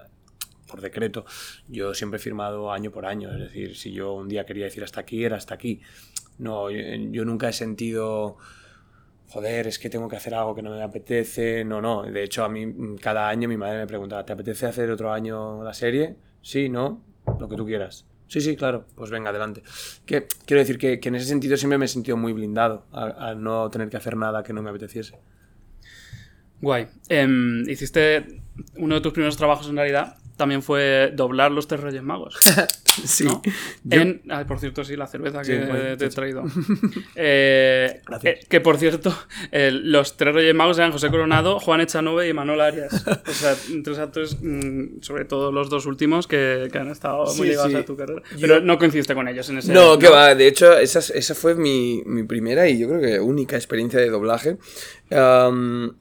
por 0.70 0.80
decreto. 0.80 1.24
Yo 1.68 1.94
siempre 1.94 2.18
he 2.18 2.20
firmado 2.20 2.72
año 2.72 2.90
por 2.90 3.06
año. 3.06 3.30
Es 3.32 3.38
decir, 3.40 3.76
si 3.76 3.92
yo 3.92 4.14
un 4.14 4.28
día 4.28 4.46
quería 4.46 4.64
decir 4.64 4.84
hasta 4.84 5.00
aquí, 5.00 5.24
era 5.24 5.36
hasta 5.36 5.54
aquí. 5.54 5.80
No, 6.38 6.70
yo, 6.70 7.24
nunca 7.24 7.48
he 7.48 7.52
sentido... 7.52 8.36
Joder, 9.28 9.68
es 9.68 9.78
que 9.78 9.88
tengo 9.88 10.08
que 10.08 10.16
hacer 10.16 10.34
algo 10.34 10.56
que 10.56 10.62
no 10.62 10.70
me 10.70 10.82
apetece. 10.82 11.64
No, 11.64 11.80
no. 11.80 12.02
De 12.02 12.24
hecho, 12.24 12.44
a 12.44 12.48
mí 12.48 12.96
cada 13.00 13.28
año 13.28 13.48
mi 13.48 13.56
madre 13.56 13.78
me 13.78 13.86
preguntaba, 13.86 14.24
¿te 14.24 14.32
apetece 14.32 14.66
hacer 14.66 14.90
otro 14.90 15.12
año 15.12 15.62
la 15.62 15.72
serie? 15.72 16.16
Sí, 16.42 16.68
no, 16.68 17.04
lo 17.38 17.48
que 17.48 17.56
tú 17.56 17.64
quieras. 17.64 18.06
Sí, 18.26 18.40
sí, 18.40 18.56
claro, 18.56 18.86
pues 18.96 19.10
venga, 19.10 19.30
adelante. 19.30 19.62
Que, 20.04 20.26
quiero 20.46 20.60
decir 20.60 20.78
que, 20.78 21.00
en 21.02 21.14
ese 21.14 21.26
sentido 21.26 21.56
siempre 21.56 21.78
me 21.78 21.84
he 21.84 21.88
sentido 21.88 22.16
muy 22.16 22.32
blindado 22.32 22.86
al, 22.90 23.14
al 23.18 23.42
no 23.42 23.70
tener 23.70 23.88
que 23.88 23.96
hacer 23.96 24.16
nada 24.16 24.42
que 24.42 24.52
no 24.52 24.62
me 24.62 24.70
apeteciese. 24.70 25.18
Guay. 26.60 26.88
Em, 27.08 27.68
hiciste 27.68 28.42
uno 28.76 28.96
de 28.96 29.00
tus 29.00 29.12
primeros 29.12 29.36
trabajos 29.36 29.68
en 29.68 29.76
realidad. 29.76 30.18
También 30.40 30.62
fue 30.62 31.12
doblar 31.14 31.52
los 31.52 31.68
tres 31.68 31.80
Reyes 31.82 32.02
Magos. 32.02 32.38
Sí. 33.04 33.24
¿no? 33.24 33.40
Yo- 33.84 34.00
En, 34.00 34.20
ah, 34.30 34.44
por 34.48 34.58
cierto, 34.58 34.82
sí, 34.84 34.96
la 34.96 35.06
cerveza 35.06 35.44
Sí, 35.44 35.52
que 35.52 35.58
bueno, 35.64 35.96
te 35.96 36.06
he 36.06 36.08
traído. 36.08 36.42
Eh, 37.14 38.00
Gracias. 38.06 38.34
eh, 38.34 38.40
que 38.48 38.60
por 38.60 38.78
cierto, 38.78 39.16
los 39.52 40.16
tres 40.16 40.34
Reyes 40.34 40.54
Magos 40.54 40.78
eran 40.78 40.90
José 40.90 41.08
Coronado, 41.08 41.60
Juan 41.60 41.80
Echanove 41.82 42.28
y 42.28 42.32
Manuel 42.32 42.60
Arias. 42.60 43.04
O 43.06 43.32
sea, 43.32 43.54
tres 43.84 43.98
actores, 43.98 44.36
mm, 44.42 45.02
sobre 45.02 45.24
todo 45.24 45.52
los 45.52 45.70
dos 45.70 45.86
últimos, 45.86 46.26
que, 46.26 46.68
que 46.72 46.78
han 46.78 46.90
estado 46.90 47.24
muy 47.26 47.34
Sí, 47.34 47.42
ligados 47.44 47.70
sí. 47.70 47.76
a 47.76 47.84
tu 47.84 47.96
carrera. 47.96 48.22
Yo- 48.32 48.40
Pero 48.40 48.60
no 48.60 48.76
coincidiste 48.78 49.14
con 49.14 49.28
ellos 49.28 49.48
en 49.50 49.58
ese 49.58 49.72
No, 49.72 49.98
que 49.98 50.08
va. 50.08 50.34
De 50.34 50.46
hecho, 50.48 50.76
esa, 50.78 50.98
esa 50.98 51.34
fue 51.34 51.54
mi, 51.54 52.02
mi 52.06 52.24
primera 52.24 52.68
y 52.68 52.78
yo 52.78 52.88
creo 52.88 53.00
que 53.00 53.20
única 53.20 53.56
experiencia 53.56 54.00
de 54.00 54.10
doblaje. 54.10 54.56
Am, 55.12 55.94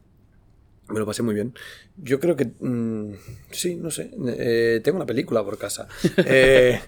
me 0.90 1.00
lo 1.00 1.06
pasé 1.06 1.24
muy 1.24 1.36
bien. 1.36 1.54
Yo 1.98 2.20
creo 2.20 2.36
que... 2.36 2.46
mm, 2.60 3.14
sí, 3.52 3.76
no 3.76 3.92
sé. 3.92 4.12
eh, 4.28 4.82
tengo 4.84 4.98
una 4.98 5.06
película 5.06 5.44
por 5.44 5.58
casa. 5.58 5.88
Eh, 6.26 6.80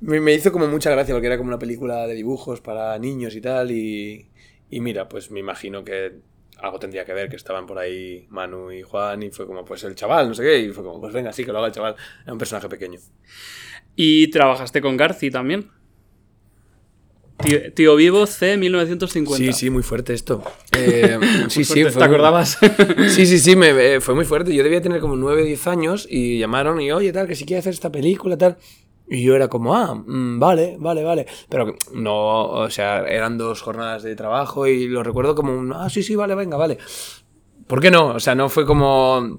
me, 0.00 0.20
me 0.20 0.32
hizo 0.34 0.52
como 0.52 0.66
mucha 0.68 0.90
gracia 0.90 1.14
porque 1.14 1.26
era 1.28 1.36
como 1.38 1.48
una 1.48 1.58
película 1.58 2.06
de 2.06 2.14
dibujos 2.14 2.60
para 2.60 2.98
niños 2.98 3.34
y 3.34 3.40
tal. 3.40 3.70
Y, 3.70 4.28
y 4.70 4.80
mira, 4.80 5.08
pues 5.08 5.30
me 5.30 5.40
imagino 5.40 5.84
que 5.84 6.12
algo 6.58 6.78
tendría 6.78 7.04
que 7.04 7.12
ver, 7.12 7.28
que 7.28 7.36
estaban 7.36 7.66
por 7.66 7.78
ahí 7.78 8.26
Manu 8.30 8.70
y 8.70 8.82
Juan 8.82 9.22
y 9.22 9.30
fue 9.30 9.46
como, 9.46 9.64
pues 9.64 9.84
el 9.84 9.94
chaval, 9.94 10.28
no 10.28 10.34
sé 10.34 10.42
qué. 10.42 10.58
Y 10.60 10.70
fue 10.70 10.84
como, 10.84 11.00
pues 11.00 11.12
venga, 11.12 11.32
sí, 11.32 11.44
que 11.44 11.52
lo 11.52 11.58
haga 11.58 11.68
el 11.68 11.74
chaval. 11.74 11.96
Era 12.22 12.32
un 12.32 12.38
personaje 12.38 12.68
pequeño. 12.68 12.98
Y 13.96 14.30
trabajaste 14.30 14.80
con 14.80 14.96
Garci 14.96 15.30
también. 15.30 15.70
Tío, 17.44 17.72
Tío 17.74 17.96
Vivo 17.96 18.26
C 18.26 18.56
1950. 18.56 19.36
Sí, 19.36 19.52
sí, 19.52 19.70
muy 19.70 19.82
fuerte 19.82 20.14
esto. 20.14 20.42
Eh, 20.76 21.20
sí, 21.50 21.60
Muy 21.60 21.64
sí, 21.64 21.84
fue 21.84 21.92
¿Te 21.92 22.02
acordabas? 22.02 22.58
Sí, 23.08 23.26
sí, 23.26 23.38
sí, 23.38 23.54
me, 23.54 23.68
eh, 23.68 24.00
fue 24.00 24.12
muy 24.16 24.24
fuerte. 24.24 24.52
Yo 24.52 24.64
debía 24.64 24.82
tener 24.82 25.00
como 25.00 25.14
9 25.14 25.42
o 25.42 25.44
10 25.44 25.66
años 25.68 26.06
y 26.10 26.40
llamaron 26.40 26.80
y, 26.80 26.90
oye, 26.90 27.12
tal, 27.12 27.28
que 27.28 27.36
si 27.36 27.44
quiere 27.44 27.60
hacer 27.60 27.74
esta 27.74 27.92
película, 27.92 28.36
tal. 28.36 28.56
Y 29.08 29.22
yo 29.22 29.36
era 29.36 29.46
como, 29.46 29.76
ah, 29.76 29.94
mm, 29.94 30.40
vale, 30.40 30.76
vale, 30.80 31.04
vale. 31.04 31.26
Pero 31.48 31.76
no, 31.92 32.46
o 32.46 32.70
sea, 32.70 33.04
eran 33.06 33.38
dos 33.38 33.62
jornadas 33.62 34.02
de 34.02 34.16
trabajo 34.16 34.66
y 34.66 34.88
lo 34.88 35.04
recuerdo 35.04 35.36
como 35.36 35.56
un, 35.56 35.72
ah, 35.72 35.88
sí, 35.88 36.02
sí, 36.02 36.16
vale, 36.16 36.34
venga, 36.34 36.56
vale. 36.56 36.78
¿Por 37.68 37.80
qué 37.80 37.92
no? 37.92 38.06
O 38.08 38.20
sea, 38.20 38.34
no 38.34 38.48
fue 38.48 38.66
como 38.66 39.38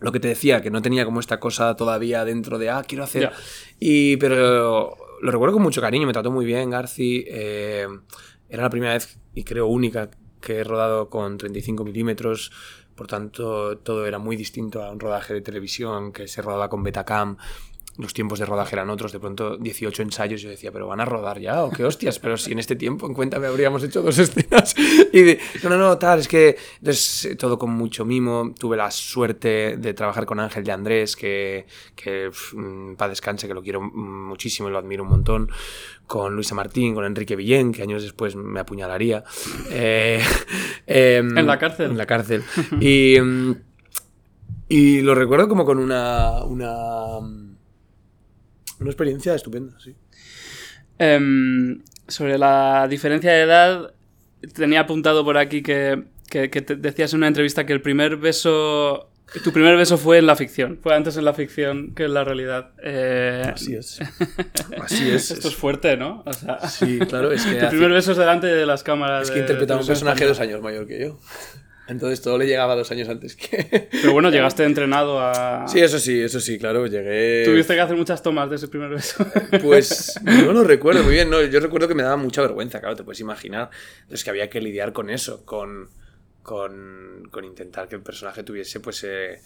lo 0.00 0.10
que 0.10 0.18
te 0.18 0.28
decía, 0.28 0.60
que 0.62 0.70
no 0.70 0.82
tenía 0.82 1.04
como 1.04 1.20
esta 1.20 1.38
cosa 1.38 1.76
todavía 1.76 2.24
dentro 2.24 2.58
de, 2.58 2.70
ah, 2.70 2.82
quiero 2.86 3.04
hacer. 3.04 3.30
Y, 3.78 4.16
pero 4.16 4.96
lo 5.22 5.30
recuerdo 5.30 5.54
con 5.54 5.62
mucho 5.62 5.80
cariño, 5.80 6.06
me 6.06 6.12
trató 6.12 6.30
muy 6.32 6.44
bien 6.44 6.68
Garci. 6.68 7.24
eh, 7.28 7.86
era 8.48 8.64
la 8.64 8.70
primera 8.70 8.92
vez, 8.92 9.18
y 9.34 9.44
creo 9.44 9.68
única, 9.68 10.10
que 10.40 10.56
he 10.58 10.64
rodado 10.64 11.08
con 11.08 11.38
35 11.38 11.84
milímetros. 11.84 12.50
Por 12.96 13.06
tanto, 13.06 13.78
todo 13.78 14.06
era 14.06 14.18
muy 14.18 14.36
distinto 14.36 14.82
a 14.82 14.90
un 14.90 15.00
rodaje 15.00 15.32
de 15.32 15.40
televisión 15.40 16.12
que 16.12 16.26
se 16.26 16.42
rodaba 16.42 16.68
con 16.68 16.82
Betacam. 16.82 17.36
Los 17.98 18.14
tiempos 18.14 18.38
de 18.38 18.46
rodaje 18.46 18.74
eran 18.74 18.88
otros, 18.88 19.12
de 19.12 19.20
pronto 19.20 19.58
18 19.58 20.02
ensayos. 20.02 20.40
Yo 20.40 20.48
decía, 20.48 20.72
¿pero 20.72 20.86
van 20.86 21.00
a 21.00 21.04
rodar 21.04 21.38
ya? 21.38 21.62
¿O 21.64 21.70
qué 21.70 21.84
hostias? 21.84 22.18
Pero 22.18 22.38
si 22.38 22.52
en 22.52 22.58
este 22.58 22.74
tiempo, 22.74 23.06
en 23.06 23.12
cuenta, 23.12 23.38
me 23.38 23.46
habríamos 23.46 23.82
hecho 23.82 24.02
dos 24.02 24.18
escenas. 24.18 24.74
Y 25.12 25.20
de, 25.20 25.40
no, 25.62 25.68
no, 25.68 25.76
no, 25.76 25.98
tal, 25.98 26.20
es 26.20 26.28
que. 26.28 26.56
Entonces, 26.78 27.26
eh, 27.26 27.36
todo 27.36 27.58
con 27.58 27.70
mucho 27.70 28.06
mimo. 28.06 28.54
Tuve 28.58 28.78
la 28.78 28.90
suerte 28.90 29.76
de 29.76 29.92
trabajar 29.92 30.24
con 30.24 30.40
Ángel 30.40 30.64
de 30.64 30.72
Andrés, 30.72 31.16
que, 31.16 31.66
que 31.94 32.30
para 32.96 33.10
descanse, 33.10 33.46
que 33.46 33.52
lo 33.52 33.62
quiero 33.62 33.82
mm, 33.82 34.28
muchísimo 34.28 34.68
y 34.68 34.72
lo 34.72 34.78
admiro 34.78 35.02
un 35.02 35.10
montón. 35.10 35.50
Con 36.06 36.34
Luisa 36.34 36.54
Martín, 36.54 36.94
con 36.94 37.04
Enrique 37.04 37.36
Villén, 37.36 37.72
que 37.72 37.82
años 37.82 38.02
después 38.02 38.36
me 38.36 38.60
apuñalaría. 38.60 39.24
Eh, 39.70 40.22
em, 40.86 41.36
En 41.36 41.46
la 41.46 41.58
cárcel. 41.58 41.90
En 41.90 41.98
la 41.98 42.06
cárcel. 42.06 42.42
Y. 42.80 43.20
mm, 43.20 43.52
y 44.68 45.02
lo 45.02 45.14
recuerdo 45.14 45.48
como 45.48 45.66
con 45.66 45.78
una. 45.78 46.42
Una, 46.44 47.18
una 48.82 48.90
experiencia 48.90 49.34
estupenda, 49.34 49.78
sí. 49.80 49.94
Em, 50.98 51.82
sobre 52.08 52.38
la 52.38 52.86
diferencia 52.88 53.32
de 53.32 53.42
edad, 53.42 53.94
tenía 54.54 54.80
apuntado 54.80 55.24
por 55.24 55.38
aquí 55.38 55.62
que, 55.62 56.04
que- 56.28 56.50
que 56.50 56.62
te 56.62 56.76
decías 56.76 57.12
en 57.12 57.18
una 57.18 57.28
entrevista 57.28 57.64
que 57.66 57.72
el 57.72 57.80
primer 57.82 58.16
beso. 58.16 59.08
Tu 59.42 59.50
primer 59.50 59.78
beso 59.78 59.96
fue 59.96 60.18
en 60.18 60.26
la 60.26 60.36
ficción. 60.36 60.78
Fue 60.82 60.94
antes 60.94 61.16
en 61.16 61.24
la 61.24 61.32
ficción 61.32 61.94
que 61.94 62.04
en 62.04 62.12
la 62.12 62.22
realidad. 62.22 62.72
Eh, 62.82 63.50
Así 63.54 63.74
es. 63.74 63.98
Así 64.82 65.10
es. 65.10 65.30
Esto 65.30 65.48
es 65.48 65.56
fuerte, 65.56 65.96
¿no? 65.96 66.22
O 66.26 66.32
sea, 66.34 66.68
Sí, 66.68 66.98
claro, 67.08 67.32
es 67.32 67.44
que. 67.46 67.52
tu 67.58 67.58
hace- 67.66 67.68
primer 67.70 67.90
beso 67.92 68.12
es 68.12 68.18
delante 68.18 68.46
de 68.48 68.66
las 68.66 68.82
cámaras. 68.82 69.28
es 69.28 69.30
que 69.30 69.40
interpretaba 69.40 69.80
un 69.80 69.86
personaje 69.86 70.26
dos 70.26 70.38
años 70.40 70.60
mayor 70.60 70.86
que 70.86 71.00
yo. 71.00 71.18
Entonces 71.92 72.22
todo 72.22 72.38
le 72.38 72.46
llegaba 72.46 72.74
dos 72.74 72.90
años 72.90 73.08
antes 73.08 73.36
que. 73.36 73.88
Pero 73.92 74.12
bueno, 74.12 74.30
llegaste 74.32 74.64
entrenado 74.64 75.20
a. 75.20 75.68
Sí, 75.68 75.80
eso 75.80 75.98
sí, 75.98 76.20
eso 76.20 76.40
sí, 76.40 76.58
claro, 76.58 76.86
llegué. 76.86 77.44
Tuviste 77.44 77.74
que 77.74 77.80
hacer 77.80 77.96
muchas 77.96 78.22
tomas 78.22 78.50
de 78.50 78.56
ese 78.56 78.68
primer 78.68 78.90
beso. 78.90 79.24
Pues 79.62 80.18
no 80.24 80.52
lo 80.52 80.64
recuerdo 80.64 81.02
muy 81.04 81.12
bien, 81.14 81.30
no, 81.30 81.42
yo 81.42 81.60
recuerdo 81.60 81.86
que 81.86 81.94
me 81.94 82.02
daba 82.02 82.16
mucha 82.16 82.40
vergüenza, 82.40 82.80
claro, 82.80 82.96
te 82.96 83.04
puedes 83.04 83.20
imaginar. 83.20 83.70
Entonces 84.00 84.24
que 84.24 84.30
había 84.30 84.48
que 84.48 84.60
lidiar 84.60 84.92
con 84.92 85.10
eso, 85.10 85.44
con, 85.44 85.90
con, 86.42 87.28
con 87.30 87.44
intentar 87.44 87.86
que 87.88 87.94
el 87.96 88.02
personaje 88.02 88.42
tuviese 88.42 88.80
pues 88.80 89.04
eh, 89.04 89.40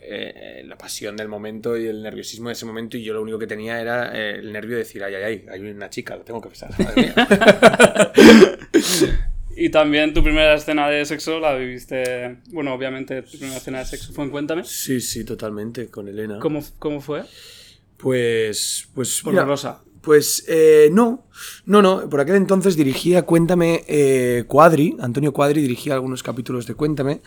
eh, 0.00 0.62
la 0.64 0.78
pasión 0.78 1.16
del 1.16 1.28
momento 1.28 1.76
y 1.76 1.86
el 1.86 2.02
nerviosismo 2.02 2.48
de 2.48 2.52
ese 2.52 2.64
momento 2.66 2.96
y 2.96 3.02
yo 3.02 3.14
lo 3.14 3.22
único 3.22 3.38
que 3.38 3.46
tenía 3.46 3.80
era 3.80 4.16
eh, 4.16 4.36
el 4.36 4.52
nervio 4.52 4.76
de 4.76 4.84
decir, 4.84 5.02
ay, 5.02 5.14
ay, 5.16 5.22
ay, 5.24 5.46
hay 5.50 5.60
una 5.60 5.90
chica, 5.90 6.14
lo 6.16 6.22
tengo 6.22 6.40
que 6.40 6.50
besar. 6.50 6.70
madre 6.78 7.12
mía". 7.14 7.14
Y 9.56 9.70
también 9.70 10.14
tu 10.14 10.22
primera 10.22 10.54
escena 10.54 10.88
de 10.88 11.04
sexo 11.04 11.40
la 11.40 11.54
viviste. 11.54 12.38
Bueno, 12.50 12.74
obviamente 12.74 13.22
tu 13.22 13.38
primera 13.38 13.56
escena 13.56 13.80
de 13.80 13.84
sexo 13.86 14.12
fue 14.12 14.24
en 14.24 14.30
Cuéntame. 14.30 14.64
sí, 14.64 15.00
sí, 15.00 15.24
totalmente, 15.24 15.88
con 15.88 16.08
Elena. 16.08 16.38
¿Cómo, 16.40 16.62
cómo 16.78 17.00
fue? 17.00 17.24
Pues, 17.96 18.88
pues 18.94 19.24
mira, 19.24 19.42
Horrorosa. 19.42 19.82
Pues 20.00 20.44
eh, 20.48 20.90
no, 20.92 21.26
no, 21.64 21.80
no. 21.80 22.08
Por 22.10 22.20
aquel 22.20 22.34
entonces 22.34 22.76
dirigía 22.76 23.22
Cuéntame 23.22 23.84
eh, 23.88 24.44
Cuadri, 24.46 24.96
Antonio 25.00 25.32
Cuadri 25.32 25.62
dirigía 25.62 25.94
algunos 25.94 26.22
capítulos 26.22 26.66
de 26.66 26.74
Cuéntame 26.74 27.22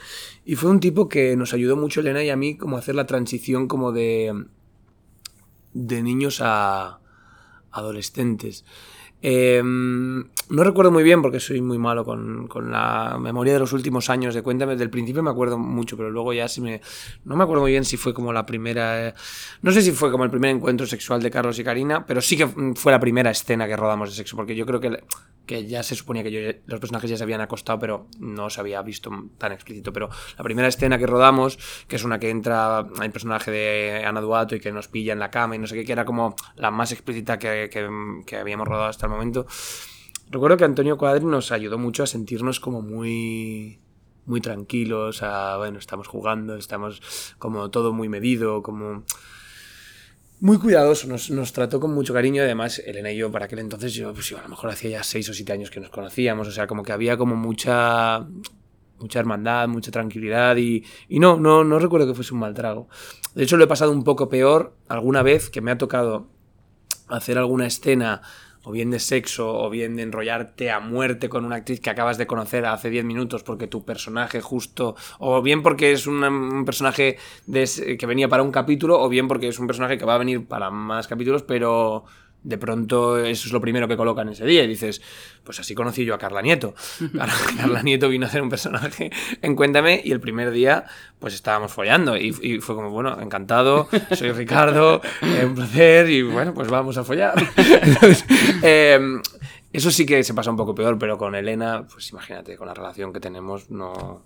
y 0.45 0.55
fue 0.55 0.69
un 0.69 0.79
tipo 0.79 1.09
que 1.09 1.35
nos 1.35 1.55
ayudó 1.55 1.75
mucho 1.75 2.01
Elena 2.01 2.23
y 2.23 2.29
a 2.29 2.35
mí 2.35 2.55
como 2.55 2.75
a 2.75 2.79
hacer 2.79 2.93
la 2.93 3.07
transición 3.07 3.67
como 3.67 3.91
de 3.91 4.31
de 5.73 6.03
niños 6.03 6.39
a 6.41 6.99
adolescentes. 7.71 8.63
Em, 9.21 10.25
no 10.49 10.63
recuerdo 10.63 10.91
muy 10.91 11.03
bien 11.03 11.21
porque 11.21 11.39
soy 11.39 11.59
muy 11.59 11.77
malo 11.77 12.05
con, 12.05 12.47
con, 12.47 12.71
la 12.71 13.17
memoria 13.19 13.53
de 13.53 13.59
los 13.59 13.73
últimos 13.73 14.09
años 14.09 14.33
de 14.33 14.41
Cuéntame. 14.41 14.75
Del 14.75 14.89
principio 14.89 15.23
me 15.23 15.29
acuerdo 15.29 15.57
mucho, 15.57 15.97
pero 15.97 16.09
luego 16.09 16.33
ya 16.33 16.47
sí 16.47 16.61
me... 16.61 16.81
No 17.25 17.35
me 17.35 17.43
acuerdo 17.43 17.63
muy 17.63 17.71
bien 17.71 17.83
si 17.83 17.97
fue 17.97 18.13
como 18.13 18.31
la 18.31 18.45
primera... 18.45 19.13
no 19.61 19.71
sé 19.71 19.81
si 19.81 19.91
fue 19.91 20.11
como 20.11 20.23
el 20.23 20.29
primer 20.29 20.51
encuentro 20.51 20.85
sexual 20.85 21.21
de 21.21 21.31
Carlos 21.31 21.57
y 21.59 21.63
Karina, 21.63 22.05
pero 22.05 22.21
sí 22.21 22.37
que 22.37 22.47
fue 22.75 22.91
la 22.91 22.99
primera 22.99 23.31
escena 23.31 23.67
que 23.67 23.75
rodamos 23.75 24.09
de 24.09 24.15
sexo, 24.15 24.35
porque 24.35 24.55
yo 24.55 24.65
creo 24.65 24.79
que, 24.79 25.03
que 25.47 25.65
ya 25.65 25.81
se 25.81 25.95
suponía 25.95 26.21
que 26.21 26.61
los 26.67 26.79
personajes 26.79 27.09
ya 27.09 27.17
se 27.17 27.23
habían 27.23 27.41
acostado, 27.41 27.79
pero 27.79 28.07
no 28.19 28.51
se 28.51 28.59
había 28.59 28.81
visto 28.83 29.09
tan 29.39 29.51
explícito. 29.51 29.91
Pero 29.91 30.09
la 30.37 30.43
primera 30.43 30.67
escena 30.67 30.99
que 30.99 31.07
rodamos, 31.07 31.57
que 31.87 31.95
es 31.95 32.03
una 32.03 32.19
que 32.19 32.29
entra, 32.29 32.81
un 32.81 33.11
personaje 33.11 33.49
de 33.49 34.03
Ana 34.05 34.21
Duato 34.21 34.55
y 34.55 34.59
que 34.59 34.71
nos 34.71 34.87
pilla 34.87 35.13
en 35.13 35.19
la 35.19 35.31
cama 35.31 35.55
y 35.55 35.59
no 35.59 35.65
sé 35.65 35.75
qué, 35.75 35.85
que 35.85 35.93
era 35.93 36.05
como 36.05 36.35
la 36.55 36.69
más 36.69 36.91
explícita 36.91 37.39
que 37.39 38.37
habíamos 38.39 38.67
rodado 38.67 38.89
hasta 38.89 39.07
el 39.07 39.11
momento. 39.11 39.47
Recuerdo 40.29 40.57
que 40.57 40.65
Antonio 40.65 40.97
Cuadri 40.97 41.25
nos 41.25 41.51
ayudó 41.51 41.77
mucho 41.77 42.03
a 42.03 42.07
sentirnos 42.07 42.59
como 42.59 42.81
muy 42.81 43.79
muy 44.27 44.41
tranquilos, 44.41 45.23
a, 45.23 45.57
bueno, 45.57 45.79
estamos 45.79 46.07
jugando, 46.07 46.57
estamos 46.57 47.33
como 47.39 47.71
todo 47.71 47.93
muy 47.93 48.09
medido, 48.09 48.61
como 48.61 49.03
muy 50.39 50.59
cuidadoso, 50.59 51.07
nos, 51.07 51.29
nos, 51.31 51.51
trató 51.53 51.79
con 51.79 51.93
mucho 51.93 52.13
cariño. 52.13 52.43
Además, 52.43 52.79
Elena 52.85 53.11
y 53.11 53.17
yo, 53.17 53.31
para 53.31 53.45
aquel 53.45 53.59
entonces, 53.59 53.93
yo, 53.93 54.13
pues, 54.13 54.31
a 54.33 54.41
lo 54.41 54.49
mejor 54.49 54.69
hacía 54.69 54.91
ya 54.91 55.03
seis 55.03 55.27
o 55.29 55.33
siete 55.33 55.53
años 55.53 55.71
que 55.71 55.79
nos 55.79 55.89
conocíamos. 55.89 56.47
O 56.47 56.51
sea, 56.51 56.67
como 56.67 56.83
que 56.83 56.91
había 56.91 57.17
como 57.17 57.35
mucha 57.35 58.27
mucha 58.99 59.19
hermandad, 59.19 59.67
mucha 59.67 59.91
tranquilidad 59.91 60.57
y, 60.57 60.83
y 61.07 61.19
no, 61.19 61.37
no, 61.37 61.63
no 61.63 61.77
recuerdo 61.79 62.07
que 62.07 62.15
fuese 62.15 62.33
un 62.33 62.39
mal 62.39 62.53
trago. 62.53 62.87
De 63.35 63.43
hecho, 63.43 63.57
lo 63.57 63.63
he 63.63 63.67
pasado 63.67 63.91
un 63.91 64.03
poco 64.03 64.27
peor 64.27 64.75
alguna 64.87 65.21
vez 65.21 65.49
que 65.49 65.61
me 65.61 65.71
ha 65.71 65.77
tocado 65.77 66.27
hacer 67.07 67.37
alguna 67.37 67.67
escena 67.67 68.21
o 68.67 68.71
bien 68.73 68.91
de 68.91 68.99
sexo, 68.99 69.47
o 69.47 69.69
bien 69.69 69.95
de 69.95 70.03
enrollarte 70.03 70.71
a 70.71 70.81
muerte 70.81 71.29
con 71.29 71.45
una 71.45 71.55
actriz 71.55 71.79
que 71.79 71.89
acabas 71.89 72.17
de 72.17 72.27
conocer 72.27 72.65
hace 72.65 72.89
10 72.89 73.05
minutos 73.05 73.41
porque 73.41 73.65
tu 73.65 73.85
personaje 73.85 74.41
justo, 74.41 74.97
o 75.19 75.41
bien 75.41 75.63
porque 75.63 75.93
es 75.93 76.05
un, 76.05 76.65
personaje 76.65 77.17
que 77.49 78.05
venía 78.05 78.27
para 78.27 78.43
un 78.43 78.51
capítulo, 78.51 78.99
o 78.99 79.07
bien 79.07 79.29
porque 79.29 79.47
es 79.47 79.57
un 79.57 79.67
personaje 79.67 79.97
que 79.97 80.03
va 80.03 80.15
a 80.15 80.17
venir 80.17 80.45
para 80.45 80.69
más 80.69 81.07
capítulos, 81.07 81.43
pero 81.43 82.03
de 82.47 82.57
pronto 82.57 83.17
eso 83.17 83.47
es 83.47 83.51
lo 83.51 83.59
primero 83.59 83.89
que 83.89 83.97
colocan 83.97 84.29
ese 84.29 84.45
día 84.45 84.63
y 84.63 84.67
dices, 84.67 85.01
pues 85.43 85.59
así 85.59 85.75
conocí 85.75 86.05
yo 86.05 86.15
a 86.15 86.17
Carla 86.17 86.41
Nieto. 86.41 86.75
Carla 87.57 87.81
Nieto 87.83 88.07
vino 88.07 88.25
a 88.25 88.29
ser 88.29 88.41
un 88.41 88.49
personaje 88.49 89.11
en 89.41 89.55
Cuéntame 89.55 90.01
y 90.03 90.13
el 90.13 90.21
primer 90.21 90.51
día 90.51 90.85
pues 91.19 91.33
estábamos 91.33 91.73
follando 91.73 92.15
y, 92.15 92.31
fue 92.61 92.75
como, 92.75 92.89
bueno, 92.89 93.19
encantado, 93.19 93.89
soy 94.15 94.31
Ricardo, 94.31 95.01
eh, 95.21 95.43
un 95.45 95.55
placer 95.55 96.09
y 96.09 96.21
bueno, 96.21 96.53
pues 96.53 96.69
vamos 96.69 96.97
a 96.97 97.03
follar. 97.03 97.35
Em, 98.61 99.21
eso 99.73 99.91
sí 99.91 100.05
que 100.05 100.23
se 100.23 100.33
pasa 100.33 100.49
un 100.49 100.57
poco 100.57 100.73
peor, 100.73 100.97
pero 100.97 101.17
con 101.17 101.35
Elena, 101.35 101.85
pues 101.91 102.09
imagínate, 102.11 102.55
con 102.55 102.67
la 102.67 102.73
relación 102.73 103.11
que 103.11 103.19
tenemos, 103.19 103.69
no... 103.69 104.23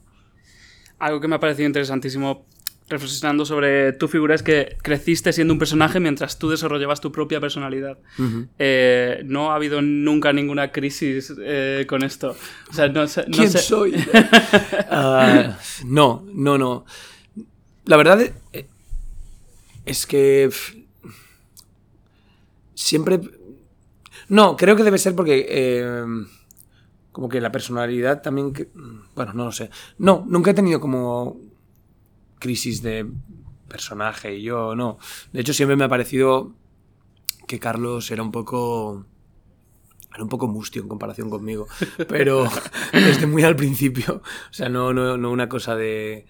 Algo 0.99 1.19
que 1.19 1.27
me 1.27 1.35
ha 1.35 1.39
parecido 1.39 1.65
interesantísimo 1.65 2.45
reflexionando 2.91 3.45
sobre 3.45 3.93
tu 3.93 4.07
figura 4.07 4.35
es 4.35 4.43
que 4.43 4.77
creciste 4.81 5.33
siendo 5.33 5.53
un 5.53 5.59
personaje 5.59 5.99
mientras 5.99 6.37
tú 6.37 6.49
desarrollabas 6.49 7.01
tu 7.01 7.11
propia 7.11 7.39
personalidad. 7.39 7.97
Eh, 8.59 9.21
no 9.25 9.51
ha 9.51 9.55
habido 9.55 9.81
nunca 9.81 10.31
ninguna 10.33 10.71
crisis 10.71 11.33
eh, 11.41 11.85
con 11.87 12.03
esto. 12.03 12.35
O 12.69 12.73
sea, 12.73 12.87
no, 12.89 13.05
¿Quién 13.31 13.51
soy? 13.51 13.95
Ah, 14.93 15.57
no, 15.85 16.25
no, 16.33 16.57
no. 16.57 16.85
La 17.85 17.97
verdad 17.97 18.21
eh, 18.53 18.67
es 19.85 20.05
que 20.05 20.49
siempre... 22.73 23.21
No, 24.27 24.55
creo 24.55 24.75
que 24.75 24.83
debe 24.83 24.97
ser 24.97 25.15
porque... 25.15 26.03
como 27.11 27.29
que 27.29 27.41
la 27.41 27.51
personalidad 27.51 28.21
también... 28.21 28.53
Bueno, 29.15 29.33
no 29.33 29.45
lo 29.45 29.51
sé. 29.51 29.69
No, 29.97 30.25
nunca 30.27 30.51
he 30.51 30.53
tenido 30.53 30.79
como 30.79 31.50
crisis 32.41 32.81
de 32.81 33.07
personaje 33.69 34.35
y 34.35 34.41
yo 34.41 34.75
no. 34.75 34.99
De 35.31 35.39
hecho, 35.39 35.53
siempre 35.53 35.77
me 35.77 35.85
ha 35.85 35.89
parecido 35.89 36.53
que 37.47 37.59
Carlos 37.59 38.11
era 38.11 38.21
un 38.21 38.31
poco... 38.33 39.05
Era 40.13 40.23
un 40.23 40.29
poco 40.29 40.49
mustio 40.49 40.81
en 40.81 40.89
comparación 40.89 41.29
conmigo, 41.29 41.67
pero 42.09 42.45
desde 42.91 43.27
muy 43.27 43.43
al 43.43 43.55
principio. 43.55 44.21
O 44.49 44.53
sea, 44.53 44.67
no, 44.67 44.93
no, 44.93 45.15
no 45.15 45.31
una 45.31 45.47
cosa 45.47 45.77
de, 45.77 46.25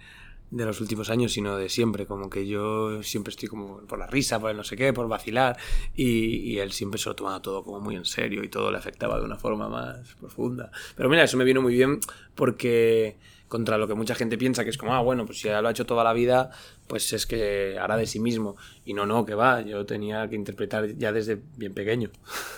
de 0.51 0.65
los 0.65 0.79
últimos 0.81 1.09
años, 1.09 1.31
sino 1.31 1.57
de 1.57 1.67
siempre. 1.67 2.05
Como 2.05 2.29
que 2.29 2.45
yo 2.45 3.01
siempre 3.01 3.31
estoy 3.31 3.49
como 3.49 3.77
por 3.87 3.97
la 3.97 4.05
risa, 4.05 4.39
por 4.39 4.51
el 4.51 4.57
no 4.57 4.63
sé 4.63 4.77
qué, 4.77 4.93
por 4.93 5.07
vacilar. 5.07 5.57
Y, 5.95 6.51
y, 6.51 6.59
él 6.59 6.71
siempre 6.73 6.99
se 6.99 7.09
lo 7.09 7.15
tomaba 7.15 7.41
todo 7.41 7.63
como 7.63 7.79
muy 7.79 7.95
en 7.95 8.05
serio 8.05 8.43
y 8.43 8.49
todo 8.49 8.71
le 8.71 8.77
afectaba 8.77 9.17
de 9.17 9.25
una 9.25 9.37
forma 9.37 9.67
más 9.67 10.13
profunda. 10.19 10.69
Pero 10.95 11.09
mira, 11.09 11.23
eso 11.23 11.35
me 11.37 11.43
vino 11.43 11.63
muy 11.63 11.73
bien 11.73 11.99
porque 12.35 13.17
contra 13.51 13.77
lo 13.77 13.85
que 13.85 13.95
mucha 13.95 14.15
gente 14.15 14.37
piensa, 14.37 14.63
que 14.63 14.69
es 14.69 14.77
como, 14.77 14.95
ah, 14.95 15.01
bueno, 15.01 15.25
pues 15.25 15.41
si 15.41 15.49
ya 15.49 15.61
lo 15.61 15.67
ha 15.67 15.71
hecho 15.71 15.85
toda 15.85 16.05
la 16.05 16.13
vida, 16.13 16.51
pues 16.87 17.11
es 17.11 17.25
que 17.25 17.77
hará 17.77 17.97
de 17.97 18.07
sí 18.07 18.21
mismo. 18.21 18.55
Y 18.85 18.93
no, 18.93 19.05
no, 19.05 19.25
que 19.25 19.35
va, 19.35 19.59
yo 19.59 19.85
tenía 19.85 20.29
que 20.29 20.37
interpretar 20.37 20.95
ya 20.95 21.11
desde 21.11 21.37
bien 21.57 21.73
pequeño. 21.73 22.11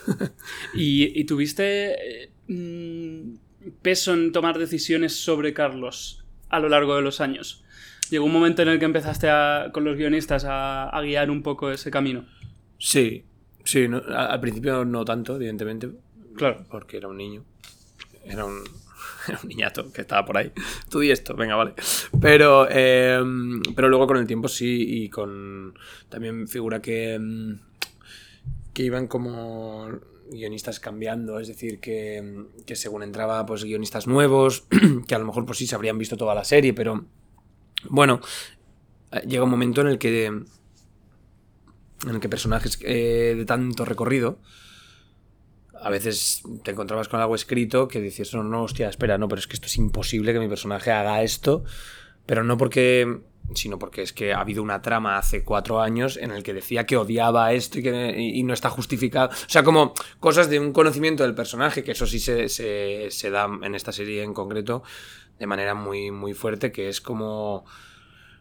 ¿Y, 0.76 1.24
tuviste 1.24 2.30
mm, 2.48 3.34
peso 3.82 4.14
en 4.14 4.32
tomar 4.32 4.60
decisiones 4.60 5.16
sobre 5.16 5.52
Carlos 5.56 6.24
a 6.50 6.60
lo 6.60 6.70
largo 6.70 6.96
de 6.96 7.02
los 7.02 7.22
años? 7.22 7.66
¿Llegó 8.12 8.26
un 8.26 8.34
momento 8.34 8.62
en 8.62 8.68
el 8.68 8.78
que 8.78 8.86
empezaste 8.86 9.28
con 9.72 9.86
los 9.86 9.98
guionistas 9.98 10.46
a, 10.48 10.92
guiar 11.02 11.32
un 11.32 11.42
poco 11.42 11.72
ese 11.72 11.90
camino? 11.90 12.28
Sí, 12.78 13.26
sí, 13.64 13.88
al 14.16 14.40
principio 14.40 14.86
no 14.86 15.04
tanto, 15.04 15.38
evidentemente. 15.38 15.90
Claro. 16.36 16.64
Porque 16.70 16.98
era 16.98 17.08
un 17.08 17.18
niño. 17.18 17.44
Era 18.26 18.46
un, 18.46 18.64
un 19.44 19.50
niñato 19.50 19.92
que 19.92 20.02
estaba 20.02 20.26
por 20.26 20.38
ahí. 20.38 20.52
Tú 20.90 21.02
y 21.04 21.12
esto, 21.12 21.36
venga, 21.36 21.56
vale. 21.56 21.74
Pero, 22.22 22.70
em, 22.70 23.62
pero 23.76 23.90
luego 23.90 24.08
con 24.08 24.18
el 24.18 24.28
tiempo 24.28 24.48
sí, 24.48 25.04
y 25.04 25.10
con. 25.10 25.74
También 26.10 26.48
figura 26.48 26.82
que. 26.82 27.14
Em, 27.14 27.60
que 28.74 28.84
iban 28.84 29.08
como 29.08 29.88
guionistas 30.32 30.80
cambiando, 30.80 31.40
es 31.40 31.48
decir, 31.48 31.80
que, 31.80 32.46
que 32.66 32.76
según 32.76 33.04
entraba 33.04 33.46
pues 33.46 33.64
guionistas 33.64 34.08
nuevos, 34.08 34.66
que 35.08 35.16
a 35.16 35.20
lo 35.20 35.26
mejor 35.26 35.46
pues 35.46 35.60
sí 35.60 35.68
se 35.68 35.76
habrían 35.76 35.98
visto 35.98 36.18
toda 36.18 36.34
la 36.34 36.44
serie, 36.44 36.74
pero 36.74 37.06
bueno, 37.90 38.20
eh, 39.12 39.22
llega 39.28 39.44
un 39.44 39.50
momento 39.52 39.82
en 39.82 39.88
el 39.88 39.98
que 40.00 40.26
en 40.26 40.46
el 42.10 42.20
que 42.20 42.30
personajes 42.30 42.80
eh, 42.82 43.36
de 43.38 43.46
tanto 43.46 43.86
recorrido 43.86 44.40
a 45.84 45.90
veces 45.90 46.44
te 46.64 46.72
encontrabas 46.72 47.08
con 47.08 47.20
algo 47.20 47.36
escrito 47.36 47.88
que 47.88 48.02
dices, 48.02 48.34
no, 48.34 48.44
no, 48.44 48.64
hostia, 48.64 48.90
espera, 48.90 49.18
no, 49.18 49.28
pero 49.28 49.40
es 49.40 49.48
que 49.48 49.56
esto 49.56 49.68
es 49.68 49.78
imposible 49.78 50.34
que 50.34 50.40
mi 50.40 50.48
personaje 50.48 50.92
haga 50.92 51.22
esto, 51.24 51.64
pero 52.26 52.44
no 52.44 52.58
porque 52.58 53.22
sino 53.56 53.78
porque 53.78 54.02
es 54.02 54.14
que 54.14 54.34
ha 54.34 54.40
habido 54.40 54.64
una 54.64 54.82
trama 54.82 55.18
hace 55.18 55.44
cuatro 55.44 55.82
años 55.82 56.18
en 56.18 56.32
el 56.32 56.44
que 56.44 56.54
decía 56.54 56.86
que 56.86 56.98
odiaba 56.98 57.52
esto 57.54 57.80
y 57.80 57.84
que 57.84 58.16
y 58.18 58.42
no 58.44 58.54
está 58.54 58.70
justificado. 58.70 59.30
O 59.30 59.50
sea, 59.50 59.64
como 59.64 59.94
cosas 60.20 60.50
de 60.50 60.60
un 60.60 60.72
conocimiento 60.72 61.24
del 61.24 61.36
personaje, 61.36 61.84
que 61.84 61.92
eso 61.92 62.08
sí 62.08 62.20
se, 62.20 62.50
se, 62.50 63.08
se 63.12 63.30
da 63.30 63.50
en 63.62 63.76
esta 63.76 63.92
serie 63.92 64.24
en 64.24 64.34
concreto 64.34 64.84
de 65.40 65.46
manera 65.46 65.76
muy, 65.76 66.12
muy 66.12 66.34
fuerte, 66.34 66.72
que 66.72 66.90
es 66.90 67.02
como 67.02 67.66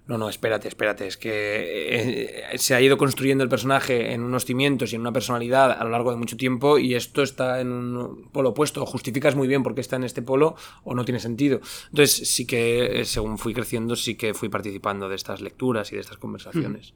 no, 0.06 0.18
no, 0.18 0.28
espérate, 0.28 0.66
espérate, 0.66 1.06
es 1.06 1.16
que 1.16 2.50
eh, 2.52 2.58
se 2.58 2.74
ha 2.74 2.80
ido 2.80 2.98
construyendo 2.98 3.44
el 3.44 3.48
personaje 3.48 4.12
en 4.12 4.24
unos 4.24 4.44
cimientos 4.44 4.92
y 4.92 4.96
en 4.96 5.00
una 5.00 5.12
personalidad 5.12 5.70
a 5.70 5.84
lo 5.84 5.90
largo 5.90 6.10
de 6.10 6.16
mucho 6.16 6.36
tiempo 6.36 6.76
y 6.78 6.96
esto 6.96 7.22
está 7.22 7.60
en 7.60 7.70
un 7.70 8.28
polo 8.32 8.48
opuesto, 8.50 8.82
o 8.82 8.86
justificas 8.86 9.36
muy 9.36 9.46
bien 9.46 9.62
por 9.62 9.76
qué 9.76 9.80
está 9.80 9.94
en 9.94 10.02
este 10.02 10.20
polo 10.20 10.56
o 10.82 10.94
no 10.94 11.04
tiene 11.04 11.20
sentido. 11.20 11.60
Entonces 11.90 12.28
sí 12.28 12.46
que 12.46 13.00
eh, 13.00 13.04
según 13.04 13.38
fui 13.38 13.54
creciendo 13.54 13.94
sí 13.94 14.16
que 14.16 14.34
fui 14.34 14.48
participando 14.48 15.08
de 15.08 15.14
estas 15.14 15.40
lecturas 15.40 15.92
y 15.92 15.94
de 15.94 16.00
estas 16.00 16.18
conversaciones. 16.18 16.94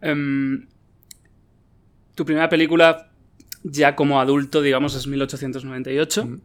Em, 0.00 0.66
tu 2.14 2.24
primera 2.24 2.48
película 2.48 3.10
ya 3.64 3.96
como 3.96 4.20
adulto, 4.20 4.62
digamos, 4.62 4.94
es 4.94 5.06
1898, 5.06 6.38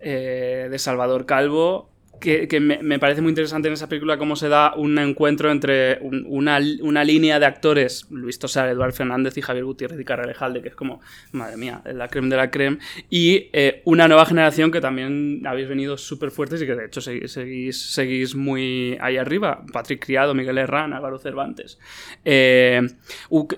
eh, 0.00 0.68
de 0.70 0.78
Salvador 0.78 1.26
Calvo 1.26 1.93
que, 2.20 2.60
me, 2.60 2.98
parece 2.98 3.20
muy 3.20 3.30
interesante 3.30 3.68
en 3.68 3.74
esa 3.74 3.88
película 3.88 4.18
cómo 4.18 4.36
se 4.36 4.48
da 4.48 4.74
un 4.74 4.98
encuentro 4.98 5.50
entre 5.50 5.98
una, 6.00 6.58
una, 6.80 7.04
línea 7.04 7.38
de 7.38 7.46
actores, 7.46 8.06
Luis 8.10 8.38
Tosar, 8.38 8.68
Eduardo 8.68 8.94
Fernández 8.94 9.36
y 9.36 9.42
Javier 9.42 9.64
Gutiérrez 9.64 10.00
y 10.00 10.04
Carralejalde, 10.04 10.62
que 10.62 10.68
es 10.68 10.74
como, 10.74 11.00
madre 11.32 11.56
mía, 11.56 11.82
la 11.84 12.08
creme 12.08 12.28
de 12.28 12.36
la 12.36 12.50
creme, 12.50 12.78
y 13.10 13.50
eh, 13.52 13.82
una 13.84 14.08
nueva 14.08 14.26
generación 14.26 14.70
que 14.70 14.80
también 14.80 15.42
habéis 15.46 15.68
venido 15.68 15.96
súper 15.96 16.30
fuertes 16.30 16.62
y 16.62 16.66
que 16.66 16.74
de 16.74 16.86
hecho 16.86 17.00
seguís, 17.00 17.78
seguís, 17.78 18.34
muy 18.34 18.96
ahí 19.00 19.16
arriba, 19.16 19.64
Patrick 19.72 20.04
Criado, 20.04 20.34
Miguel 20.34 20.58
Herrán, 20.58 20.92
Álvaro 20.92 21.18
Cervantes. 21.18 21.78
Eh, 22.24 22.82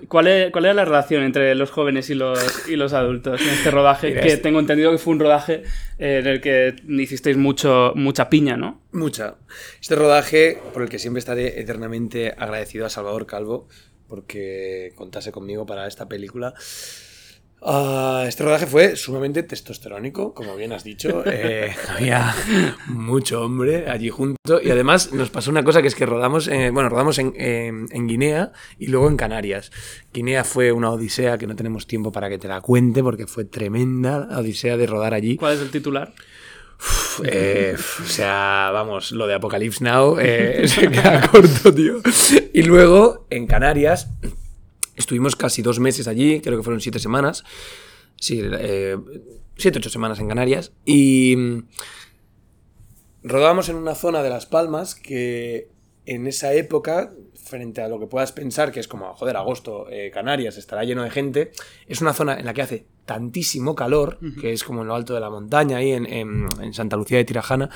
¿cuál, 0.07 0.27
es, 0.27 0.51
¿Cuál 0.51 0.65
era 0.65 0.73
la 0.73 0.85
relación 0.85 1.23
entre 1.23 1.55
los 1.55 1.71
jóvenes 1.71 2.09
y 2.09 2.15
los, 2.15 2.67
y 2.67 2.75
los 2.75 2.93
adultos 2.93 3.41
en 3.41 3.49
este 3.49 3.71
rodaje? 3.71 4.13
que 4.13 4.37
tengo 4.37 4.59
entendido 4.59 4.91
que 4.91 4.97
fue 4.97 5.13
un 5.13 5.19
rodaje 5.19 5.63
eh, 5.99 6.19
en 6.19 6.27
el 6.27 6.41
que 6.41 6.75
hicisteis 6.87 7.37
mucho, 7.37 7.93
mucha 7.95 8.29
piña, 8.29 8.46
¿no? 8.55 8.81
Mucha. 8.93 9.35
Este 9.81 9.95
rodaje, 9.95 10.61
por 10.73 10.83
el 10.83 10.89
que 10.89 10.99
siempre 10.99 11.19
estaré 11.19 11.59
eternamente 11.59 12.33
agradecido 12.37 12.85
a 12.85 12.89
Salvador 12.89 13.25
Calvo, 13.25 13.67
porque 14.07 14.93
contase 14.95 15.31
conmigo 15.33 15.65
para 15.65 15.87
esta 15.87 16.07
película. 16.07 16.53
Ah, 17.59 18.23
este 18.27 18.43
rodaje 18.43 18.67
fue 18.67 18.95
sumamente 18.95 19.41
testosterónico, 19.41 20.33
como 20.35 20.55
bien 20.55 20.71
has 20.73 20.83
dicho. 20.83 21.23
Eh, 21.25 21.75
había 21.89 22.33
mucho 22.87 23.41
hombre 23.43 23.89
allí 23.89 24.09
junto. 24.09 24.61
Y 24.61 24.69
además 24.69 25.11
nos 25.11 25.31
pasó 25.31 25.49
una 25.49 25.63
cosa 25.63 25.81
que 25.81 25.87
es 25.87 25.95
que 25.95 26.05
rodamos, 26.05 26.47
eh, 26.47 26.69
bueno, 26.71 26.87
rodamos 26.89 27.17
en, 27.17 27.33
en- 27.35 27.87
en 27.91 28.07
Guinea 28.07 28.51
y 28.77 28.87
luego 28.87 29.09
en 29.09 29.17
Canarias. 29.17 29.71
Guinea 30.13 30.43
fue 30.43 30.71
una 30.71 30.91
odisea 30.91 31.37
que 31.39 31.47
no 31.47 31.55
tenemos 31.55 31.87
tiempo 31.87 32.11
para 32.11 32.29
que 32.29 32.37
te 32.37 32.47
la 32.47 32.61
cuente 32.61 33.01
porque 33.01 33.25
fue 33.25 33.43
tremenda 33.45 34.29
odisea 34.39 34.77
de 34.77 34.85
rodar 34.85 35.15
allí. 35.15 35.35
¿Cuál 35.35 35.55
es 35.55 35.61
el 35.61 35.71
titular? 35.71 36.13
Eh, 37.23 37.75
o 37.75 38.05
sea, 38.05 38.69
vamos, 38.71 39.11
lo 39.11 39.27
de 39.27 39.33
Apocalypse 39.33 39.83
Now 39.83 40.17
eh, 40.19 40.67
se 40.67 40.89
queda 40.89 41.27
corto, 41.29 41.73
tío. 41.73 42.01
Y 42.53 42.63
luego, 42.63 43.25
en 43.29 43.47
Canarias, 43.47 44.09
estuvimos 44.95 45.35
casi 45.35 45.61
dos 45.61 45.79
meses 45.79 46.07
allí, 46.07 46.41
creo 46.41 46.57
que 46.57 46.63
fueron 46.63 46.81
siete 46.81 46.99
semanas. 46.99 47.43
Sí, 48.19 48.41
eh, 48.43 48.97
siete, 49.57 49.79
ocho 49.79 49.89
semanas 49.89 50.19
en 50.19 50.27
Canarias. 50.27 50.71
Y 50.85 51.35
mm, 51.37 51.67
rodábamos 53.23 53.69
en 53.69 53.75
una 53.77 53.95
zona 53.95 54.21
de 54.21 54.29
Las 54.29 54.45
Palmas 54.45 54.95
que 54.95 55.69
en 56.05 56.27
esa 56.27 56.53
época, 56.53 57.13
frente 57.47 57.81
a 57.81 57.87
lo 57.87 57.99
que 57.99 58.07
puedas 58.07 58.31
pensar, 58.31 58.71
que 58.71 58.79
es 58.79 58.87
como, 58.87 59.13
joder, 59.15 59.35
agosto, 59.37 59.87
eh, 59.89 60.11
Canarias, 60.13 60.57
estará 60.57 60.83
lleno 60.83 61.03
de 61.03 61.09
gente, 61.09 61.51
es 61.87 62.01
una 62.01 62.13
zona 62.13 62.37
en 62.39 62.45
la 62.45 62.53
que 62.53 62.61
hace 62.61 62.85
tantísimo 63.05 63.73
calor, 63.75 64.19
que 64.39 64.51
es 64.53 64.63
como 64.63 64.81
en 64.81 64.87
lo 64.89 64.95
alto 64.95 65.13
de 65.13 65.19
la 65.21 65.29
montaña, 65.29 65.77
ahí 65.77 65.91
en, 65.93 66.05
en- 66.05 66.47
en 66.61 66.73
Santa 66.73 66.97
Lucía 66.97 67.17
de 67.17 67.25
Tirajana, 67.25 67.69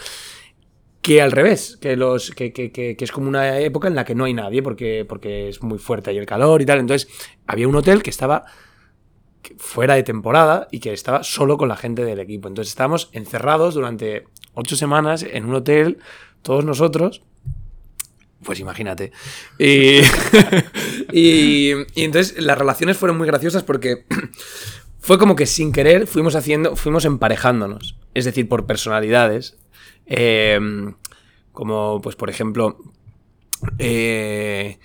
que 1.02 1.22
al 1.22 1.32
revés, 1.32 1.78
que, 1.82 1.96
los, 1.96 2.32
que, 2.32 2.54
que- 2.54 2.72
que- 2.72 2.96
que 2.96 3.04
es 3.06 3.12
como 3.12 3.28
una 3.28 3.58
época 3.60 3.88
en 3.88 3.96
la 3.96 4.06
que 4.06 4.14
no 4.14 4.26
hay 4.26 4.34
nadie 4.36 4.62
porque, 4.62 5.06
porque 5.08 5.50
es 5.50 5.64
muy 5.64 5.80
fuerte 5.80 6.12
ahí 6.12 6.18
el 6.18 6.26
calor 6.28 6.62
y 6.62 6.66
tal. 6.66 6.80
Entonces, 6.80 7.10
había 7.48 7.68
un 7.68 7.76
hotel 7.76 8.04
que 8.04 8.12
estaba 8.12 8.44
fuera 9.58 9.96
de 9.96 10.04
temporada 10.04 10.68
y 10.72 10.80
que 10.80 10.94
estaba 10.94 11.24
solo 11.24 11.58
con 11.58 11.70
la 11.70 11.76
gente 11.76 12.04
del 12.06 12.20
equipo. 12.20 12.48
Entonces, 12.48 12.72
estábamos 12.72 13.10
encerrados 13.14 13.74
durante 13.74 14.26
ocho 14.54 14.76
semanas 14.76 15.24
en 15.24 15.46
un 15.46 15.56
hotel, 15.56 15.98
todos 16.44 16.64
nosotros. 16.66 17.24
Pues 18.44 18.60
imagínate. 18.60 19.12
Y, 21.14 21.72
y, 21.74 22.04
entonces 22.04 22.42
las 22.42 22.58
relaciones 22.58 22.96
fueron 22.96 23.18
muy 23.18 23.28
graciosas 23.28 23.64
porque 23.64 24.06
fue 25.00 25.18
como 25.18 25.36
que 25.36 25.46
sin 25.46 25.74
querer 25.74 26.08
fuimos 26.08 26.36
haciendo, 26.36 26.78
fuimos 26.78 27.04
emparejándonos. 27.04 27.98
Es 28.14 28.26
decir, 28.26 28.48
por 28.48 28.66
personalidades. 28.66 29.58
Eh, 30.06 30.60
como, 31.52 32.02
pues, 32.02 32.16
por 32.16 32.30
ejemplo, 32.30 32.78
eh, 33.78 34.80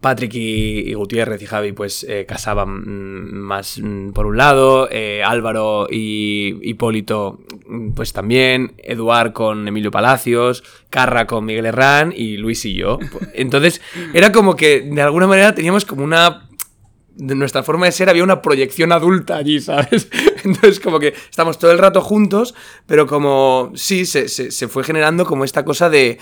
Patrick 0.00 0.34
y, 0.34 0.88
y 0.90 0.94
Gutiérrez 0.94 1.42
y 1.42 1.46
Javi, 1.46 1.72
pues, 1.72 2.04
eh, 2.08 2.24
casaban 2.26 2.68
mm, 2.70 3.34
más 3.34 3.78
mm, 3.78 4.10
por 4.10 4.26
un 4.26 4.36
lado. 4.36 4.88
eh, 4.90 5.22
Álvaro 5.24 5.86
y 5.90 6.56
Hipólito, 6.62 7.40
mm, 7.66 7.90
pues 7.92 8.12
también. 8.12 8.74
Eduard 8.78 9.32
con 9.32 9.66
Emilio 9.66 9.90
Palacios. 9.90 10.62
Carra 10.90 11.26
con 11.26 11.44
Miguel 11.44 11.66
Herrán. 11.66 12.12
Y 12.16 12.36
Luis 12.36 12.64
y 12.64 12.74
yo. 12.74 12.98
Entonces, 13.34 13.80
era 14.14 14.30
como 14.32 14.54
que 14.56 14.80
de 14.82 15.02
alguna 15.02 15.26
manera 15.26 15.54
teníamos 15.54 15.84
como 15.84 16.04
una 16.04 16.44
de 17.20 17.34
nuestra 17.34 17.64
forma 17.64 17.86
de 17.86 17.90
ser 17.90 18.08
había 18.08 18.22
una 18.22 18.40
proyección 18.40 18.92
adulta 18.92 19.34
allí, 19.38 19.60
¿sabes? 19.60 20.08
Entonces 20.44 20.78
como 20.78 21.00
que 21.00 21.14
estamos 21.28 21.58
todo 21.58 21.72
el 21.72 21.78
rato 21.78 22.00
juntos, 22.00 22.54
pero 22.86 23.08
como 23.08 23.72
sí, 23.74 24.06
se, 24.06 24.28
se- 24.28 24.52
se 24.52 24.68
fue 24.68 24.84
generando 24.84 25.26
como 25.26 25.44
esta 25.44 25.64
cosa 25.64 25.90
de... 25.90 26.18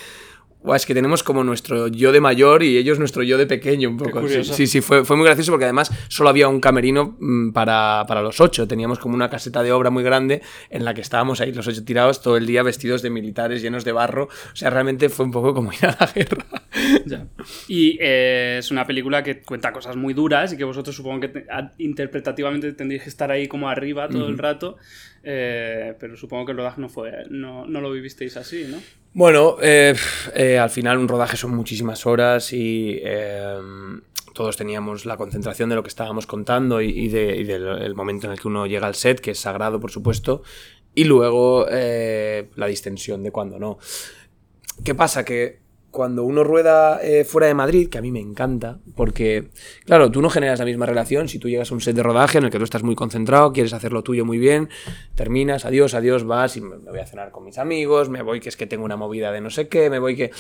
"Guau, 0.63 0.75
es 0.75 0.85
que 0.87 0.95
tenemos 0.95 1.23
como 1.23 1.45
nuestro 1.45 1.87
yo 1.89 2.11
de 2.13 2.21
mayor 2.21 2.63
y 2.65 2.77
ellos 2.77 2.99
nuestro 2.99 3.23
yo 3.23 3.39
de 3.39 3.47
pequeño 3.47 3.89
un 3.89 3.97
poco. 3.97 4.27
Sí, 4.29 4.43
sí, 4.45 4.67
sí, 4.67 4.81
fue, 4.81 5.05
fue 5.05 5.17
muy 5.17 5.25
gracioso 5.25 5.53
porque 5.53 5.65
además 5.65 5.93
solo 6.09 6.29
había 6.29 6.49
un 6.49 6.61
camerino 6.61 7.17
mm, 7.21 7.51
para, 7.53 8.05
para 8.09 8.21
los 8.23 8.41
ocho. 8.41 8.67
Teníamos 8.67 8.99
como 8.99 9.15
una 9.15 9.31
caseta 9.31 9.63
de 9.63 9.71
obra 9.73 9.91
muy 9.91 10.03
grande 10.03 10.43
en 10.71 10.85
la 10.85 10.93
que 10.95 11.01
estábamos 11.03 11.41
ahí 11.41 11.53
los 11.53 11.67
ocho 11.69 11.85
tirados 11.85 12.21
todo 12.21 12.37
el 12.37 12.47
día 12.47 12.63
vestidos 12.65 13.03
de 13.03 13.11
militares 13.11 13.63
llenos 13.63 13.85
de 13.85 13.93
barro. 13.93 14.25
O 14.25 14.57
sea, 14.57 14.71
realmente 14.71 15.09
fue 15.09 15.25
un 15.25 15.31
poco 15.33 15.55
como 15.55 15.73
ir 15.73 15.85
a 15.87 15.97
la 16.01 16.13
guerra. 16.13 16.45
Ya. 17.07 17.27
Y 17.69 17.97
eh, 18.01 18.57
es 18.59 18.71
una 18.71 18.87
película 18.87 19.23
que 19.23 19.41
cuenta 19.43 19.73
cosas 19.73 19.95
muy 19.97 20.15
duras 20.15 20.53
y 20.53 20.57
que 20.57 20.65
vosotros 20.65 20.97
supongo 20.97 21.21
que 21.21 21.29
te- 21.29 21.47
a- 21.51 21.73
interpretativamente 21.79 22.73
tendréis 22.73 23.05
que 23.05 23.09
estar 23.09 23.31
ahí 23.31 23.47
como 23.49 23.69
arriba 23.69 24.09
todo 24.09 24.29
el 24.29 24.37
rato, 24.39 24.77
eh, 25.29 25.93
pero 25.99 26.17
supongo 26.17 26.47
que 26.47 26.53
el 26.53 26.59
rodaje 26.59 26.81
no 26.81 26.89
fue, 26.89 27.11
no, 27.31 27.67
no 27.67 27.81
lo 27.81 27.91
vivisteis 27.91 28.37
así, 28.37 28.65
¿no? 28.71 28.79
Bueno, 29.13 29.57
eh, 29.61 29.95
eh, 30.35 30.57
al 30.59 30.71
final 30.71 30.99
un 30.99 31.09
rodaje 31.09 31.37
son 31.37 31.55
muchísimas 31.57 32.07
horas 32.07 32.53
y 32.53 33.01
todos 34.35 34.57
teníamos 34.57 35.05
la 35.05 35.17
concentración 35.17 35.69
de 35.71 35.75
lo 35.75 35.83
que 35.83 35.89
estábamos 35.89 36.27
contando 36.27 36.81
y, 36.81 36.91
y 36.91 37.09
de- 37.09 37.37
y 37.37 37.45
del 37.45 37.67
el 37.83 37.95
momento 37.95 38.27
en 38.27 38.35
el 38.35 38.41
que 38.41 38.47
uno 38.49 38.67
llega 38.67 38.87
al 38.87 38.95
set, 38.95 39.21
que 39.21 39.33
es 39.33 39.41
sagrado, 39.41 39.81
por 39.81 39.91
supuesto, 39.91 40.43
y 40.95 41.05
luego 41.05 41.67
la 41.67 42.67
distensión 42.67 43.23
de 43.23 43.31
cuando 43.33 43.59
no. 43.59 43.79
¿Qué 44.85 44.95
pasa? 44.95 45.25
Que 45.25 45.61
cuando 45.97 46.25
uno 46.25 46.45
rueda 46.45 47.01
eh, 47.03 47.25
fuera 47.25 47.47
de 47.47 47.55
Madrid, 47.55 47.89
que 47.89 47.97
a 47.97 48.03
mí 48.03 48.13
me 48.13 48.21
encanta, 48.21 48.81
porque, 48.95 49.49
claro, 49.87 50.11
tú 50.11 50.21
no 50.21 50.29
generas 50.29 50.59
la 50.59 50.67
misma 50.67 50.85
relación 50.85 51.27
si 51.27 51.39
tú 51.39 51.49
llegas 51.49 51.71
a 51.71 51.75
un 51.75 51.81
set 51.81 51.97
de 51.97 52.03
rodaje 52.03 52.37
en 52.37 52.45
el 52.45 52.51
que 52.51 52.59
tú 52.59 52.65
estás 52.65 52.83
muy 52.83 52.95
concentrado, 52.95 53.51
quieres 53.55 53.73
hacer 53.73 53.95
lo 53.95 54.03
tuyo 54.03 54.27
muy 54.27 54.37
bien, 54.37 54.69
terminas, 55.15 55.65
adiós, 55.65 55.95
adiós, 55.95 56.25
vas 56.25 56.59
y 56.59 56.61
me 56.61 56.77
voy 56.77 56.99
a 56.99 57.07
cenar 57.07 57.31
con 57.31 57.47
mis 57.47 57.57
amigos, 57.57 58.11
me 58.11 58.21
voy 58.21 58.41
que 58.41 58.51
es 58.51 58.59
que 58.59 58.67
tengo 58.67 58.85
una 58.85 58.99
movida 58.99 59.33
de 59.33 59.41
no 59.41 59.49
sé 59.49 59.69
qué, 59.69 59.89
me 59.89 59.99
voy 59.99 60.17
que 60.17 60.33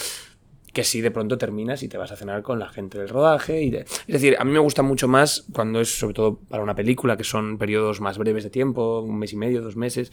que 0.76 0.84
si 0.84 1.00
de 1.00 1.10
pronto 1.10 1.38
terminas 1.38 1.82
y 1.82 1.88
te 1.88 1.96
vas 1.96 2.12
a 2.12 2.16
cenar 2.16 2.42
con 2.42 2.58
la 2.58 2.68
gente 2.68 2.98
del 2.98 3.08
rodaje. 3.08 3.62
Y 3.62 3.70
de- 3.70 3.80
Es 3.80 4.06
decir, 4.08 4.36
a 4.38 4.44
mí 4.44 4.50
me 4.52 4.58
gusta 4.58 4.82
mucho 4.82 5.08
más 5.08 5.46
cuando 5.54 5.80
es 5.80 5.98
sobre 5.98 6.12
todo 6.12 6.38
para 6.50 6.62
una 6.62 6.74
película, 6.74 7.16
que 7.16 7.24
son 7.24 7.56
periodos 7.56 8.02
más 8.02 8.18
breves 8.18 8.44
de 8.44 8.50
tiempo, 8.50 9.00
un 9.00 9.18
mes 9.18 9.32
y 9.32 9.36
medio, 9.36 9.62
dos 9.62 9.74
meses, 9.74 10.12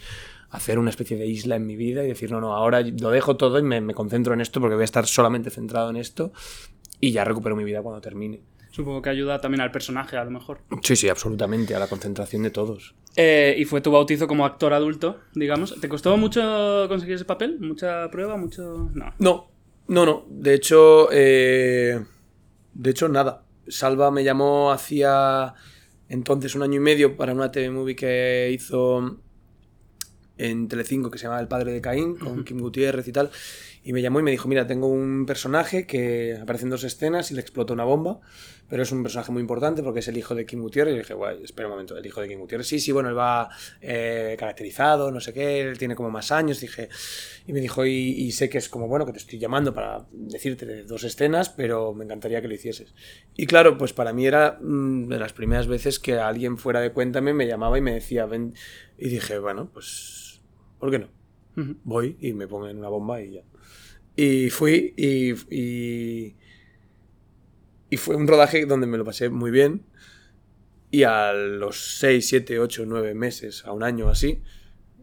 hacer 0.49 0.79
una 0.79 0.89
especie 0.89 1.17
de 1.17 1.27
isla 1.27 1.57
en 1.57 1.67
mi 1.67 1.75
vida 1.75 2.05
y 2.05 2.07
decir, 2.07 2.31
no, 2.31 2.39
no, 2.39 2.55
ahora 2.55 2.79
lo 2.79 3.09
dejo 3.11 3.35
todo 3.35 3.59
y 3.59 3.63
me, 3.63 3.81
me 3.81 3.93
concentro 3.93 4.33
en 4.33 4.39
esto 4.39 4.61
porque 4.61 4.75
voy 4.75 4.83
a 4.83 4.85
estar 4.85 5.05
solamente 5.05 5.49
centrado 5.49 5.89
en 5.89 5.97
esto 5.97 6.31
y 7.01 7.11
ya 7.11 7.25
recupero 7.25 7.57
mi 7.57 7.65
vida 7.65 7.81
cuando 7.81 7.99
termine. 7.99 8.39
Supongo 8.71 9.01
que 9.01 9.09
ayuda 9.09 9.39
también 9.41 9.59
al 9.61 9.69
personaje, 9.71 10.15
a 10.17 10.23
lo 10.23 10.31
mejor. 10.31 10.61
Sí, 10.81 10.95
sí, 10.95 11.07
absolutamente, 11.09 11.75
a 11.75 11.79
la 11.79 11.87
concentración 11.87 12.41
de 12.41 12.49
todos. 12.49 12.95
Eh, 13.15 13.53
y 13.59 13.65
fue 13.65 13.81
tu 13.81 13.91
bautizo 13.91 14.27
como 14.27 14.45
actor 14.45 14.73
adulto, 14.73 15.19
digamos. 15.35 15.79
¿Te 15.79 15.87
costó 15.89 16.17
mucho 16.17 16.85
conseguir 16.87 17.15
ese 17.15 17.25
papel? 17.25 17.59
¿Mucha 17.59 18.09
prueba? 18.09 18.35
¿Mucho...? 18.37 18.89
No. 18.95 19.13
No, 19.19 19.51
no, 19.87 20.05
no. 20.05 20.25
De 20.29 20.53
hecho, 20.53 21.09
eh, 21.11 22.03
de 22.73 22.89
hecho, 22.89 23.07
nada. 23.09 23.43
Salva 23.67 24.11
me 24.11 24.23
llamó 24.23 24.71
hacía 24.71 25.53
entonces 26.09 26.53
un 26.55 26.63
año 26.63 26.75
y 26.75 26.79
medio 26.79 27.15
para 27.15 27.33
una 27.33 27.51
TV 27.51 27.69
movie 27.69 27.95
que 27.95 28.51
hizo 28.53 29.19
en 30.37 30.67
Telecinco 30.67 31.09
que 31.09 31.17
se 31.17 31.25
llama 31.25 31.39
El 31.39 31.47
padre 31.47 31.71
de 31.71 31.81
Caín, 31.81 32.15
con 32.15 32.43
Kim 32.43 32.59
Gutiérrez 32.59 33.07
y 33.07 33.11
tal. 33.11 33.31
Y 33.85 33.91
me 33.91 34.01
llamó 34.01 34.19
y 34.21 34.23
me 34.23 34.31
dijo, 34.31 34.47
mira, 34.47 34.65
tengo 34.65 34.87
un 34.87 35.25
personaje 35.25 35.85
que 35.85 36.37
aparece 36.41 36.63
en 36.63 36.69
dos 36.69 36.85
escenas 36.85 37.31
y 37.31 37.33
le 37.33 37.41
explota 37.41 37.73
una 37.73 37.83
bomba, 37.83 38.21
pero 38.69 38.81
es 38.81 38.91
un 38.93 39.03
personaje 39.03 39.33
muy 39.33 39.41
importante 39.41 39.83
porque 39.83 39.99
es 39.99 40.07
el 40.07 40.17
hijo 40.17 40.35
de 40.35 40.45
Kim 40.45 40.61
Gutiérrez. 40.61 40.95
Y 40.95 40.97
dije, 40.99 41.13
guay, 41.13 41.43
espera 41.43 41.67
un 41.67 41.73
momento, 41.73 41.97
el 41.97 42.05
hijo 42.05 42.21
de 42.21 42.29
Kim 42.29 42.39
Gutiérrez. 42.39 42.65
Sí, 42.65 42.79
sí, 42.79 42.93
bueno, 42.93 43.09
él 43.09 43.17
va 43.17 43.49
eh, 43.81 44.37
caracterizado, 44.39 45.11
no 45.11 45.19
sé 45.19 45.33
qué, 45.33 45.59
él 45.59 45.77
tiene 45.77 45.95
como 45.95 46.09
más 46.09 46.31
años. 46.31 46.61
Dije, 46.61 46.87
y 47.45 47.51
me 47.51 47.59
dijo, 47.59 47.85
y, 47.85 47.91
y 47.91 48.31
sé 48.31 48.49
que 48.49 48.57
es 48.57 48.69
como, 48.69 48.87
bueno, 48.87 49.05
que 49.05 49.11
te 49.11 49.17
estoy 49.17 49.37
llamando 49.37 49.73
para 49.73 50.05
decirte 50.13 50.65
de 50.65 50.83
dos 50.83 51.03
escenas, 51.03 51.49
pero 51.49 51.93
me 51.93 52.05
encantaría 52.05 52.41
que 52.41 52.47
lo 52.47 52.53
hicieses. 52.53 52.93
Y 53.35 53.47
claro, 53.47 53.77
pues 53.77 53.91
para 53.91 54.13
mí 54.13 54.25
era 54.25 54.59
mm, 54.61 55.09
de 55.09 55.19
las 55.19 55.33
primeras 55.33 55.67
veces 55.67 55.99
que 55.99 56.19
alguien 56.19 56.57
fuera 56.57 56.79
de 56.79 56.93
Cuéntame 56.93 57.33
me 57.33 57.47
llamaba 57.47 57.77
y 57.77 57.81
me 57.81 57.93
decía, 57.93 58.25
ven. 58.27 58.53
Y 58.97 59.09
dije, 59.09 59.39
bueno, 59.39 59.69
pues, 59.73 60.41
¿por 60.79 60.89
qué 60.89 60.99
no? 60.99 61.07
Voy 61.83 62.17
y 62.19 62.33
me 62.33 62.47
pongo 62.47 62.67
en 62.67 62.77
una 62.77 62.87
bomba 62.87 63.21
y 63.21 63.33
ya. 63.33 63.43
Y 64.15 64.49
fui 64.49 64.93
y, 64.95 65.31
y, 65.55 66.35
y 67.89 67.97
fue 67.97 68.15
un 68.15 68.27
rodaje 68.27 68.65
donde 68.65 68.87
me 68.87 68.97
lo 68.97 69.05
pasé 69.05 69.29
muy 69.29 69.51
bien. 69.51 69.83
Y 70.91 71.03
a 71.03 71.33
los 71.33 71.97
6, 71.97 72.27
7, 72.27 72.59
8, 72.59 72.83
9 72.85 73.15
meses, 73.15 73.63
a 73.65 73.71
un 73.71 73.81
año 73.83 74.09
así, 74.09 74.41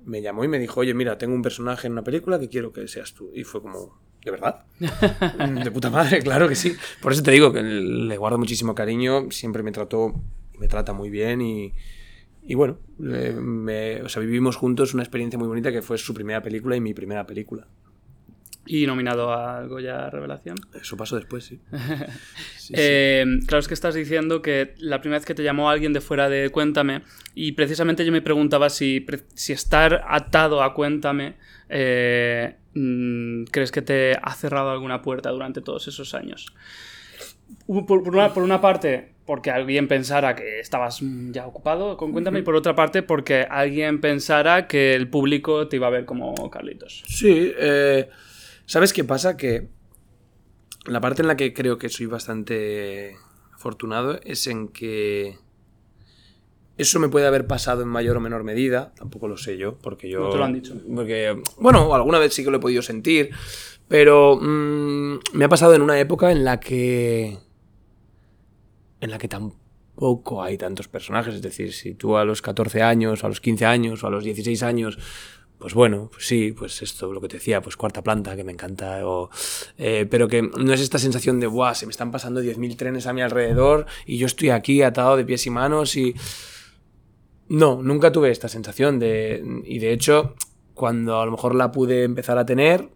me 0.05 0.23
llamó 0.23 0.45
y 0.45 0.49
me 0.49 0.59
dijo, 0.61 0.81
oye, 0.81 0.95
mira, 0.95 1.19
tengo 1.19 1.35
un 1.35 1.43
personaje 1.43 1.89
en 1.89 1.95
una 1.95 2.05
película 2.05 2.39
que 2.39 2.49
quiero 2.49 2.73
que 2.73 2.87
seas 2.87 3.13
tú. 3.15 3.33
Y 3.35 3.43
fue 3.43 3.61
como, 3.61 4.01
¿de 4.25 4.31
verdad? 4.31 4.65
De 5.65 5.71
puta 5.73 5.91
madre, 5.91 6.21
claro 6.21 6.49
que 6.49 6.55
sí. 6.55 6.77
Por 7.03 7.13
eso 7.13 7.23
te 7.25 7.33
digo 7.33 7.53
que 7.53 7.63
le 7.63 8.17
guardo 8.17 8.39
muchísimo 8.39 8.75
cariño, 8.75 9.31
siempre 9.33 9.65
me 9.65 9.73
trató, 9.73 10.15
me 10.59 10.69
trata 10.69 10.93
muy 10.93 11.11
bien 11.11 11.41
y, 11.41 11.75
y 12.43 12.55
bueno, 12.55 12.79
me- 12.99 14.03
o 14.03 14.09
sea, 14.09 14.23
vivimos 14.23 14.57
juntos 14.57 14.95
una 14.95 15.03
experiencia 15.03 15.39
muy 15.39 15.49
bonita 15.49 15.73
que 15.73 15.83
fue 15.83 15.99
su 15.99 16.15
primera 16.15 16.41
película 16.43 16.77
y 16.77 16.81
mi 16.81 16.95
primera 16.95 17.27
película. 17.27 17.67
Y 18.73 18.87
nominado 18.87 19.33
a 19.33 19.67
Goya 19.67 20.09
Revelación. 20.11 20.57
Eso 20.81 20.97
pasó 20.97 21.17
después, 21.17 21.45
sí. 21.45 21.59
Sí, 22.57 22.67
sí. 22.69 22.75
Eh, 22.77 23.25
Claro, 23.49 23.59
es 23.59 23.67
que 23.67 23.75
estás 23.75 23.97
diciendo 23.97 24.43
que 24.43 24.75
la 24.79 25.01
primera 25.01 25.19
vez 25.19 25.27
que 25.27 25.35
te 25.35 25.43
llamó 25.43 25.71
alguien 25.71 25.93
de 25.93 26.01
fuera 26.01 26.29
de 26.29 26.51
Cuéntame, 26.51 27.03
y 27.35 27.51
precisamente 27.53 28.05
yo 28.05 28.13
me 28.13 28.23
preguntaba 28.23 28.71
si, 28.71 29.05
si 29.35 29.53
estar 29.53 30.05
atado 30.09 30.63
a 30.63 30.73
Cuéntame, 30.73 31.35
eh, 31.69 32.55
mm, 32.75 33.45
¿crees 33.51 33.73
que 33.73 33.83
te 33.83 34.13
ha 34.23 34.33
cerrado 34.35 34.71
alguna 34.71 35.03
puerta 35.03 35.31
durante 35.31 35.61
todos 35.63 35.89
esos 35.89 36.15
años? 36.15 36.55
Por 37.67 38.09
una, 38.09 38.33
por 38.33 38.45
una 38.45 38.61
parte, 38.61 39.15
porque 39.27 39.51
alguien 39.51 39.89
pensara 39.89 40.37
que 40.37 40.61
estabas 40.61 41.01
ya 41.33 41.45
ocupado 41.45 41.97
con 41.97 42.13
Cuéntame 42.13 42.39
y 42.39 42.43
por 42.43 42.55
otra 42.55 42.77
parte 42.77 43.03
porque 43.03 43.47
alguien 43.51 44.01
pensara 44.01 44.69
que 44.69 44.95
el 44.95 45.09
público 45.09 45.67
te 45.67 45.75
iba 45.75 45.89
a 45.89 45.91
ver 45.91 46.05
como 46.05 46.49
Carlitos. 46.51 47.03
Sí, 47.09 47.53
eh, 47.59 48.09
¿sabes 48.71 48.93
qué 48.93 49.03
pasa? 49.03 49.37
Que 49.37 49.67
la 50.87 51.01
parte 51.01 51.23
en 51.23 51.29
la 51.29 51.37
que 51.37 51.53
creo 51.53 51.77
que 51.77 51.89
soy 51.89 52.07
bastante 52.07 53.17
afortunado 53.53 54.21
es 54.23 54.47
en 54.47 54.69
que 54.69 55.37
eso 56.79 57.01
me 57.01 57.09
puede 57.09 57.27
haber 57.27 57.49
pasado 57.49 57.83
en 57.83 57.89
mayor 57.89 58.17
o 58.17 58.21
menor 58.21 58.45
medida, 58.45 58.93
tampoco 58.95 59.27
lo 59.27 59.37
sé 59.37 59.59
yo, 59.59 59.77
porque 59.79 60.09
yo... 60.09 60.21
No 60.21 60.31
te 60.31 60.39
lo 60.39 60.45
han 60.45 60.53
dicho. 60.53 60.75
Porque, 60.95 61.43
bueno, 61.59 61.93
alguna 61.97 62.21
vez 62.21 62.33
sí 62.33 62.45
que 62.45 62.51
lo 62.53 62.59
he 62.59 62.61
podido 62.61 62.81
sentir, 62.81 63.31
pero 63.89 64.39
mm, 64.41 65.19
me 65.33 65.45
ha 65.45 65.49
pasado 65.49 65.75
en 65.75 65.83
una 65.83 65.99
época 65.99 66.31
en 66.31 66.45
la 66.45 66.61
que 66.61 67.39
en 69.01 69.11
la 69.11 69.19
que 69.19 69.27
tampoco 69.27 70.45
hay 70.45 70.57
tantos 70.57 70.87
personajes. 70.87 71.35
Es 71.35 71.43
decir, 71.43 71.73
si 71.73 71.95
tú 71.95 72.17
a 72.17 72.25
los 72.25 72.41
14 72.41 72.83
años, 72.83 73.25
a 73.25 73.29
los 73.29 73.41
15 73.41 73.67
años 73.67 74.05
o 74.05 74.07
a 74.07 74.11
los 74.11 74.23
16 74.23 74.63
años, 74.63 74.97
pues 75.61 75.75
bueno, 75.75 76.09
pues 76.11 76.27
sí, 76.27 76.53
pues 76.53 76.81
esto, 76.81 77.13
lo 77.13 77.21
que 77.21 77.29
te 77.29 77.37
decía, 77.37 77.61
pues 77.61 77.77
cuarta 77.77 78.03
planta, 78.03 78.35
que 78.35 78.43
me 78.43 78.53
encanta, 78.53 79.07
o, 79.07 79.29
eh, 79.77 80.07
pero 80.11 80.27
que 80.27 80.43
no 80.43 80.73
es 80.73 80.81
esta 80.81 80.99
sensación 80.99 81.39
de, 81.39 81.47
guau, 81.47 81.75
se 81.75 81.85
me 81.85 81.91
están 81.91 82.11
pasando 82.11 82.41
10.000 82.43 82.77
trenes 82.77 83.07
a 83.07 83.13
mi 83.13 83.21
alrededor 83.21 83.85
y 84.07 84.17
yo 84.17 84.27
estoy 84.27 84.49
aquí 84.51 84.81
atado 84.83 85.17
de 85.17 85.25
pies 85.25 85.47
y 85.47 85.51
manos 85.51 85.97
y... 85.97 86.15
No, 87.49 87.83
nunca 87.83 88.13
tuve 88.13 88.31
esta 88.31 88.49
sensación 88.49 89.01
de... 89.01 89.43
Y 89.65 89.81
de 89.81 89.93
hecho, 89.93 90.37
cuando 90.73 91.21
a 91.21 91.27
lo 91.27 91.33
mejor 91.33 91.57
la 91.57 91.73
pude 91.73 92.05
empezar 92.05 92.39
a 92.39 92.47
tener, 92.47 92.89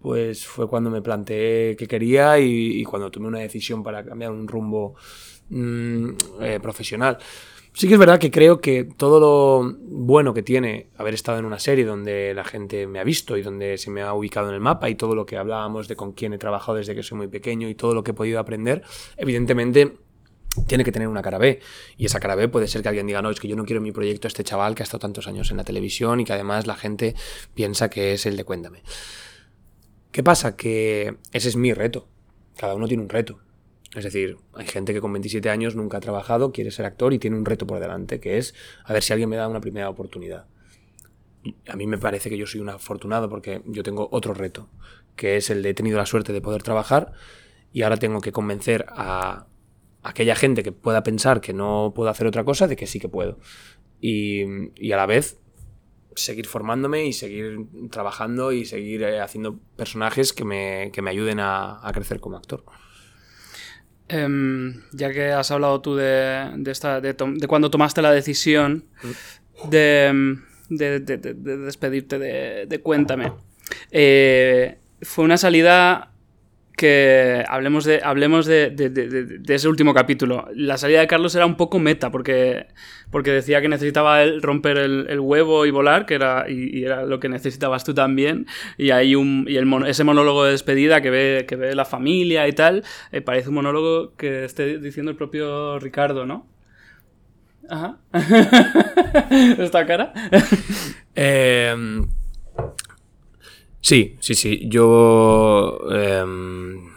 pues 0.00 0.46
fue 0.46 0.66
cuando 0.66 0.90
me 0.90 1.02
planteé 1.02 1.76
qué 1.76 1.86
quería 1.86 2.38
y, 2.38 2.82
cuando 2.84 3.10
tomé 3.10 3.28
una 3.28 3.38
decisión 3.38 3.82
para 3.82 4.04
cambiar 4.04 4.32
un 4.32 4.48
rumbo 4.48 4.94
mm, 5.50 6.08
eh, 6.40 6.58
profesional. 6.60 7.18
Sí 7.76 7.88
que 7.88 7.94
es 7.94 7.98
verdad 7.98 8.20
que 8.20 8.30
creo 8.30 8.60
que 8.60 8.84
todo 8.84 9.18
lo 9.18 9.76
bueno 9.80 10.32
que 10.32 10.44
tiene 10.44 10.90
haber 10.96 11.12
estado 11.12 11.40
en 11.40 11.44
una 11.44 11.58
serie 11.58 11.84
donde 11.84 12.32
la 12.32 12.44
gente 12.44 12.86
me 12.86 13.00
ha 13.00 13.04
visto 13.04 13.36
y 13.36 13.42
donde 13.42 13.78
se 13.78 13.90
me 13.90 14.00
ha 14.00 14.14
ubicado 14.14 14.48
en 14.48 14.54
el 14.54 14.60
mapa 14.60 14.88
y 14.88 14.94
todo 14.94 15.16
lo 15.16 15.26
que 15.26 15.36
hablábamos 15.36 15.88
de 15.88 15.96
con 15.96 16.12
quién 16.12 16.32
he 16.32 16.38
trabajado 16.38 16.78
desde 16.78 16.94
que 16.94 17.02
soy 17.02 17.18
muy 17.18 17.26
pequeño 17.26 17.68
y 17.68 17.74
todo 17.74 17.92
lo 17.92 18.04
que 18.04 18.12
he 18.12 18.14
podido 18.14 18.38
aprender, 18.38 18.82
evidentemente 19.16 19.96
tiene 20.68 20.84
que 20.84 20.92
tener 20.92 21.08
una 21.08 21.20
cara 21.20 21.38
B. 21.38 21.58
Y 21.96 22.06
esa 22.06 22.20
cara 22.20 22.36
B 22.36 22.46
puede 22.46 22.68
ser 22.68 22.80
que 22.82 22.90
alguien 22.90 23.08
diga, 23.08 23.22
no, 23.22 23.30
es 23.30 23.40
que 23.40 23.48
yo 23.48 23.56
no 23.56 23.64
quiero 23.64 23.82
mi 23.82 23.90
proyecto 23.90 24.28
a 24.28 24.30
este 24.30 24.44
chaval 24.44 24.76
que 24.76 24.84
ha 24.84 24.84
estado 24.84 25.00
tantos 25.00 25.26
años 25.26 25.50
en 25.50 25.56
la 25.56 25.64
televisión 25.64 26.20
y 26.20 26.24
que 26.24 26.32
además 26.32 26.68
la 26.68 26.76
gente 26.76 27.16
piensa 27.54 27.90
que 27.90 28.12
es 28.12 28.24
el 28.24 28.36
de 28.36 28.44
Cuéntame. 28.44 28.84
¿Qué 30.12 30.22
pasa? 30.22 30.54
Que 30.56 31.16
ese 31.32 31.48
es 31.48 31.56
mi 31.56 31.74
reto. 31.74 32.06
Cada 32.56 32.76
uno 32.76 32.86
tiene 32.86 33.02
un 33.02 33.08
reto. 33.08 33.40
Es 33.94 34.04
decir, 34.04 34.38
hay 34.54 34.66
gente 34.66 34.92
que 34.92 35.00
con 35.00 35.12
27 35.12 35.48
años 35.50 35.76
nunca 35.76 35.98
ha 35.98 36.00
trabajado, 36.00 36.52
quiere 36.52 36.70
ser 36.70 36.84
actor 36.84 37.12
y 37.12 37.18
tiene 37.18 37.36
un 37.36 37.44
reto 37.44 37.66
por 37.66 37.78
delante, 37.78 38.20
que 38.20 38.38
es 38.38 38.54
a 38.84 38.92
ver 38.92 39.02
si 39.02 39.12
alguien 39.12 39.28
me 39.28 39.36
da 39.36 39.48
una 39.48 39.60
primera 39.60 39.88
oportunidad. 39.88 40.46
A 41.68 41.76
mí 41.76 41.86
me 41.86 41.98
parece 41.98 42.30
que 42.30 42.38
yo 42.38 42.46
soy 42.46 42.60
un 42.60 42.70
afortunado 42.70 43.28
porque 43.28 43.62
yo 43.66 43.82
tengo 43.82 44.08
otro 44.10 44.34
reto, 44.34 44.68
que 45.14 45.36
es 45.36 45.50
el 45.50 45.62
de 45.62 45.70
he 45.70 45.74
tenido 45.74 45.98
la 45.98 46.06
suerte 46.06 46.32
de 46.32 46.40
poder 46.40 46.62
trabajar 46.62 47.12
y 47.72 47.82
ahora 47.82 47.96
tengo 47.96 48.20
que 48.20 48.32
convencer 48.32 48.86
a 48.88 49.46
aquella 50.04 50.36
gente 50.36 50.62
que 50.62 50.70
pueda 50.70 51.02
pensar 51.02 51.40
que 51.40 51.52
no 51.52 51.92
puedo 51.94 52.10
hacer 52.10 52.26
otra 52.26 52.44
cosa 52.44 52.68
de 52.68 52.76
que 52.76 52.86
sí 52.86 53.00
que 53.00 53.08
puedo. 53.08 53.38
Y, 54.00 54.44
a 54.92 54.96
la 54.96 55.06
vez 55.06 55.40
seguir 56.14 56.46
formándome 56.46 57.06
y 57.06 57.12
seguir 57.12 57.66
trabajando 57.90 58.52
y 58.52 58.64
seguir 58.64 59.02
eh, 59.02 59.20
haciendo 59.20 59.58
personajes 59.76 60.32
que 60.32 60.44
me, 60.44 60.90
que 60.92 61.02
me 61.02 61.10
ayuden 61.10 61.40
a, 61.40 61.80
crecer 61.92 62.20
como 62.20 62.36
actor. 62.36 62.64
Em, 64.14 64.80
ya 64.92 65.12
que 65.12 65.32
has 65.32 65.50
hablado 65.50 65.80
tú 65.80 65.96
de, 65.96 66.48
de, 66.56 66.70
esta, 66.70 67.00
de, 67.00 67.16
cuando 67.48 67.68
tomaste 67.68 68.00
la 68.00 68.12
decisión 68.12 68.84
de, 69.68 70.38
de 70.68 71.00
despedirte 71.00 72.20
de, 72.20 72.80
Cuéntame, 72.80 73.32
eh, 73.90 74.78
fue 75.02 75.24
una 75.24 75.36
salida 75.36 76.12
hablemos 77.48 77.84
de, 77.84 78.00
hablemos 78.02 78.46
de, 78.46 79.40
ese 79.48 79.68
último 79.68 79.94
capítulo. 79.94 80.48
La 80.54 80.78
salida 80.78 81.00
de 81.00 81.06
Carlos 81.06 81.34
era 81.34 81.46
un 81.46 81.56
poco 81.56 81.78
meta, 81.78 82.10
porque, 82.10 82.66
porque 83.10 83.30
decía 83.30 83.60
que 83.60 83.68
necesitaba 83.68 84.22
él 84.22 84.42
romper 84.42 84.78
el, 84.78 85.20
huevo 85.20 85.66
y 85.66 85.70
volar, 85.70 86.06
que 86.06 86.14
era, 86.14 86.46
y, 86.48 86.84
era 86.84 87.04
lo 87.04 87.20
que 87.20 87.28
necesitabas 87.28 87.84
tú 87.84 87.94
también. 87.94 88.46
Y 88.78 88.90
hay 88.90 89.14
un, 89.14 89.46
y 89.48 89.56
el 89.56 89.68
ese 89.86 90.04
monólogo 90.04 90.44
de 90.44 90.52
despedida 90.52 91.00
que 91.00 91.10
ve, 91.10 91.44
que 91.48 91.56
ve 91.56 91.74
la 91.74 91.84
familia 91.84 92.48
y 92.48 92.52
tal, 92.52 92.84
eh, 93.12 93.20
parece 93.20 93.48
un 93.48 93.56
monólogo 93.56 94.14
que 94.16 94.44
esté 94.44 94.78
diciendo 94.78 95.10
el 95.10 95.16
propio 95.16 95.78
Ricardo, 95.78 96.26
¿no? 96.26 96.46
Ajá. 97.68 97.96
¿Esta 99.58 99.86
cara? 99.86 100.12
eh, 101.14 101.74
Sí, 103.84 104.16
sí, 104.18 104.34
sí. 104.34 104.62
Yo. 104.66 105.78
Em, 105.92 106.88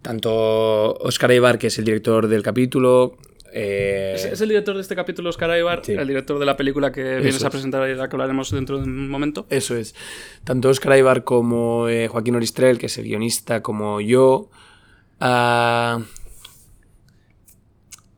tanto 0.00 0.94
Oscar 0.94 1.30
Ibar, 1.30 1.58
que 1.58 1.66
es 1.66 1.78
el 1.78 1.84
director 1.84 2.26
del 2.26 2.42
capítulo. 2.42 3.18
Eh, 3.52 4.14
¿Es, 4.16 4.40
el 4.40 4.48
director 4.48 4.74
de 4.74 4.80
este 4.80 4.96
capítulo, 4.96 5.28
Oscar 5.28 5.58
Ibar, 5.58 5.82
el 5.86 6.08
director 6.08 6.38
de 6.38 6.46
la 6.46 6.56
película 6.56 6.90
que 6.90 7.02
vienes 7.18 7.44
a 7.44 7.50
presentar 7.50 7.86
y 7.90 7.94
la 7.94 8.08
que 8.08 8.16
hablaremos 8.16 8.50
dentro 8.50 8.78
de 8.78 8.84
un 8.84 9.10
momento. 9.10 9.46
Eso 9.50 9.76
es. 9.76 9.94
Tanto 10.42 10.70
Oscar 10.70 10.96
Ibar 10.96 11.24
como 11.24 11.86
eh, 11.86 12.08
Joaquín 12.08 12.36
Oristrel, 12.36 12.78
que 12.78 12.86
es 12.86 12.96
el 12.96 13.04
guionista, 13.04 13.62
como 13.62 14.00
yo. 14.00 14.48
Ah, 15.20 16.00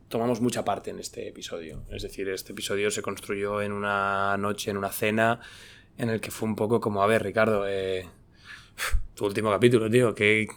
tomamos 0.07 0.39
mucha 0.39 0.63
parte 0.63 0.91
en 0.91 0.99
este 0.99 1.27
episodio. 1.27 1.83
Es 1.91 2.03
decir, 2.03 2.29
este 2.29 2.53
episodio 2.53 2.89
se 2.91 3.01
construyó 3.01 3.61
en 3.61 3.73
una 3.73 4.37
noche, 4.37 4.71
en 4.71 4.77
una 4.77 4.89
cena 4.89 5.41
en 5.97 6.09
el 6.09 6.21
que 6.21 6.31
fue 6.31 6.47
un 6.49 6.55
poco 6.55 6.79
como, 6.79 7.03
a 7.03 7.07
ver, 7.07 7.23
Ricardo, 7.23 7.65
eh, 7.67 8.07
tu 9.13 9.25
último 9.25 9.49
capítulo, 9.51 9.89
tío, 9.89 10.13
que... 10.15 10.47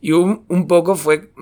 Y 0.00 0.12
un, 0.12 0.44
un 0.48 0.68
poco 0.68 0.94
fue, 0.94 1.32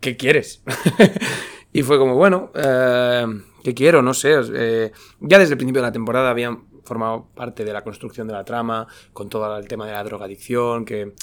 ¿qué 0.00 0.16
quieres? 0.16 0.62
y 1.72 1.82
fue 1.82 1.98
como, 1.98 2.14
bueno, 2.16 2.50
eh, 2.54 3.26
¿qué 3.64 3.74
quiero? 3.74 4.02
No 4.02 4.12
sé. 4.12 4.34
Eh, 4.54 4.92
ya 5.20 5.38
desde 5.38 5.54
el 5.54 5.58
principio 5.58 5.80
de 5.80 5.88
la 5.88 5.92
temporada 5.92 6.30
habían 6.30 6.64
formado 6.84 7.28
parte 7.34 7.64
de 7.64 7.72
la 7.72 7.82
construcción 7.82 8.26
de 8.26 8.34
la 8.34 8.44
trama, 8.44 8.86
con 9.12 9.28
todo 9.28 9.56
el 9.56 9.68
tema 9.68 9.86
de 9.86 9.92
la 9.92 10.04
drogadicción, 10.04 10.84
que, 10.84 11.14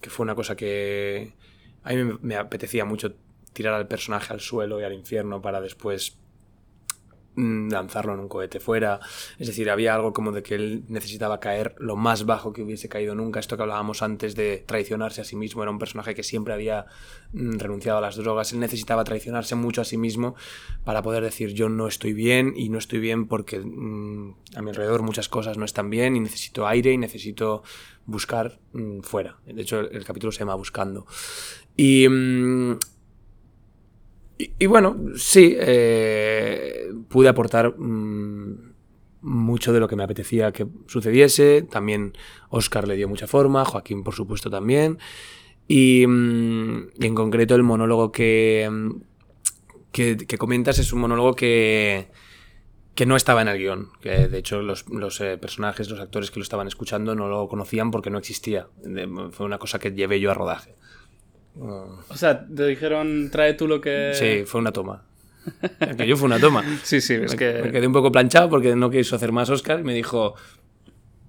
que 0.00 0.10
fue 0.10 0.24
una 0.24 0.34
cosa 0.34 0.56
que 0.56 1.34
a 1.84 1.92
mí 1.94 2.18
me 2.20 2.36
apetecía 2.36 2.84
mucho 2.84 3.14
tirar 3.52 3.74
al 3.74 3.86
personaje 3.86 4.32
al 4.32 4.40
suelo 4.40 4.80
y 4.80 4.84
al 4.84 4.92
infierno 4.92 5.40
para 5.40 5.60
después 5.60 6.18
lanzarlo 7.36 8.14
en 8.14 8.20
un 8.20 8.28
cohete 8.28 8.60
fuera. 8.60 9.00
Es 9.38 9.46
decir, 9.46 9.70
había 9.70 9.94
algo 9.94 10.12
como 10.12 10.32
de 10.32 10.42
que 10.42 10.54
él 10.54 10.84
necesitaba 10.88 11.40
caer 11.40 11.74
lo 11.78 11.96
más 11.96 12.26
bajo 12.26 12.52
que 12.52 12.62
hubiese 12.62 12.88
caído 12.88 13.14
nunca. 13.14 13.40
Esto 13.40 13.56
que 13.56 13.62
hablábamos 13.62 14.02
antes 14.02 14.34
de 14.34 14.64
traicionarse 14.66 15.20
a 15.20 15.24
sí 15.24 15.36
mismo. 15.36 15.62
Era 15.62 15.70
un 15.70 15.78
personaje 15.78 16.14
que 16.14 16.22
siempre 16.22 16.54
había 16.54 16.86
mm, 17.32 17.58
renunciado 17.58 17.98
a 17.98 18.00
las 18.00 18.16
drogas. 18.16 18.52
Él 18.52 18.60
necesitaba 18.60 19.04
traicionarse 19.04 19.54
mucho 19.54 19.80
a 19.80 19.84
sí 19.84 19.96
mismo 19.96 20.34
para 20.84 21.02
poder 21.02 21.22
decir 21.22 21.54
yo 21.54 21.68
no 21.68 21.86
estoy 21.86 22.12
bien 22.12 22.54
y 22.56 22.68
no 22.68 22.78
estoy 22.78 23.00
bien 23.00 23.26
porque 23.26 23.58
mm, 23.58 24.34
a 24.56 24.62
mi 24.62 24.70
alrededor 24.70 25.02
muchas 25.02 25.28
cosas 25.28 25.56
no 25.56 25.64
están 25.64 25.90
bien 25.90 26.16
y 26.16 26.20
necesito 26.20 26.66
aire 26.66 26.92
y 26.92 26.98
necesito 26.98 27.62
buscar 28.06 28.58
fuera. 29.02 29.38
De 29.46 29.62
hecho, 29.62 29.80
el, 29.80 30.04
capítulo 30.04 30.32
se 30.32 30.40
llama 30.40 30.54
Buscando. 30.54 31.06
Y 31.76 32.06
y, 34.38 34.66
bueno, 34.66 34.96
sí, 35.16 35.54
eh, 35.58 36.90
pude 37.08 37.28
aportar 37.28 37.74
mm, 37.78 38.72
mucho 39.22 39.72
de 39.72 39.80
lo 39.80 39.88
que 39.88 39.96
me 39.96 40.02
apetecía 40.02 40.52
que 40.52 40.66
sucediese. 40.86 41.62
También 41.62 42.16
Oscar 42.50 42.88
le 42.88 42.96
dio 42.96 43.08
mucha 43.08 43.26
forma, 43.26 43.64
Joaquín 43.64 44.02
por 44.02 44.14
supuesto 44.14 44.50
también. 44.50 44.98
Y, 45.68 46.06
mm, 46.06 46.90
en 47.00 47.14
concreto 47.14 47.54
el 47.54 47.62
monólogo 47.62 48.10
que, 48.10 48.68
mm, 48.70 48.90
que, 49.92 50.38
comentas 50.38 50.78
es 50.78 50.92
un 50.92 51.00
monólogo 51.00 51.34
que, 51.34 52.08
que 52.94 53.06
no 53.06 53.16
estaba 53.16 53.42
en 53.42 53.48
el 53.48 53.58
guion. 53.58 53.90
Que 54.00 54.28
de 54.28 54.38
hecho 54.38 54.62
los, 54.62 54.88
los 54.88 55.20
eh, 55.20 55.38
personajes, 55.38 55.88
los 55.88 56.00
actores 56.00 56.30
que 56.30 56.40
lo 56.40 56.42
estaban 56.42 56.66
escuchando 56.66 57.14
no 57.14 57.28
lo 57.28 57.48
conocían 57.48 57.90
porque 57.90 58.10
no 58.10 58.18
existía. 58.18 58.68
Fue 59.30 59.46
una 59.46 59.58
cosa 59.58 59.78
que 59.78 59.92
llevé 59.92 60.20
yo 60.20 60.30
a 60.30 60.34
rodaje. 60.34 60.74
O 61.58 62.16
sea, 62.16 62.46
te 62.46 62.66
dijeron, 62.66 63.28
trae 63.30 63.54
tú 63.54 63.68
lo 63.68 63.80
que... 63.80 64.12
Sí, 64.14 64.44
fue 64.46 64.60
una 64.60 64.72
toma. 64.72 65.04
que 65.96 66.06
yo 66.06 66.16
fue 66.16 66.26
una 66.26 66.38
toma. 66.38 66.64
sí, 66.82 67.00
sí, 67.00 67.14
es 67.14 67.32
me, 67.32 67.36
que... 67.36 67.62
Me 67.62 67.72
quedé 67.72 67.86
un 67.86 67.92
poco 67.92 68.10
planchado 68.10 68.48
porque 68.48 68.74
no 68.74 68.90
quiso 68.90 69.16
hacer 69.16 69.32
más 69.32 69.50
Oscar 69.50 69.80
y 69.80 69.84
me 69.84 69.94
dijo, 69.94 70.34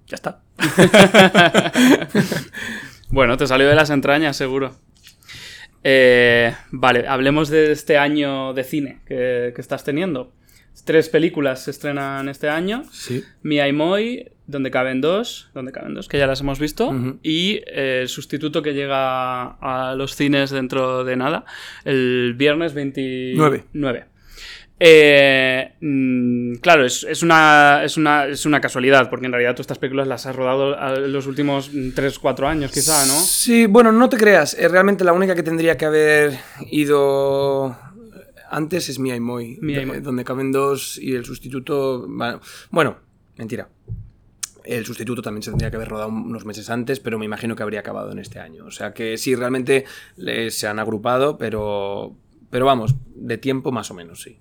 ya 0.08 0.16
está. 0.16 0.42
bueno, 3.10 3.38
te 3.38 3.48
salió 3.48 3.68
de 3.68 3.76
las 3.76 3.90
entrañas, 3.90 4.38
seguro. 4.38 4.76
Eh, 5.84 6.54
vale, 6.72 7.08
hablemos 7.08 7.50
de 7.50 7.72
este 7.72 7.98
año 7.98 8.54
de 8.54 8.64
cine 8.64 9.02
que, 9.06 9.54
estás 9.58 9.84
teniendo. 9.84 10.32
Tres 10.86 11.10
películas 11.10 11.64
se 11.64 11.72
estrenan 11.72 12.30
este 12.30 12.50
año. 12.50 12.84
Sí. 12.92 13.24
Mia 13.42 13.68
y 13.68 13.74
Moy, 13.74 14.32
donde 14.48 14.72
caben 14.72 15.00
dos, 15.02 15.50
donde 15.54 15.72
caben 15.72 15.94
dos, 15.94 16.08
que 16.08 16.18
ya 16.18 16.28
las 16.28 16.42
hemos 16.42 16.60
visto, 16.60 16.94
y 17.24 17.62
eh, 17.68 18.00
el 18.02 18.10
sustituto 18.10 18.62
que 18.62 18.74
llega 18.74 19.52
a 19.62 19.96
los 19.96 20.16
cines 20.16 20.52
dentro 20.52 21.04
de 21.04 21.16
nada, 21.16 21.46
el 21.86 22.34
viernes 22.38 22.74
29. 22.74 24.06
Eh, 24.80 25.74
mm, 25.80 26.56
claro, 26.56 26.86
es, 26.86 27.06
es 27.08 27.24
una, 27.24 27.82
es, 27.86 27.96
una, 27.96 28.26
es 28.26 28.46
una 28.46 28.60
casualidad, 28.60 29.10
porque 29.10 29.28
en 29.28 29.32
realidad 29.32 29.56
tú 29.56 29.62
estas 29.62 29.78
películas 29.80 30.08
las 30.08 30.26
has 30.26 30.36
rodado 30.36 30.78
a- 30.78 30.96
los 30.98 31.26
últimos 31.28 31.72
3-4 31.72 32.48
años, 32.48 32.72
quizá, 32.72 33.06
¿no? 33.06 33.14
Sí, 33.14 33.66
bueno, 33.68 33.92
no 33.94 34.10
te 34.10 34.18
creas. 34.18 34.56
eh, 34.60 34.68
realmente 34.68 35.04
la 35.06 35.14
única 35.14 35.36
que 35.36 35.44
tendría 35.44 35.78
que 35.78 35.86
haber 35.86 36.34
ido 36.70 37.78
antes 38.50 38.90
es 38.90 39.00
Mia 39.00 39.16
y 39.16 39.20
Moy, 39.22 39.58
Mia 39.62 39.82
y 39.82 39.86
Moi. 39.86 40.00
donde 40.02 40.24
caben 40.26 40.52
dos 40.52 40.98
y 41.02 41.16
el 41.16 41.24
sustituto... 41.24 42.06
Bueno, 42.70 42.98
mentira. 43.38 43.70
El 44.66 44.86
sustituto 44.86 45.22
también 45.22 45.44
se 45.44 45.52
tendría 45.52 45.70
que 45.70 45.76
haber 45.78 45.90
rodado 45.90 46.10
unos 46.10 46.46
meses 46.46 46.70
antes, 46.70 47.00
pero 47.00 47.20
me 47.20 47.26
imagino 47.26 47.56
que 47.56 47.64
habría 47.64 47.82
acabado 47.82 48.12
en 48.12 48.20
este 48.20 48.40
año. 48.40 48.66
O 48.66 48.72
sea 48.72 48.94
que 48.94 49.18
sí, 49.18 49.36
realmente 49.36 49.86
se 50.50 50.68
han 50.68 50.80
agrupado, 50.80 51.38
pero, 51.38 52.16
pero 52.50 52.66
vamos, 52.66 52.96
de 53.16 53.38
tiempo 53.38 53.72
más 53.72 53.92
o 53.92 53.94
menos, 53.94 54.22
sí. 54.22 54.38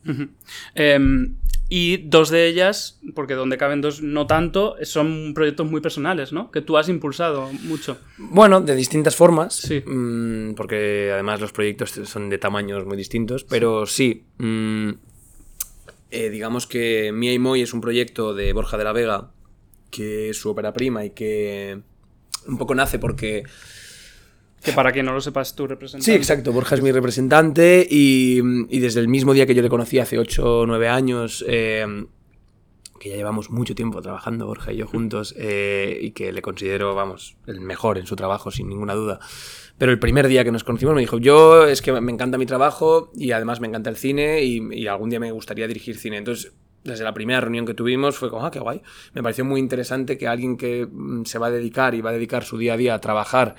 Em, 0.75 1.37
y 1.69 1.97
dos 1.97 2.29
de 2.29 2.47
ellas, 2.49 3.01
porque 3.15 3.33
donde 3.35 3.57
caben 3.57 3.81
dos 3.81 4.03
no 4.03 4.27
tanto, 4.27 4.77
son 4.83 5.33
proyectos 5.35 5.67
muy 5.71 5.81
personales, 5.81 6.31
¿no? 6.33 6.51
Que 6.51 6.61
tú 6.61 6.77
has 6.77 6.89
impulsado 6.91 7.51
mucho. 7.65 7.97
Bueno, 8.19 8.61
de 8.61 8.75
distintas 8.77 9.17
formas, 9.17 9.55
Sí. 9.55 9.81
mm, 9.87 10.53
porque 10.55 11.11
además 11.13 11.41
los 11.41 11.53
proyectos 11.53 11.91
son 12.05 12.29
de 12.29 12.37
tamaños 12.39 12.85
muy 12.85 12.97
distintos, 12.99 13.45
pero 13.45 13.87
sí, 13.87 14.25
mm, 14.39 14.91
eh, 16.11 16.29
digamos 16.31 16.67
que 16.67 17.11
Mia 17.13 17.33
y 17.33 17.39
Moy 17.39 17.63
es 17.63 17.73
un 17.73 17.81
proyecto 17.81 18.35
de 18.35 18.53
Borja 18.53 18.77
de 18.77 18.85
la 18.85 18.93
Vega, 18.93 19.31
que 19.93 20.31
es 20.31 20.37
su 20.37 20.51
ópera 20.51 20.73
prima 20.73 21.05
y 21.05 21.11
que 21.11 21.81
un 22.49 22.59
poco 22.59 22.75
nace 22.75 22.99
porque... 22.99 23.45
Que 24.65 24.73
para 24.73 24.93
quien 24.93 25.07
no 25.07 25.13
lo 25.13 25.21
sepas, 25.21 25.55
tú 25.55 25.67
representas. 25.67 26.05
Sí, 26.05 26.13
exacto, 26.13 26.53
Borja 26.53 26.77
es 26.77 26.83
mi 26.83 26.91
representante 26.91 27.87
y, 27.89 28.41
y 28.69 28.79
desde 28.81 29.01
el 29.01 29.09
mismo 29.09 29.35
día 29.35 29.45
que 29.47 29.55
yo 29.55 29.63
le 29.63 29.69
conocí 29.69 29.99
hace 29.99 30.19
8 30.19 30.61
o 30.61 30.67
9 30.67 30.89
años... 30.89 31.45
eh, 31.47 32.07
que 33.03 33.09
ya 33.09 33.17
llevamos 33.17 33.51
mucho 33.51 33.75
tiempo 33.75 34.01
trabajando, 34.01 34.47
Borja 34.47 34.73
y 34.73 34.77
yo 34.77 34.87
juntos, 34.87 35.35
eh, 35.37 35.99
y 36.01 36.13
que 36.13 36.31
le 36.31 36.41
considero, 36.41 36.95
vamos, 36.95 37.37
el 37.49 37.61
mejor 37.61 37.99
en 37.99 38.07
su 38.07 38.15
trabajo, 38.15 38.53
sin 38.53 38.69
ninguna 38.69 38.95
duda. 38.95 39.19
Pero 39.77 39.91
el 39.91 39.99
primer 39.99 40.29
día 40.29 40.45
que 40.45 40.53
nos 40.53 40.63
conocimos 40.63 40.95
me 40.95 41.01
dijo, 41.01 41.19
yo 41.19 41.67
es 41.67 41.83
que 41.83 41.91
me 42.01 42.13
encanta 42.13 42.39
mi 42.39 42.47
trabajo 42.47 43.11
y 43.17 43.33
además 43.33 43.59
me 43.59 43.67
encanta 43.67 43.91
el 43.91 43.97
cine 43.97 44.45
y, 44.45 44.63
y 44.73 44.87
algún 44.87 45.11
día 45.11 45.19
me 45.19 45.33
gustaría 45.33 45.67
dirigir 45.67 45.99
cine. 45.99 46.19
Entonces, 46.19 46.53
desde 46.85 47.05
la 47.05 47.15
primera 47.15 47.41
reunión 47.41 47.67
que 47.67 47.75
tuvimos 47.75 48.17
fue 48.17 48.31
como, 48.31 48.45
ah, 48.45 48.51
qué 48.51 48.59
guay. 48.59 48.83
Me 49.15 49.23
pareció 49.23 49.45
muy 49.45 49.61
interesante 49.61 50.19
que 50.19 50.27
alguien 50.27 50.57
que 50.57 50.87
mm, 50.91 51.25
se 51.25 51.39
va 51.39 51.47
a 51.47 51.51
dedicar 51.51 51.95
y 51.95 52.01
va 52.01 52.11
a 52.11 52.13
dedicar 52.13 52.45
su 52.45 52.59
día 52.59 52.75
a 52.75 52.77
día 52.77 52.95
a 52.95 53.01
trabajar 53.01 53.55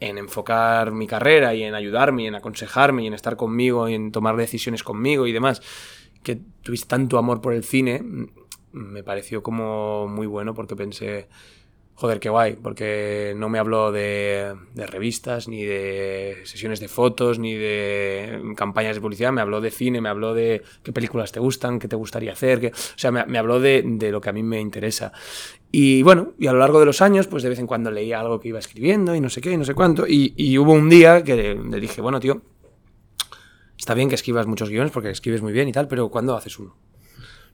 en 0.00 0.18
enfocar 0.18 0.92
mi 0.92 1.06
carrera 1.06 1.54
y 1.54 1.62
en 1.62 1.74
ayudarme 1.74 2.24
y 2.24 2.26
en 2.26 2.34
aconsejarme 2.34 3.04
y 3.04 3.06
en 3.06 3.14
estar 3.14 3.36
conmigo 3.36 3.88
y 3.88 3.94
en 3.94 4.12
tomar 4.12 4.36
decisiones 4.36 4.82
conmigo 4.82 5.26
y 5.26 5.32
demás, 5.32 5.62
que 6.22 6.40
tuviste 6.62 6.88
tanto 6.88 7.18
amor 7.18 7.40
por 7.40 7.52
el 7.52 7.64
cine, 7.64 8.02
mm, 8.02 8.26
me 8.72 9.02
pareció 9.02 9.42
como 9.42 10.08
muy 10.08 10.26
bueno 10.26 10.54
porque 10.54 10.76
pensé, 10.76 11.28
joder, 12.00 12.18
qué 12.18 12.30
guay, 12.30 12.56
porque 12.56 13.34
no 13.36 13.50
me 13.50 13.58
habló 13.58 13.92
de, 13.92 14.56
revistas, 14.74 15.48
ni 15.48 15.64
de 15.64 16.38
sesiones 16.44 16.80
de 16.80 16.88
fotos, 16.88 17.38
ni 17.38 17.52
de 17.52 18.54
campañas 18.56 18.94
de 18.94 19.02
publicidad, 19.02 19.32
me 19.32 19.42
habló 19.42 19.60
de 19.60 19.70
cine, 19.70 20.00
me 20.00 20.08
habló 20.08 20.32
de 20.32 20.62
qué 20.82 20.94
películas 20.94 21.30
te 21.30 21.40
gustan, 21.40 21.78
qué 21.78 21.88
te 21.88 21.96
gustaría 21.96 22.32
hacer, 22.32 22.72
o 22.74 22.98
sea, 22.98 23.10
me, 23.10 23.26
me 23.26 23.36
habló 23.36 23.60
de, 23.60 23.82
de 23.84 24.10
lo 24.10 24.22
que 24.22 24.30
a 24.30 24.32
mí 24.32 24.42
me 24.42 24.58
interesa. 24.58 25.12
Y 25.70 26.02
bueno, 26.02 26.32
y 26.38 26.46
a 26.46 26.54
lo 26.54 26.58
largo 26.60 26.80
de 26.80 26.86
los 26.86 27.02
años, 27.02 27.26
pues 27.26 27.42
de 27.42 27.50
vez 27.50 27.58
en 27.58 27.66
cuando 27.66 27.90
leía 27.90 28.18
algo 28.18 28.40
que 28.40 28.48
iba 28.48 28.58
escribiendo 28.58 29.14
y 29.14 29.20
no 29.20 29.28
sé 29.28 29.42
qué, 29.42 29.52
y 29.52 29.58
no 29.58 29.66
sé 29.66 29.74
cuánto, 29.74 30.06
y, 30.08 30.56
hubo 30.56 30.72
un 30.72 30.88
día 30.88 31.22
que 31.22 31.36
le, 31.36 31.54
le 31.54 31.80
dije, 31.80 32.00
bueno, 32.00 32.18
tío, 32.18 32.40
está 33.76 33.92
bien 33.92 34.08
que 34.08 34.14
escribas 34.14 34.46
muchos 34.46 34.70
guiones 34.70 34.90
porque 34.90 35.10
escribes 35.10 35.42
muy 35.42 35.52
bien 35.52 35.68
y 35.68 35.72
tal, 35.72 35.86
pero 35.86 36.08
¿cuándo 36.08 36.34
haces 36.34 36.58
uno? 36.58 36.74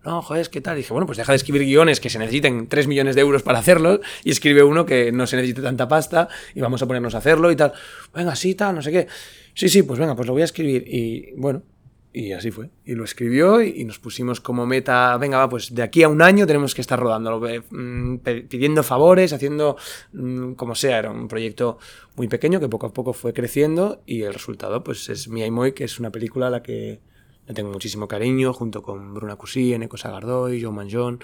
No, 0.06 0.22
joder, 0.22 0.48
¿qué 0.50 0.60
tal? 0.60 0.76
Dije, 0.76 0.92
bueno, 0.92 1.04
pues 1.04 1.18
deja 1.18 1.32
de 1.32 1.36
escribir 1.36 1.62
guiones 1.62 1.98
que 1.98 2.08
se 2.08 2.20
necesiten 2.20 2.68
3 2.68 2.86
millones 2.86 3.16
de 3.16 3.22
euros 3.22 3.42
para 3.42 3.58
hacerlos 3.58 3.98
y 4.22 4.30
escribe 4.30 4.62
uno 4.62 4.86
que 4.86 5.10
no 5.10 5.26
se 5.26 5.34
necesite 5.34 5.62
tanta 5.62 5.88
pasta 5.88 6.28
y 6.54 6.60
vamos 6.60 6.80
a 6.80 6.86
ponernos 6.86 7.16
a 7.16 7.18
hacerlo 7.18 7.50
y 7.50 7.56
tal. 7.56 7.72
Venga, 8.14 8.36
sí, 8.36 8.54
tal, 8.54 8.76
no 8.76 8.82
sé 8.82 8.92
qué. 8.92 9.08
Sí, 9.52 9.68
sí, 9.68 9.82
pues 9.82 9.98
venga, 9.98 10.14
pues 10.14 10.28
lo 10.28 10.32
voy 10.32 10.42
a 10.42 10.44
escribir. 10.44 10.84
Y 10.86 11.32
bueno, 11.36 11.64
y 12.12 12.30
así 12.30 12.52
fue. 12.52 12.70
Y 12.84 12.94
lo 12.94 13.02
escribió 13.02 13.60
y, 13.60 13.82
nos 13.84 13.98
pusimos 13.98 14.40
como 14.40 14.64
meta, 14.64 15.16
venga, 15.16 15.38
va, 15.38 15.48
pues 15.48 15.74
de 15.74 15.82
aquí 15.82 16.04
a 16.04 16.08
un 16.08 16.22
año 16.22 16.46
tenemos 16.46 16.72
que 16.72 16.82
estar 16.82 17.00
rodándolo, 17.00 17.48
eh, 17.48 17.62
mm, 17.68 18.18
pidiendo 18.48 18.84
favores, 18.84 19.32
haciendo 19.32 19.76
mm, 20.12 20.52
como 20.52 20.76
sea. 20.76 21.00
Era 21.00 21.10
un 21.10 21.26
proyecto 21.26 21.78
muy 22.14 22.28
pequeño 22.28 22.60
que 22.60 22.68
poco 22.68 22.86
a 22.86 22.92
poco 22.92 23.12
fue 23.12 23.32
creciendo 23.32 24.02
y 24.06 24.22
el 24.22 24.34
resultado 24.34 24.84
pues 24.84 25.08
es 25.08 25.26
Mia 25.26 25.46
y 25.46 25.50
Moy, 25.50 25.72
que 25.72 25.82
es 25.82 25.98
una 25.98 26.12
película 26.12 26.46
a 26.46 26.50
la 26.50 26.62
que 26.62 27.00
le 27.46 27.54
tengo 27.54 27.70
muchísimo 27.70 28.08
cariño, 28.08 28.52
junto 28.52 28.82
con 28.82 29.14
Bruna 29.14 29.36
Cusí, 29.36 29.72
Eneco 29.72 29.96
Sagardoy, 29.96 30.62
Joe 30.62 30.72
Manjon, 30.72 31.20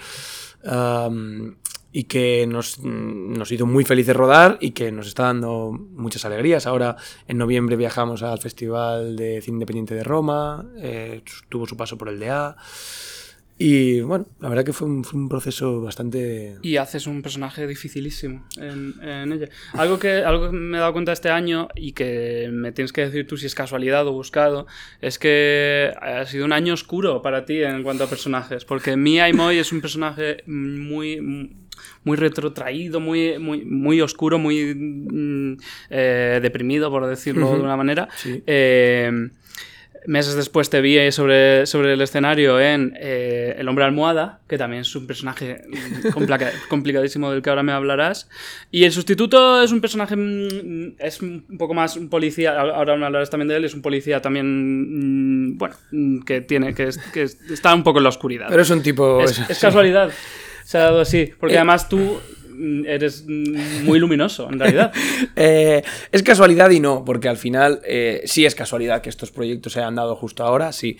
um, 0.63 1.55
y 1.91 2.05
que 2.05 2.47
nos, 2.47 2.79
nos 2.79 3.51
hizo 3.51 3.65
muy 3.67 3.85
felices 3.85 4.15
rodar 4.15 4.57
y 4.59 4.71
que 4.71 4.91
nos 4.91 5.07
está 5.07 5.23
dando 5.23 5.71
muchas 5.71 6.25
alegrías. 6.25 6.65
Ahora, 6.65 6.97
en 7.27 7.37
noviembre, 7.37 7.75
viajamos 7.75 8.23
al 8.23 8.39
Festival 8.39 9.15
de 9.15 9.41
Cine 9.41 9.55
Independiente 9.55 9.93
de 9.93 10.03
Roma, 10.03 10.65
eh, 10.77 11.21
tuvo 11.49 11.67
su 11.67 11.77
paso 11.77 11.97
por 11.97 12.09
el 12.09 12.19
DA, 12.19 12.57
y 13.57 14.01
bueno, 14.01 14.25
la 14.39 14.49
verdad 14.49 14.65
que 14.65 14.73
fue 14.73 14.87
un, 14.87 15.03
fue 15.03 15.19
un 15.19 15.29
proceso 15.29 15.81
bastante... 15.81 16.57
Y 16.63 16.77
haces 16.77 17.05
un 17.05 17.21
personaje 17.21 17.67
dificilísimo 17.67 18.45
en, 18.57 18.95
en 19.01 19.31
ella. 19.31 19.47
Algo 19.73 19.99
que, 19.99 20.23
algo 20.23 20.49
que 20.49 20.57
me 20.57 20.77
he 20.77 20.79
dado 20.79 20.93
cuenta 20.93 21.11
este 21.11 21.29
año 21.29 21.67
y 21.75 21.91
que 21.91 22.49
me 22.51 22.71
tienes 22.71 22.91
que 22.91 23.01
decir 23.01 23.27
tú 23.27 23.37
si 23.37 23.45
es 23.45 23.53
casualidad 23.53 24.07
o 24.07 24.11
buscado, 24.11 24.65
es 25.01 25.19
que 25.19 25.93
ha 26.01 26.25
sido 26.25 26.45
un 26.45 26.53
año 26.53 26.73
oscuro 26.73 27.21
para 27.21 27.45
ti 27.45 27.61
en 27.61 27.83
cuanto 27.83 28.05
a 28.05 28.07
personajes. 28.07 28.65
Porque 28.65 28.97
Mia 28.97 29.29
y 29.29 29.33
Moy 29.33 29.59
es 29.59 29.71
un 29.71 29.81
personaje 29.81 30.43
muy, 30.47 31.21
muy 32.03 32.17
retrotraído, 32.17 32.99
muy, 32.99 33.37
muy, 33.37 33.63
muy 33.65 34.01
oscuro, 34.01 34.39
muy 34.39 34.73
mm, 34.73 35.57
eh, 35.91 36.39
deprimido, 36.41 36.89
por 36.89 37.05
decirlo 37.05 37.53
de 37.55 37.61
una 37.61 37.77
manera. 37.77 38.09
Sí. 38.15 38.43
Eh, 38.47 39.29
meses 40.07 40.35
después 40.35 40.69
te 40.69 40.81
vi 40.81 41.11
sobre, 41.11 41.65
sobre 41.65 41.93
el 41.93 42.01
escenario 42.01 42.59
en 42.59 42.93
eh, 42.99 43.55
El 43.57 43.67
hombre 43.69 43.85
almohada, 43.85 44.41
que 44.47 44.57
también 44.57 44.81
es 44.81 44.95
un 44.95 45.07
personaje 45.07 45.61
mm, 45.69 46.09
complica- 46.11 46.51
complicadísimo 46.69 47.31
del 47.31 47.41
que 47.41 47.49
ahora 47.49 47.63
me 47.63 47.71
hablarás. 47.71 48.29
Y 48.71 48.83
el 48.83 48.91
sustituto 48.91 49.61
es 49.63 49.71
un 49.71 49.81
personaje, 49.81 50.15
mm, 50.15 50.95
es 50.99 51.21
un 51.21 51.57
poco 51.57 51.73
más 51.73 51.95
un 51.97 52.09
policía, 52.09 52.59
ahora 52.59 52.95
me 52.97 53.05
hablarás 53.05 53.29
también 53.29 53.47
de 53.47 53.55
él, 53.57 53.65
es 53.65 53.73
un 53.73 53.81
policía 53.81 54.21
también, 54.21 55.51
mm, 55.53 55.57
bueno, 55.57 55.75
mm, 55.91 56.19
que 56.23 56.41
tiene, 56.41 56.73
que, 56.73 56.83
es- 56.89 56.97
que 56.97 57.23
es- 57.23 57.37
está 57.51 57.73
un 57.73 57.83
poco 57.83 57.99
en 57.99 58.03
la 58.03 58.09
oscuridad. 58.09 58.47
Pero 58.49 58.61
es 58.61 58.69
un 58.69 58.81
tipo... 58.83 59.21
es, 59.21 59.39
es 59.39 59.57
sí. 59.57 59.61
casualidad. 59.61 60.09
Se 60.65 60.77
ha 60.77 60.83
dado 60.83 61.01
así, 61.01 61.31
porque 61.39 61.55
Eh. 61.55 61.57
además 61.57 61.89
tú 61.89 61.97
mm, 61.97 62.32
eres 62.85 63.25
mm, 63.27 63.85
muy 63.85 63.99
luminoso, 63.99 64.49
en 64.49 64.59
realidad. 64.59 64.91
Eh, 65.35 65.83
es 66.11 66.23
casualidad 66.23 66.69
y 66.69 66.79
no, 66.79 67.03
porque 67.05 67.27
al 67.27 67.37
final 67.37 67.81
eh, 67.85 68.21
sí 68.25 68.45
es 68.45 68.55
casualidad 68.55 69.01
que 69.01 69.09
estos 69.09 69.31
proyectos 69.31 69.73
se 69.73 69.79
hayan 69.79 69.95
dado 69.95 70.15
justo 70.15 70.43
ahora, 70.43 70.71
sí. 70.71 70.97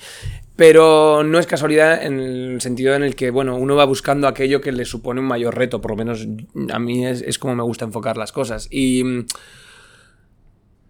Pero 0.56 1.24
no 1.24 1.40
es 1.40 1.46
casualidad 1.46 2.04
en 2.04 2.20
el 2.20 2.62
sentido 2.62 2.96
en 2.96 3.04
el 3.04 3.16
que, 3.16 3.32
bueno, 3.32 3.56
uno 3.58 3.76
va 3.76 3.86
buscando 3.86 4.28
aquello 4.28 4.62
que 4.62 4.72
le 4.72 4.86
supone 4.86 5.20
un 5.20 5.28
mayor 5.28 5.56
reto, 5.56 5.82
por 5.82 5.92
lo 5.92 5.98
menos 5.98 6.28
a 6.72 6.80
mí 6.80 7.06
es, 7.06 7.22
es 7.22 7.38
como 7.38 7.56
me 7.56 7.64
gusta 7.64 7.86
enfocar 7.86 8.18
las 8.18 8.32
cosas. 8.32 8.68
Y, 8.72 9.04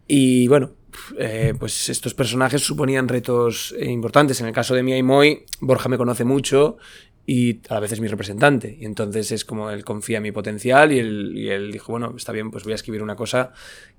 y 0.07 0.47
bueno, 0.47 0.71
eh, 1.17 1.53
pues 1.59 1.89
estos 1.89 2.13
personajes 2.13 2.61
suponían 2.61 3.07
retos 3.07 3.73
importantes. 3.79 4.39
En 4.41 4.47
el 4.47 4.53
caso 4.53 4.75
de 4.75 4.83
Mia 4.83 4.97
y 4.97 5.03
Moy, 5.03 5.45
Borja 5.59 5.89
me 5.89 5.97
conoce 5.97 6.23
mucho 6.23 6.77
y 7.25 7.61
a 7.69 7.75
la 7.75 7.79
vez 7.79 7.91
es 7.93 8.01
mi 8.01 8.07
representante. 8.07 8.77
Y 8.79 8.85
entonces 8.85 9.31
es 9.31 9.45
como 9.45 9.69
él 9.69 9.85
confía 9.85 10.17
en 10.17 10.23
mi 10.23 10.31
potencial 10.31 10.91
y 10.91 10.99
él, 10.99 11.33
y 11.35 11.49
él 11.49 11.71
dijo, 11.71 11.91
bueno, 11.91 12.13
está 12.17 12.31
bien, 12.31 12.51
pues 12.51 12.63
voy 12.63 12.73
a 12.73 12.75
escribir 12.75 13.01
una 13.01 13.15
cosa 13.15 13.53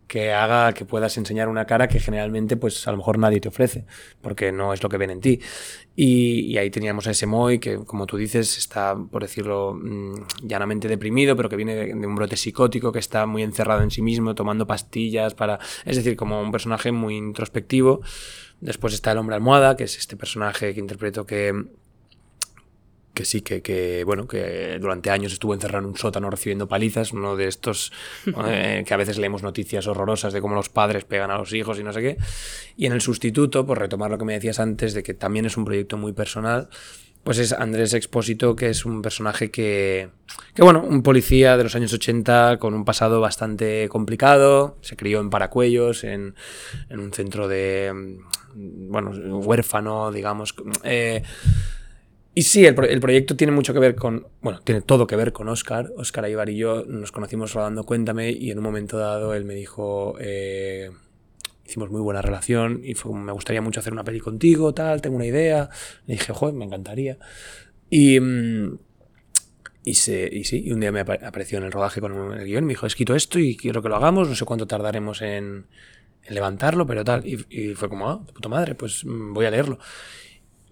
que 0.06 0.32
haga 0.32 0.74
que 0.74 0.84
puedas 0.84 1.16
enseñar 1.16 1.48
una 1.48 1.64
cara 1.64 1.88
que 1.88 1.98
generalmente 1.98 2.58
pues 2.58 2.86
a 2.86 2.90
lo 2.90 2.98
mejor 2.98 3.18
nadie 3.18 3.40
te 3.40 3.48
ofrece, 3.48 3.86
porque 4.20 4.52
no 4.52 4.74
es 4.74 4.82
lo 4.82 4.90
que 4.90 4.98
ven 4.98 5.10
en 5.10 5.20
ti. 5.20 5.40
Y, 5.96 6.40
y 6.40 6.58
ahí 6.58 6.70
teníamos 6.70 7.06
a 7.06 7.12
ese 7.12 7.26
Moy 7.26 7.58
que, 7.58 7.76
como 7.78 8.06
tú 8.06 8.18
dices, 8.18 8.58
está, 8.58 8.96
por 8.96 9.22
decirlo, 9.22 9.74
mm, 9.74 10.14
llanamente 10.42 10.88
deprimido, 10.88 11.36
pero 11.36 11.48
que 11.48 11.56
viene 11.56 11.74
de, 11.74 11.86
de 11.94 12.06
un 12.06 12.14
brote 12.14 12.36
psicótico, 12.36 12.92
que 12.92 12.98
está 12.98 13.24
muy 13.24 13.42
encerrado 13.42 13.82
en 13.82 13.90
sí 13.90 14.02
mismo, 14.02 14.34
tomando 14.34 14.66
pastillas 14.66 15.34
para... 15.34 15.58
Es 15.86 15.96
decir, 15.96 16.16
como 16.16 16.42
un 16.42 16.52
personaje 16.52 16.92
muy 16.92 17.16
introspectivo. 17.16 18.02
Después 18.60 18.92
está 18.92 19.12
el 19.12 19.18
hombre 19.18 19.36
almohada, 19.36 19.76
que 19.76 19.84
es 19.84 19.96
este 19.96 20.16
personaje 20.16 20.74
que 20.74 20.80
interpreto 20.80 21.24
que 21.24 21.64
que 23.14 23.24
sí, 23.24 23.40
que, 23.40 23.62
que, 23.62 24.04
bueno, 24.04 24.26
que 24.26 24.78
durante 24.80 25.10
años 25.10 25.32
estuvo 25.32 25.54
encerrado 25.54 25.84
en 25.84 25.90
un 25.90 25.96
sótano 25.96 26.28
recibiendo 26.28 26.68
palizas, 26.68 27.12
uno 27.12 27.36
de 27.36 27.46
estos 27.46 27.92
eh, 28.46 28.84
que 28.86 28.94
a 28.94 28.96
veces 28.96 29.18
leemos 29.18 29.42
noticias 29.42 29.86
horrorosas 29.86 30.32
de 30.32 30.40
cómo 30.40 30.54
los 30.54 30.68
padres 30.68 31.04
pegan 31.04 31.30
a 31.30 31.38
los 31.38 31.52
hijos 31.52 31.78
y 31.78 31.84
no 31.84 31.92
sé 31.92 32.00
qué. 32.02 32.16
Y 32.76 32.86
en 32.86 32.92
el 32.92 33.00
sustituto, 33.00 33.64
por 33.64 33.78
retomar 33.78 34.10
lo 34.10 34.18
que 34.18 34.24
me 34.24 34.34
decías 34.34 34.58
antes, 34.60 34.92
de 34.92 35.02
que 35.02 35.14
también 35.14 35.46
es 35.46 35.56
un 35.56 35.64
proyecto 35.64 35.96
muy 35.96 36.12
personal, 36.12 36.68
pues 37.22 37.38
es 37.38 37.52
Andrés 37.52 37.94
Expósito, 37.94 38.54
que 38.54 38.68
es 38.68 38.84
un 38.84 39.00
personaje 39.00 39.50
que, 39.50 40.10
que, 40.54 40.62
bueno, 40.62 40.84
un 40.86 41.02
policía 41.02 41.56
de 41.56 41.62
los 41.62 41.74
años 41.74 41.92
80 41.92 42.58
con 42.58 42.74
un 42.74 42.84
pasado 42.84 43.20
bastante 43.20 43.88
complicado, 43.88 44.76
se 44.82 44.94
crió 44.94 45.20
en 45.20 45.30
Paracuellos, 45.30 46.04
en, 46.04 46.34
en 46.90 47.00
un 47.00 47.12
centro 47.12 47.48
de, 47.48 47.90
mm, 48.54 48.90
bueno, 48.90 49.10
huérfano, 49.38 50.12
digamos. 50.12 50.54
Eh, 50.82 51.22
y 52.34 52.42
sí, 52.42 52.66
el, 52.66 52.74
proyecto 52.74 53.36
tiene 53.36 53.52
mucho 53.52 53.72
que 53.72 53.78
ver 53.78 53.94
con, 53.94 54.26
bueno, 54.42 54.60
tiene 54.60 54.80
todo 54.80 55.06
que 55.06 55.14
ver 55.14 55.32
con 55.32 55.48
Oscar. 55.48 55.92
Oscar 55.96 56.24
Aybar 56.24 56.48
y 56.50 56.56
yo 56.56 56.84
nos 56.84 57.12
conocimos 57.12 57.52
rodando 57.54 57.84
Cuéntame 57.84 58.30
y 58.32 58.50
en 58.50 58.58
un 58.58 58.64
momento 58.64 58.98
dado 58.98 59.34
él 59.34 59.44
me 59.44 59.54
dijo... 59.54 60.16
Eh, 60.20 60.90
hicimos 61.66 61.90
muy 61.90 62.00
buena 62.00 62.20
relación 62.20 62.82
y 62.84 62.94
fue 62.94 63.14
me 63.14 63.32
gustaría 63.32 63.62
mucho 63.62 63.80
hacer 63.80 63.92
una 63.92 64.04
peli 64.04 64.20
contigo, 64.20 64.74
tal, 64.74 65.00
tengo 65.00 65.16
una 65.16 65.26
idea. 65.26 65.70
Le 66.06 66.14
dije, 66.14 66.32
joder, 66.32 66.54
me 66.54 66.64
encantaría. 66.64 67.18
Y, 67.88 68.20
mm, 68.20 68.78
y, 69.84 69.94
se, 69.94 70.44
sí, 70.44 70.62
y 70.66 70.72
un 70.72 70.80
día 70.80 70.92
me 70.92 71.00
apareció 71.00 71.58
en 71.58 71.64
el 71.64 71.72
rodaje 71.72 72.00
con 72.00 72.32
el 72.32 72.44
guion 72.44 72.64
y 72.64 72.66
me 72.66 72.72
dijo, 72.72 72.86
he 72.86 72.88
escrito 72.88 73.14
esto 73.14 73.38
y 73.38 73.56
quiero 73.56 73.82
que 73.82 73.88
lo 73.88 73.96
hagamos, 73.96 74.28
no 74.28 74.34
sé 74.34 74.44
cuánto 74.44 74.66
tardaremos 74.66 75.22
en, 75.22 75.66
levantarlo, 76.28 76.86
pero 76.86 77.04
tal. 77.04 77.24
Y, 77.26 77.74
fue 77.74 77.88
como, 77.88 78.08
ah, 78.08 78.26
puta 78.26 78.48
madre, 78.48 78.74
pues 78.74 79.04
mm, 79.04 79.32
voy 79.32 79.46
a 79.46 79.50
leerlo 79.50 79.78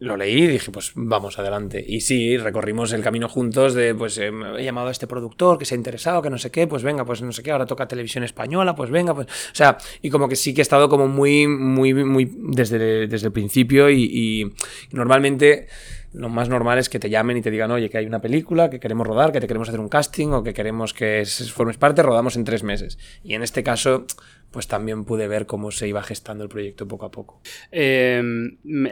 lo 0.03 0.17
leí 0.17 0.43
y 0.43 0.47
dije, 0.49 0.73
pues 0.73 0.93
vamos 0.97 1.39
adelante. 1.39 1.85
Y 1.87 2.01
sí, 2.01 2.37
recorrimos 2.37 2.93
el 2.93 3.03
camino 3.03 3.29
juntos 3.29 3.73
de, 3.75 3.95
pues 3.95 4.19
me 4.33 4.61
he 4.61 4.65
llamado 4.65 4.89
a 4.89 4.91
este 4.91 5.07
productor 5.07 5.59
que 5.59 5.65
se 5.65 5.75
ha 5.75 5.79
interesado, 5.79 6.21
que 6.21 6.29
no 6.29 6.39
sé 6.39 6.51
qué, 6.51 6.67
pues 6.67 6.83
venga, 6.83 7.05
pues 7.05 7.23
no 7.23 7.31
sé 7.31 7.45
qué, 7.45 7.53
ahora 7.53 7.67
toca 7.67 7.87
televisión 7.87 8.25
española, 8.25 8.75
pues 8.75 8.91
venga, 8.91 9.15
pues... 9.15 9.29
O 9.29 9.55
sea, 9.55 9.79
y 10.03 10.11
como 10.11 10.29
que 10.29 10.35
sí 10.35 10.55
que 10.55 10.61
he 10.61 10.63
estado 10.63 10.89
como 10.89 11.07
muy, 11.07 11.47
muy, 11.47 11.95
muy 11.95 12.29
desde, 12.37 13.07
desde 13.07 13.27
el 13.29 13.33
principio 13.33 13.91
y, 13.91 14.03
y 14.03 14.53
normalmente 14.91 15.69
lo 16.13 16.29
más 16.29 16.49
normal 16.49 16.79
es 16.79 16.89
que 16.89 16.99
te 16.99 17.09
llamen 17.09 17.37
y 17.37 17.43
te 17.43 17.51
digan, 17.51 17.71
oye, 17.71 17.89
que 17.89 17.99
hay 17.99 18.07
una 18.07 18.21
película, 18.21 18.71
que 18.71 18.81
queremos 18.81 19.07
rodar, 19.07 19.31
que 19.31 19.41
te 19.41 19.47
queremos 19.47 19.69
hacer 19.69 19.81
un 19.81 19.89
casting 19.89 20.29
o 20.29 20.43
que 20.43 20.53
queremos 20.53 20.93
que 20.93 21.25
formes 21.53 21.79
parte, 21.79 22.03
rodamos 22.03 22.37
en 22.37 22.45
tres 22.45 22.65
meses. 22.65 22.99
Y 23.23 23.35
en 23.35 23.43
este 23.43 23.63
caso, 23.63 24.05
pues 24.53 24.69
también 24.69 25.05
pude 25.05 25.27
ver 25.27 25.47
cómo 25.47 25.71
se 25.71 25.89
iba 25.89 26.03
gestando 26.03 26.45
el 26.45 26.51
proyecto 26.51 26.87
poco 26.87 27.07
a 27.07 27.11
poco. 27.11 27.41
Eh, 27.73 28.23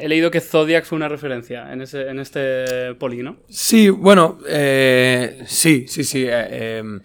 he 0.01 0.09
leído 0.09 0.31
que 0.31 0.41
Zodiac 0.41 0.85
fue 0.85 0.97
una 0.97 1.09
referencia 1.09 1.73
en, 1.73 1.83
ese, 1.83 2.09
en 2.09 2.19
este 2.19 2.95
poli, 2.95 3.23
¿no? 3.23 3.37
Sí, 3.49 3.91
bueno, 3.91 4.39
eh, 4.49 5.43
sí, 5.47 5.87
sí, 5.87 6.03
sí. 6.03 6.25
Eh, 6.27 6.79
em, 6.79 7.01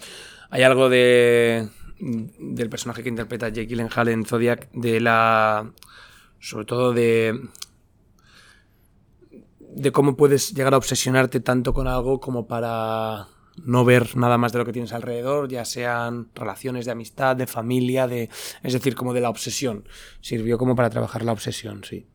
hay 0.49 0.63
algo 0.63 0.89
de, 0.89 1.67
del 1.99 2.69
personaje 2.69 3.03
que 3.03 3.09
interpreta 3.09 3.49
Jake 3.49 3.67
Gyllenhaal 3.67 4.07
en 4.07 4.25
Zodiac, 4.25 4.71
de 4.71 5.01
la... 5.01 5.71
sobre 6.39 6.65
todo 6.65 6.93
de 6.93 7.39
de 9.75 9.91
cómo 9.91 10.15
puedes 10.15 10.53
llegar 10.55 10.73
a 10.73 10.77
obsesionarte 10.77 11.41
tanto 11.41 11.73
con 11.73 11.89
algo 11.89 12.21
como 12.21 12.47
para 12.47 13.27
no 13.63 13.85
ver 13.85 14.15
nada 14.17 14.37
más 14.37 14.51
de 14.51 14.59
lo 14.59 14.65
que 14.65 14.73
tienes 14.73 14.93
alrededor, 14.93 15.47
ya 15.47 15.65
sean 15.65 16.27
relaciones 16.35 16.85
de 16.85 16.91
amistad, 16.91 17.35
de 17.35 17.47
familia, 17.47 18.07
de 18.07 18.29
es 18.63 18.73
decir, 18.73 18.95
como 18.95 19.13
de 19.13 19.21
la 19.21 19.29
obsesión. 19.29 19.87
Sirvió 20.21 20.57
como 20.57 20.75
para 20.75 20.89
trabajar 20.89 21.23
la 21.23 21.31
obsesión, 21.31 21.83
sí. 21.83 22.05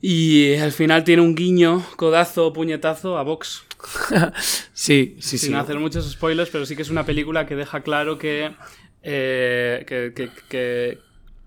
Y 0.00 0.54
al 0.56 0.72
final 0.72 1.04
tiene 1.04 1.22
un 1.22 1.34
guiño, 1.34 1.82
codazo, 1.96 2.52
puñetazo 2.52 3.16
a 3.16 3.22
Vox. 3.22 3.64
sí, 4.72 5.16
sí, 5.20 5.38
Sin 5.38 5.54
hacer 5.54 5.78
muchos 5.78 6.10
spoilers, 6.10 6.50
pero 6.50 6.66
sí 6.66 6.76
que 6.76 6.82
es 6.82 6.90
una 6.90 7.06
película 7.06 7.46
que 7.46 7.56
deja 7.56 7.80
claro 7.80 8.18
que, 8.18 8.54
eh, 9.02 9.84
que, 9.86 10.12
que, 10.14 10.30
que, 10.48 10.98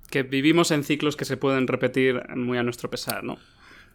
que 0.09 0.23
vivimos 0.23 0.71
en 0.71 0.83
ciclos 0.83 1.15
que 1.15 1.25
se 1.25 1.37
pueden 1.37 1.67
repetir 1.67 2.21
muy 2.35 2.57
a 2.57 2.63
nuestro 2.63 2.89
pesar, 2.89 3.23
¿no? 3.23 3.37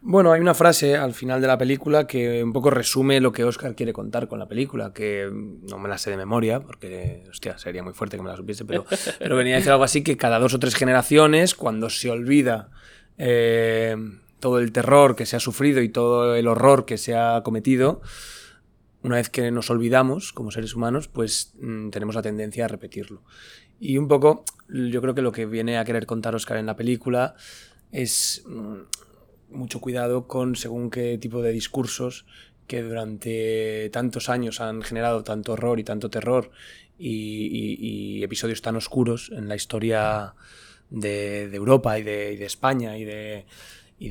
Bueno, 0.07 0.31
hay 0.31 0.39
una 0.39 0.53
frase 0.53 0.95
al 0.95 1.15
final 1.15 1.41
de 1.41 1.47
la 1.47 1.57
película 1.57 2.05
que 2.05 2.43
un 2.43 2.53
poco 2.53 2.69
resume 2.69 3.19
lo 3.19 3.31
que 3.31 3.43
Oscar 3.43 3.73
quiere 3.73 3.91
contar 3.91 4.27
con 4.27 4.37
la 4.37 4.47
película, 4.47 4.93
que 4.93 5.27
no 5.33 5.79
me 5.79 5.89
la 5.89 5.97
sé 5.97 6.11
de 6.11 6.17
memoria, 6.17 6.59
porque, 6.59 7.23
hostia, 7.27 7.57
sería 7.57 7.81
muy 7.81 7.93
fuerte 7.93 8.15
que 8.15 8.21
me 8.21 8.29
la 8.29 8.37
supiese, 8.37 8.65
pero, 8.65 8.85
pero 9.17 9.35
venía 9.35 9.55
a 9.55 9.57
decir 9.57 9.71
algo 9.71 9.83
así 9.83 10.03
que 10.03 10.15
cada 10.15 10.37
dos 10.37 10.53
o 10.53 10.59
tres 10.59 10.75
generaciones, 10.75 11.55
cuando 11.55 11.89
se 11.89 12.11
olvida 12.11 12.69
eh, 13.17 13.97
todo 14.39 14.59
el 14.59 14.71
terror 14.71 15.15
que 15.15 15.25
se 15.25 15.37
ha 15.37 15.39
sufrido 15.39 15.81
y 15.81 15.89
todo 15.89 16.35
el 16.35 16.47
horror 16.47 16.85
que 16.85 16.99
se 16.99 17.15
ha 17.15 17.41
cometido, 17.43 18.03
una 19.01 19.15
vez 19.15 19.31
que 19.31 19.49
nos 19.49 19.71
olvidamos 19.71 20.33
como 20.33 20.51
seres 20.51 20.75
humanos, 20.75 21.07
pues 21.07 21.55
mm, 21.59 21.89
tenemos 21.89 22.13
la 22.13 22.21
tendencia 22.21 22.65
a 22.65 22.67
repetirlo. 22.67 23.23
Y 23.79 23.97
un 23.97 24.07
poco, 24.07 24.45
yo 24.69 25.01
creo 25.01 25.15
que 25.15 25.23
lo 25.23 25.31
que 25.31 25.47
viene 25.47 25.79
a 25.79 25.83
querer 25.83 26.05
contar 26.05 26.35
Oscar 26.35 26.57
en 26.57 26.67
la 26.67 26.75
película 26.75 27.33
es 27.91 28.43
mm, 28.45 28.81
mucho 29.49 29.79
cuidado 29.79 30.27
con 30.27 30.55
según 30.55 30.89
qué 30.89 31.17
tipo 31.17 31.41
de 31.41 31.51
discursos 31.51 32.25
que 32.67 32.81
durante 32.81 33.89
tantos 33.91 34.29
años 34.29 34.59
han 34.59 34.81
generado 34.81 35.23
tanto 35.23 35.53
horror 35.53 35.79
y 35.79 35.83
tanto 35.83 36.09
terror 36.09 36.51
y, 36.97 38.23
episodios 38.23 38.61
tan 38.61 38.75
oscuros 38.75 39.31
en 39.33 39.47
la 39.47 39.55
historia 39.55 40.33
de, 40.89 41.43
Europa 41.53 41.99
y 41.99 42.03
de, 42.03 42.45
España 42.45 42.97
y 42.97 43.05
de, 43.05 43.45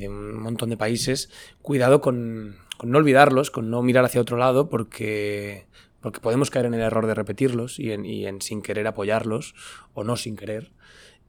un 0.07 0.39
montón 0.39 0.69
de 0.69 0.77
países, 0.77 1.29
cuidado 1.61 2.01
con, 2.01 2.57
no 2.83 2.97
olvidarlos, 2.97 3.51
con 3.51 3.69
no 3.69 3.81
mirar 3.81 4.05
hacia 4.05 4.21
otro 4.21 4.37
lado, 4.37 4.69
porque, 4.69 5.65
porque 5.99 6.21
podemos 6.21 6.49
caer 6.49 6.67
en 6.67 6.75
el 6.75 6.81
error 6.81 7.07
de 7.07 7.15
repetirlos 7.15 7.79
y 7.79 7.91
en 7.91 8.41
sin 8.41 8.61
querer 8.61 8.87
apoyarlos 8.87 9.55
o 9.93 10.03
no 10.03 10.15
sin 10.15 10.35
querer. 10.35 10.71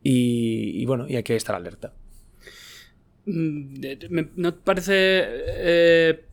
Y, 0.02 0.80
y 0.80 0.86
bueno, 0.86 1.06
y 1.08 1.16
hay 1.16 1.22
que 1.24 1.34
estar 1.34 1.56
alerta. 1.56 1.92
Mm, 3.26 3.80
¿No 4.36 4.54
te 4.54 4.60
parece 4.62 5.24
eh, 5.26 6.24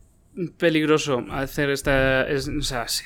peligroso 0.56 1.24
hacer 1.30 1.70
esta... 1.70 2.26
o 2.30 2.62
sea, 2.62 2.88
sí. 2.88 3.04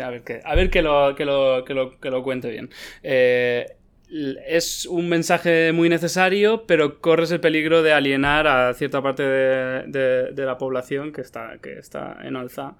a 0.00 0.10
ver, 0.10 0.22
que, 0.22 0.40
a 0.44 0.54
ver 0.54 0.70
que, 0.70 0.82
lo, 0.82 1.14
que, 1.16 1.24
lo, 1.24 1.64
que, 1.64 1.74
lo, 1.74 1.98
que 1.98 2.10
lo 2.10 2.22
cuente 2.22 2.50
bien. 2.50 2.70
Eh, 3.02 3.66
es 4.08 4.86
un 4.86 5.08
mensaje 5.08 5.72
muy 5.72 5.88
necesario, 5.88 6.64
pero 6.66 7.00
corres 7.00 7.30
el 7.32 7.40
peligro 7.40 7.82
de 7.82 7.92
alienar 7.92 8.46
a 8.46 8.72
cierta 8.74 9.02
parte 9.02 9.22
de, 9.24 10.32
de, 10.32 10.44
la 10.44 10.58
población 10.58 11.12
que 11.12 11.22
está, 11.22 11.58
que 11.58 11.78
está 11.78 12.18
en 12.22 12.36
alza, 12.36 12.76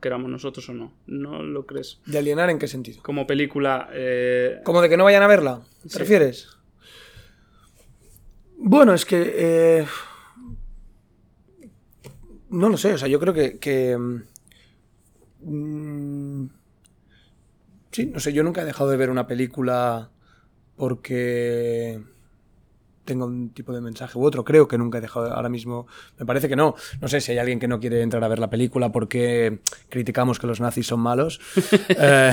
queramos 0.00 0.30
nosotros 0.30 0.68
o 0.68 0.74
no. 0.74 0.94
¿No 1.06 1.42
lo 1.42 1.66
crees? 1.66 2.00
¿De 2.06 2.18
alienar 2.18 2.50
en 2.50 2.58
qué 2.58 2.66
sentido? 2.66 3.02
Como 3.02 3.26
película... 3.26 3.88
Eh... 3.92 4.60
¿Como 4.64 4.82
de 4.82 4.88
que 4.88 4.96
no 4.96 5.04
vayan 5.04 5.22
a 5.22 5.28
verla? 5.28 5.60
¿Te 5.82 5.90
sí. 5.90 5.98
refieres? 5.98 6.48
Bueno, 8.64 8.94
es 8.94 9.04
que... 9.04 9.34
Eh, 9.34 9.86
no 12.50 12.68
lo 12.68 12.76
sé, 12.76 12.94
o 12.94 12.98
sea, 12.98 13.08
yo 13.08 13.18
creo 13.18 13.34
que... 13.34 13.98
mm, 15.40 16.46
sí, 17.90 18.06
no 18.06 18.20
sé, 18.20 18.32
yo 18.32 18.44
nunca 18.44 18.62
he 18.62 18.64
dejado 18.64 18.88
de 18.90 18.96
ver 18.96 19.10
una 19.10 19.26
película 19.26 20.10
porque 20.76 22.00
tenga 23.12 23.26
un 23.26 23.50
tipo 23.50 23.72
de 23.72 23.80
mensaje 23.80 24.18
u 24.18 24.24
otro. 24.24 24.42
Creo 24.42 24.66
que 24.66 24.78
nunca 24.78 24.98
he 24.98 25.00
dejado 25.00 25.32
ahora 25.32 25.50
mismo. 25.50 25.86
Me 26.18 26.24
parece 26.24 26.48
que 26.48 26.56
no. 26.56 26.74
No 27.00 27.08
sé 27.08 27.20
si 27.20 27.32
hay 27.32 27.38
alguien 27.38 27.60
que 27.60 27.68
no 27.68 27.78
quiere 27.78 28.00
entrar 28.00 28.24
a 28.24 28.28
ver 28.28 28.38
la 28.38 28.48
película 28.48 28.90
porque 28.90 29.60
criticamos 29.90 30.38
que 30.38 30.46
los 30.46 30.60
nazis 30.60 30.86
son 30.86 31.00
malos. 31.00 31.40
eh, 31.88 32.32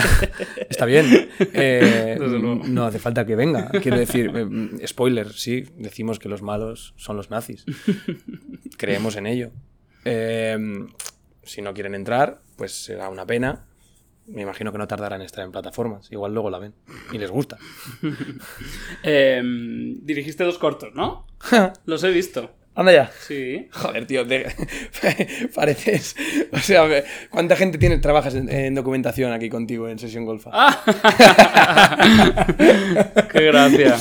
está 0.69 0.85
bien. 0.85 1.29
Eh, 1.53 2.17
no 2.19 2.85
hace 2.85 2.99
falta 2.99 3.25
que 3.25 3.35
venga. 3.35 3.69
Quiero 3.69 3.97
decir, 3.97 4.31
eh, 4.33 4.87
spoiler, 4.87 5.33
sí, 5.33 5.65
decimos 5.77 6.17
que 6.17 6.29
los 6.29 6.41
malos 6.41 6.93
son 6.95 7.17
los 7.17 7.29
nazis. 7.29 7.65
Creemos 8.77 9.17
en 9.17 9.27
ello. 9.27 9.51
Eh, 10.05 10.57
si 11.43 11.61
no 11.61 11.73
quieren 11.73 11.93
entrar, 11.93 12.41
pues 12.55 12.85
será 12.85 13.09
una 13.09 13.25
pena 13.25 13.68
me 14.31 14.41
imagino 14.43 14.71
que 14.71 14.77
no 14.77 14.87
tardarán 14.87 15.21
en 15.21 15.25
estar 15.25 15.43
en 15.43 15.51
plataformas. 15.51 16.11
Igual 16.11 16.33
luego 16.33 16.49
la 16.49 16.59
ven 16.59 16.73
y 17.11 17.17
les 17.17 17.31
gusta. 17.31 17.57
eh, 19.03 19.41
dirigiste 19.43 20.43
dos 20.43 20.57
cortos, 20.57 20.93
¿no? 20.93 21.25
Los 21.85 22.03
he 22.03 22.11
visto. 22.11 22.51
Anda 22.79 22.93
ya. 22.93 23.11
Sí. 23.27 23.67
Joder, 23.73 24.05
tío, 24.07 24.25
te... 24.25 24.45
pareces. 25.53 26.15
O 26.53 26.59
sea, 26.59 26.87
¿cuánta 27.29 27.57
gente 27.57 27.77
tiene, 27.77 27.97
trabajas 27.97 28.35
en, 28.35 28.49
en 28.49 28.73
documentación 28.73 29.33
aquí 29.33 29.49
contigo 29.49 29.89
en 29.89 29.99
Sesión 29.99 30.23
Golfa? 30.23 30.49
Ah. 30.53 30.81
¡Qué 33.33 33.41
gracia! 33.41 33.97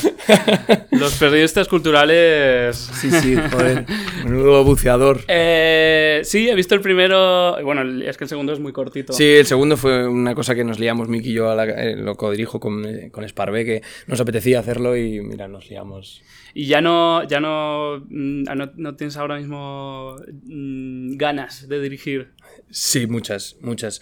Los 0.93 1.15
periodistas 1.15 1.67
culturales. 1.67 2.77
Sí, 2.77 3.11
sí, 3.11 3.35
joder. 3.51 3.85
Menudo 4.23 4.63
buceador. 4.63 5.23
Eh, 5.27 6.21
sí, 6.23 6.49
he 6.49 6.55
visto 6.55 6.77
el 6.77 6.81
primero. 6.81 7.61
Bueno, 7.65 7.83
es 8.05 8.17
que 8.17 8.25
el 8.25 8.29
segundo 8.29 8.53
es 8.53 8.61
muy 8.61 8.73
cortito. 8.73 9.13
Sí, 9.13 9.25
el 9.25 9.47
segundo 9.47 9.77
fue 9.77 10.07
una 10.07 10.37
cosa 10.37 10.55
que 10.55 10.63
nos 10.63 10.79
liamos 10.79 11.09
Miki 11.09 11.31
y 11.31 11.33
yo, 11.33 11.51
a 11.51 11.57
la, 11.57 11.65
eh, 11.65 11.97
lo 11.97 12.15
codirijo 12.15 12.61
con, 12.61 13.11
con 13.11 13.29
Sparvé, 13.29 13.65
que 13.65 13.83
nos 14.07 14.21
apetecía 14.21 14.61
hacerlo 14.61 14.97
y 14.97 15.21
mira, 15.21 15.49
nos 15.49 15.69
liamos. 15.69 16.23
Y 16.59 16.67
ya 16.67 16.81
no, 16.81 17.23
ya 17.23 17.39
no, 17.39 18.01
no, 18.09 18.73
no 18.75 18.97
tienes 18.97 19.17
ahora 19.17 19.37
mismo 19.37 20.17
mmm, 20.43 21.17
ganas 21.17 21.69
de 21.69 21.81
dirigir. 21.81 22.33
Sí, 22.69 23.07
muchas, 23.07 23.59
muchas. 23.61 24.01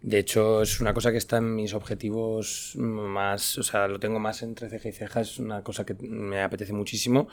De 0.00 0.18
hecho, 0.18 0.62
es 0.62 0.80
una 0.80 0.94
cosa 0.94 1.12
que 1.12 1.18
está 1.18 1.36
en 1.36 1.54
mis 1.54 1.74
objetivos 1.74 2.72
más, 2.74 3.56
o 3.56 3.62
sea, 3.62 3.86
lo 3.86 4.00
tengo 4.00 4.18
más 4.18 4.42
entre 4.42 4.68
ceja 4.68 4.88
y 4.88 4.92
ceja, 4.92 5.20
es 5.20 5.38
una 5.38 5.62
cosa 5.62 5.86
que 5.86 5.94
me 5.94 6.42
apetece 6.42 6.72
muchísimo 6.72 7.28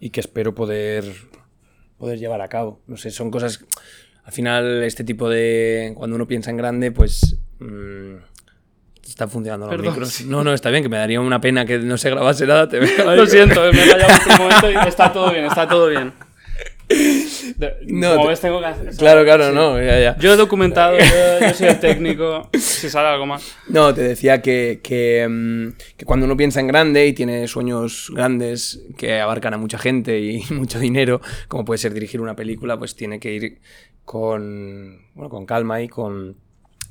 y 0.00 0.10
que 0.10 0.18
espero 0.18 0.52
poder 0.52 1.04
poder 1.96 2.18
llevar 2.18 2.40
a 2.40 2.48
cabo. 2.48 2.80
No 2.88 2.96
sé, 2.96 3.12
son 3.12 3.30
cosas... 3.30 3.64
Al 4.24 4.32
final, 4.32 4.82
este 4.82 5.04
tipo 5.04 5.30
de... 5.30 5.92
Cuando 5.94 6.16
uno 6.16 6.26
piensa 6.26 6.50
en 6.50 6.56
grande, 6.56 6.90
pues... 6.90 7.38
mm, 7.60 8.16
están 9.10 9.30
funcionando 9.30 9.66
los 9.66 9.74
Perdón, 9.76 9.92
micros. 9.94 10.08
sí. 10.10 10.24
No, 10.26 10.42
no, 10.44 10.52
está 10.52 10.70
bien, 10.70 10.82
que 10.82 10.88
me 10.88 10.98
daría 10.98 11.20
una 11.20 11.40
pena 11.40 11.64
que 11.64 11.78
no 11.78 11.96
se 11.98 12.10
grabase 12.10 12.46
nada. 12.46 12.68
Te. 12.68 12.80
Lo 13.16 13.26
siento, 13.26 13.60
me 13.72 13.84
he 13.84 13.88
callado 13.90 14.18
por 14.24 14.32
un 14.32 14.38
momento 14.38 14.70
y 14.70 14.88
está 14.88 15.12
todo 15.12 15.30
bien, 15.32 15.44
está 15.46 15.68
todo 15.68 15.88
bien. 15.88 16.12
De- 16.88 17.74
No, 17.86 18.14
como 18.16 18.28
ves, 18.28 18.40
tengo 18.40 18.60
que 18.60 18.66
hacer. 18.66 18.96
Claro, 18.96 19.22
claro, 19.24 19.48
Sí. 19.50 19.54
no, 19.54 19.78
ya, 19.82 20.00
ya. 20.00 20.16
Yo 20.18 20.32
he 20.32 20.36
documentado, 20.36 20.96
yo, 20.98 21.04
yo 21.46 21.54
soy 21.54 21.68
el 21.68 21.80
técnico. 21.80 22.48
Si 22.58 22.88
sale 22.88 23.08
algo 23.08 23.26
más. 23.26 23.54
No, 23.68 23.92
te 23.92 24.00
decía 24.02 24.40
que, 24.40 24.80
que, 24.82 25.26
mm, 25.28 25.68
que 25.98 26.04
cuando 26.06 26.24
uno 26.24 26.36
piensa 26.36 26.60
en 26.60 26.66
grande 26.68 27.06
y 27.06 27.12
tiene 27.12 27.46
sueños 27.46 28.10
grandes 28.14 28.82
que 28.96 29.20
abarcan 29.20 29.52
a 29.54 29.58
mucha 29.58 29.76
gente 29.78 30.18
y 30.18 30.42
mucho 30.50 30.78
dinero, 30.78 31.20
como 31.48 31.64
puede 31.64 31.78
ser 31.78 31.92
dirigir 31.92 32.20
una 32.22 32.34
película, 32.34 32.78
pues 32.78 32.96
tiene 32.96 33.20
que 33.20 33.32
ir 33.34 33.60
con, 34.04 35.02
bueno, 35.14 35.28
con 35.28 35.44
calma 35.44 35.82
y 35.82 35.88
con, 35.88 36.36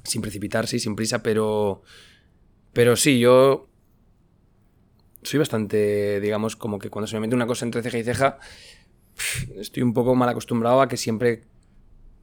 sin 0.04 0.22
precipitarse 0.22 0.76
y 0.76 0.80
sin 0.80 0.96
prisa, 0.96 1.24
pero, 1.24 1.82
pero 2.78 2.96
sí, 2.96 3.18
yo 3.18 3.68
soy 5.24 5.40
bastante, 5.40 6.22
digamos, 6.22 6.56
como 6.56 6.78
que 6.78 6.92
cuando 6.92 7.08
se 7.08 7.16
me 7.16 7.22
mete 7.22 7.34
una 7.34 7.48
cosa 7.48 7.66
entre 7.66 7.82
ceja 7.82 7.98
y 7.98 8.04
ceja, 8.04 8.38
estoy 9.58 9.82
un 9.82 9.96
poco 9.96 10.14
mal 10.14 10.30
acostumbrado 10.30 10.80
a 10.82 10.88
que 10.88 10.96
siempre 10.96 11.42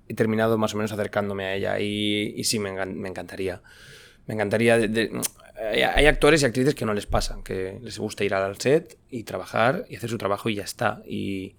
he 0.06 0.14
terminado 0.14 0.56
más 0.56 0.72
o 0.72 0.76
menos 0.76 0.92
acercándome 0.92 1.46
a 1.46 1.56
ella 1.56 1.80
y, 1.80 2.44
sí, 2.44 2.60
me, 2.60 2.70
me 2.86 3.08
encantaría. 3.08 3.62
Me 4.28 4.34
encantaría. 4.34 4.74
hay 4.76 6.06
actores 6.06 6.42
y 6.42 6.46
actrices 6.46 6.76
que 6.76 6.86
no 6.86 6.94
les 6.94 7.06
pasan, 7.06 7.42
que 7.42 7.80
les 7.82 7.98
gusta 7.98 8.22
ir 8.22 8.32
al 8.32 8.56
set 8.60 8.96
y 9.10 9.24
trabajar 9.24 9.84
y 9.88 9.96
hacer 9.96 10.08
su 10.08 10.18
trabajo 10.18 10.50
y 10.50 10.54
ya 10.54 10.62
está. 10.62 11.02
Y, 11.04 11.56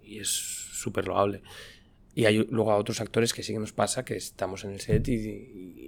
y 0.00 0.20
es 0.20 0.28
súper 0.28 1.08
loable. 1.08 1.42
Y 2.14 2.26
hay 2.26 2.38
luego 2.50 2.70
a 2.70 2.76
otros 2.76 3.00
actores 3.00 3.32
que 3.32 3.42
sí 3.42 3.52
que 3.52 3.58
nos 3.58 3.72
pasa 3.72 4.04
que 4.04 4.14
estamos 4.16 4.62
en 4.62 4.70
el 4.74 4.80
set 4.80 5.08
y, 5.08 5.79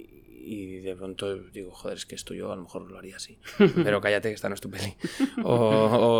y- 0.43 0.79
de 0.81 0.95
pronto 0.95 1.35
digo, 1.35 1.71
joder, 1.71 1.97
es 1.97 2.05
que 2.05 2.15
esto 2.15 2.33
yo 2.33 2.51
a 2.51 2.55
lo 2.55 2.63
mejor 2.63 2.89
lo 2.89 2.97
haría 2.97 3.15
así. 3.17 3.37
Pero 3.83 4.01
cállate 4.01 4.29
que 4.29 4.35
esta 4.35 4.49
no 4.49 4.55
es 4.55 4.61
tu 4.61 4.69
peli. 4.69 4.95
O, 5.43 5.53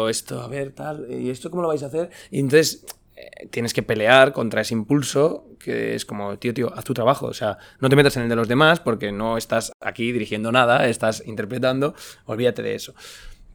o 0.05 0.09
esto, 0.09 0.41
a 0.41 0.47
ver, 0.47 0.71
tal, 0.71 1.07
¿y 1.11 1.29
esto 1.29 1.49
cómo 1.49 1.61
lo 1.61 1.67
vais 1.69 1.83
a 1.83 1.87
hacer? 1.87 2.09
Y 2.31 2.39
entonces 2.39 2.85
eh, 3.15 3.47
tienes 3.51 3.73
que 3.73 3.83
pelear 3.83 4.33
contra 4.33 4.61
ese 4.61 4.73
impulso 4.73 5.47
que 5.59 5.95
es 5.95 6.05
como, 6.05 6.37
tío, 6.39 6.53
tío, 6.53 6.73
haz 6.73 6.83
tu 6.85 6.93
trabajo. 6.93 7.27
O 7.27 7.33
sea, 7.33 7.57
no 7.79 7.89
te 7.89 7.95
metas 7.95 8.15
en 8.17 8.23
el 8.23 8.29
de 8.29 8.35
los 8.35 8.47
demás 8.47 8.79
porque 8.79 9.11
no 9.11 9.37
estás 9.37 9.71
aquí 9.81 10.11
dirigiendo 10.11 10.51
nada, 10.51 10.87
estás 10.87 11.23
interpretando, 11.25 11.93
olvídate 12.25 12.61
de 12.63 12.75
eso. 12.75 12.93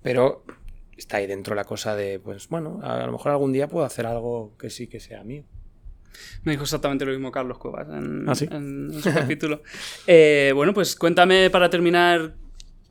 Pero 0.03 0.45
está 0.97 1.19
ahí 1.19 1.27
dentro 1.27 1.55
la 1.55 1.65
cosa 1.65 1.95
de, 1.97 2.19
pues 2.19 2.49
bueno, 2.49 2.81
a 2.83 3.05
lo 3.07 3.13
mejor 3.13 3.33
algún 3.33 3.53
día 3.53 3.69
puedo 3.69 3.85
hacer 3.85 4.07
algo 4.07 4.53
que 4.59 4.71
sí 4.71 4.87
que 4.87 5.01
sea 5.01 5.23
mío. 5.25 5.45
Me 6.45 6.53
dijo 6.53 6.65
exactamente 6.65 7.05
lo 7.05 7.13
mismo 7.13 7.31
Carlos 7.31 7.59
Cuevas 7.59 7.89
en, 7.89 8.29
¿Ah, 8.29 8.35
sí? 8.35 8.47
en- 8.51 8.91
en 8.93 9.03
su 9.03 9.13
capítulo. 9.13 9.63
Eh, 10.07 10.53
bueno, 10.55 10.73
pues 10.75 10.97
cuéntame 10.97 11.51
para 11.51 11.69
terminar, 11.71 12.35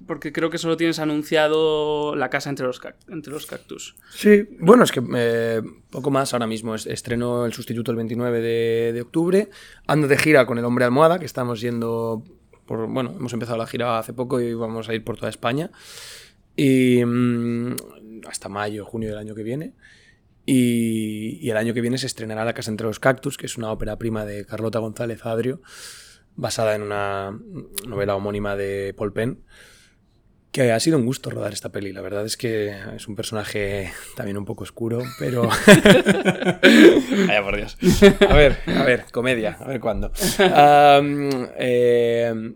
porque 0.05 0.31
creo 0.31 0.49
que 0.49 0.57
solo 0.59 0.77
tienes 0.77 0.99
anunciado 0.99 2.15
La 2.15 2.29
casa 2.29 2.49
entre 2.49 2.65
los, 2.67 2.79
entre 3.09 3.33
los 3.33 3.45
cactus. 3.47 3.95
Sí, 4.11 4.47
bueno, 4.59 4.83
es 4.83 4.91
que 4.91 5.01
eh, 5.15 5.61
poco 5.89 6.11
más 6.11 6.33
ahora 6.33 6.45
mismo. 6.47 6.75
Es- 6.75 6.85
Estreno 6.85 7.45
el 7.45 7.53
sustituto 7.53 7.91
el 7.91 7.97
29 7.97 8.39
de, 8.41 8.91
de 8.93 9.01
octubre. 9.01 9.49
Ando 9.87 10.07
de 10.07 10.17
gira 10.17 10.45
con 10.45 10.57
el 10.59 10.65
hombre 10.65 10.85
almohada, 10.85 11.17
que 11.19 11.25
estamos 11.25 11.61
yendo 11.61 12.23
por. 12.67 12.87
Bueno, 12.87 13.13
hemos 13.17 13.33
empezado 13.33 13.57
la 13.57 13.65
gira 13.67 13.97
hace 13.97 14.13
poco 14.13 14.39
y 14.39 14.53
vamos 14.53 14.87
a 14.89 14.93
ir 14.93 15.03
por 15.03 15.15
toda 15.17 15.29
España. 15.29 15.71
Y 16.55 17.03
mm, 17.05 17.75
hasta 18.27 18.49
mayo, 18.49 18.85
junio 18.85 19.09
del 19.09 19.17
año 19.17 19.33
que 19.35 19.43
viene. 19.43 19.73
Y, 20.49 21.39
y 21.41 21.49
el 21.49 21.57
año 21.57 21.73
que 21.73 21.81
viene 21.81 21.97
se 21.97 22.05
estrenará 22.07 22.45
La 22.45 22.53
Casa 22.53 22.71
entre 22.71 22.87
los 22.87 23.01
Cactus, 23.01 23.37
que 23.37 23.47
es 23.47 23.57
una 23.57 23.69
ópera 23.69 23.97
prima 23.97 24.23
de 24.23 24.45
Carlota 24.45 24.79
González 24.79 25.25
Adrio, 25.25 25.61
basada 26.37 26.73
en 26.73 26.83
una 26.83 27.37
novela 27.85 28.15
homónima 28.15 28.55
de 28.55 28.95
Paul 28.97 29.11
Penn. 29.11 29.43
Que 30.53 30.71
ha 30.71 30.79
sido 30.79 30.97
un 30.97 31.05
gusto 31.05 31.29
rodar 31.29 31.51
esta 31.51 31.73
peli. 31.73 31.91
La 31.91 31.99
verdad 31.99 32.25
es 32.25 32.37
que 32.37 32.73
es 32.95 33.09
un 33.09 33.17
personaje 33.17 33.91
también 34.15 34.37
un 34.37 34.45
poco 34.45 34.63
oscuro, 34.63 35.03
pero. 35.19 35.43
Vaya 37.27 37.43
por 37.43 37.57
Dios. 37.57 37.77
A 38.27 38.33
ver, 38.33 38.57
a 38.67 38.83
ver, 38.83 39.03
comedia, 39.11 39.57
a 39.59 39.67
ver 39.67 39.81
cuándo. 39.81 40.13
Eh, 41.59 42.53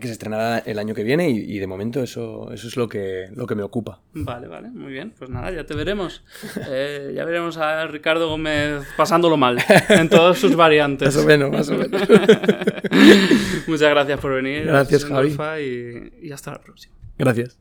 que 0.00 0.06
se 0.06 0.12
estrenará 0.14 0.58
el 0.60 0.78
año 0.78 0.94
que 0.94 1.04
viene 1.04 1.28
y, 1.30 1.38
y 1.38 1.58
de 1.58 1.66
momento 1.66 2.02
eso, 2.02 2.50
eso 2.52 2.66
es 2.66 2.76
lo 2.76 2.88
que, 2.88 3.26
lo 3.34 3.46
que 3.46 3.54
me 3.54 3.62
ocupa. 3.62 4.00
Vale, 4.14 4.48
vale, 4.48 4.68
muy 4.70 4.90
bien. 4.92 5.12
Pues 5.18 5.28
nada, 5.30 5.50
ya 5.50 5.64
te 5.66 5.74
veremos. 5.74 6.24
Eh, 6.68 7.12
ya 7.14 7.24
veremos 7.24 7.56
a 7.58 7.86
Ricardo 7.86 8.28
Gómez 8.28 8.84
pasándolo 8.96 9.36
mal 9.36 9.58
en 9.90 10.08
todas 10.08 10.38
sus 10.38 10.56
variantes. 10.56 11.14
Más 11.14 11.24
o 11.24 11.26
menos, 11.28 11.50
más 11.50 11.68
o 11.68 11.74
menos. 11.74 12.00
Muchas 13.66 13.90
gracias 13.90 14.20
por 14.20 14.32
venir. 14.34 14.64
Gracias, 14.64 15.04
Javi. 15.04 15.36
Y, 15.60 16.26
y 16.28 16.32
hasta 16.32 16.52
la 16.52 16.60
próxima. 16.60 16.94
Gracias. 17.18 17.58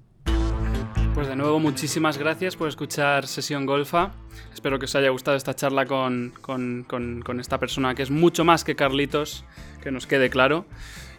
Pues 1.14 1.28
de 1.28 1.36
nuevo, 1.36 1.60
muchísimas 1.60 2.18
gracias 2.18 2.56
por 2.56 2.70
escuchar 2.70 3.28
Sesión 3.28 3.66
Golfa. 3.66 4.14
Espero 4.54 4.80
que 4.80 4.86
os 4.86 4.96
haya 4.96 5.10
gustado 5.10 5.36
esta 5.36 5.54
charla 5.54 5.86
con, 5.86 6.32
con- 6.42 6.86
con- 6.88 7.22
con 7.22 7.40
esta 7.42 7.60
persona 7.60 7.94
que 7.96 8.04
es 8.04 8.10
mucho 8.12 8.46
más 8.46 8.64
que 8.64 8.76
Carlitos, 8.76 9.44
que 9.84 9.92
nos 9.92 10.08
quede 10.08 10.30
claro. 10.30 10.66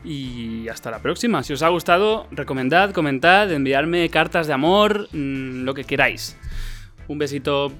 Y 0.05 0.68
hasta 0.68 0.90
la 0.90 1.00
próxima. 1.00 1.42
Si 1.42 1.53
os 1.53 1.62
ha 1.62 1.68
gustado, 1.68 2.26
recomendad, 2.30 2.92
comentad, 2.92 3.53
enviarme 3.53 4.09
cartas 4.09 4.46
de 4.46 4.53
amor, 4.53 5.09
mm, 5.12 5.62
lo 5.62 5.74
que 5.74 5.84
queráis. 5.84 6.36
Un 7.09 7.18
besito. 7.18 7.72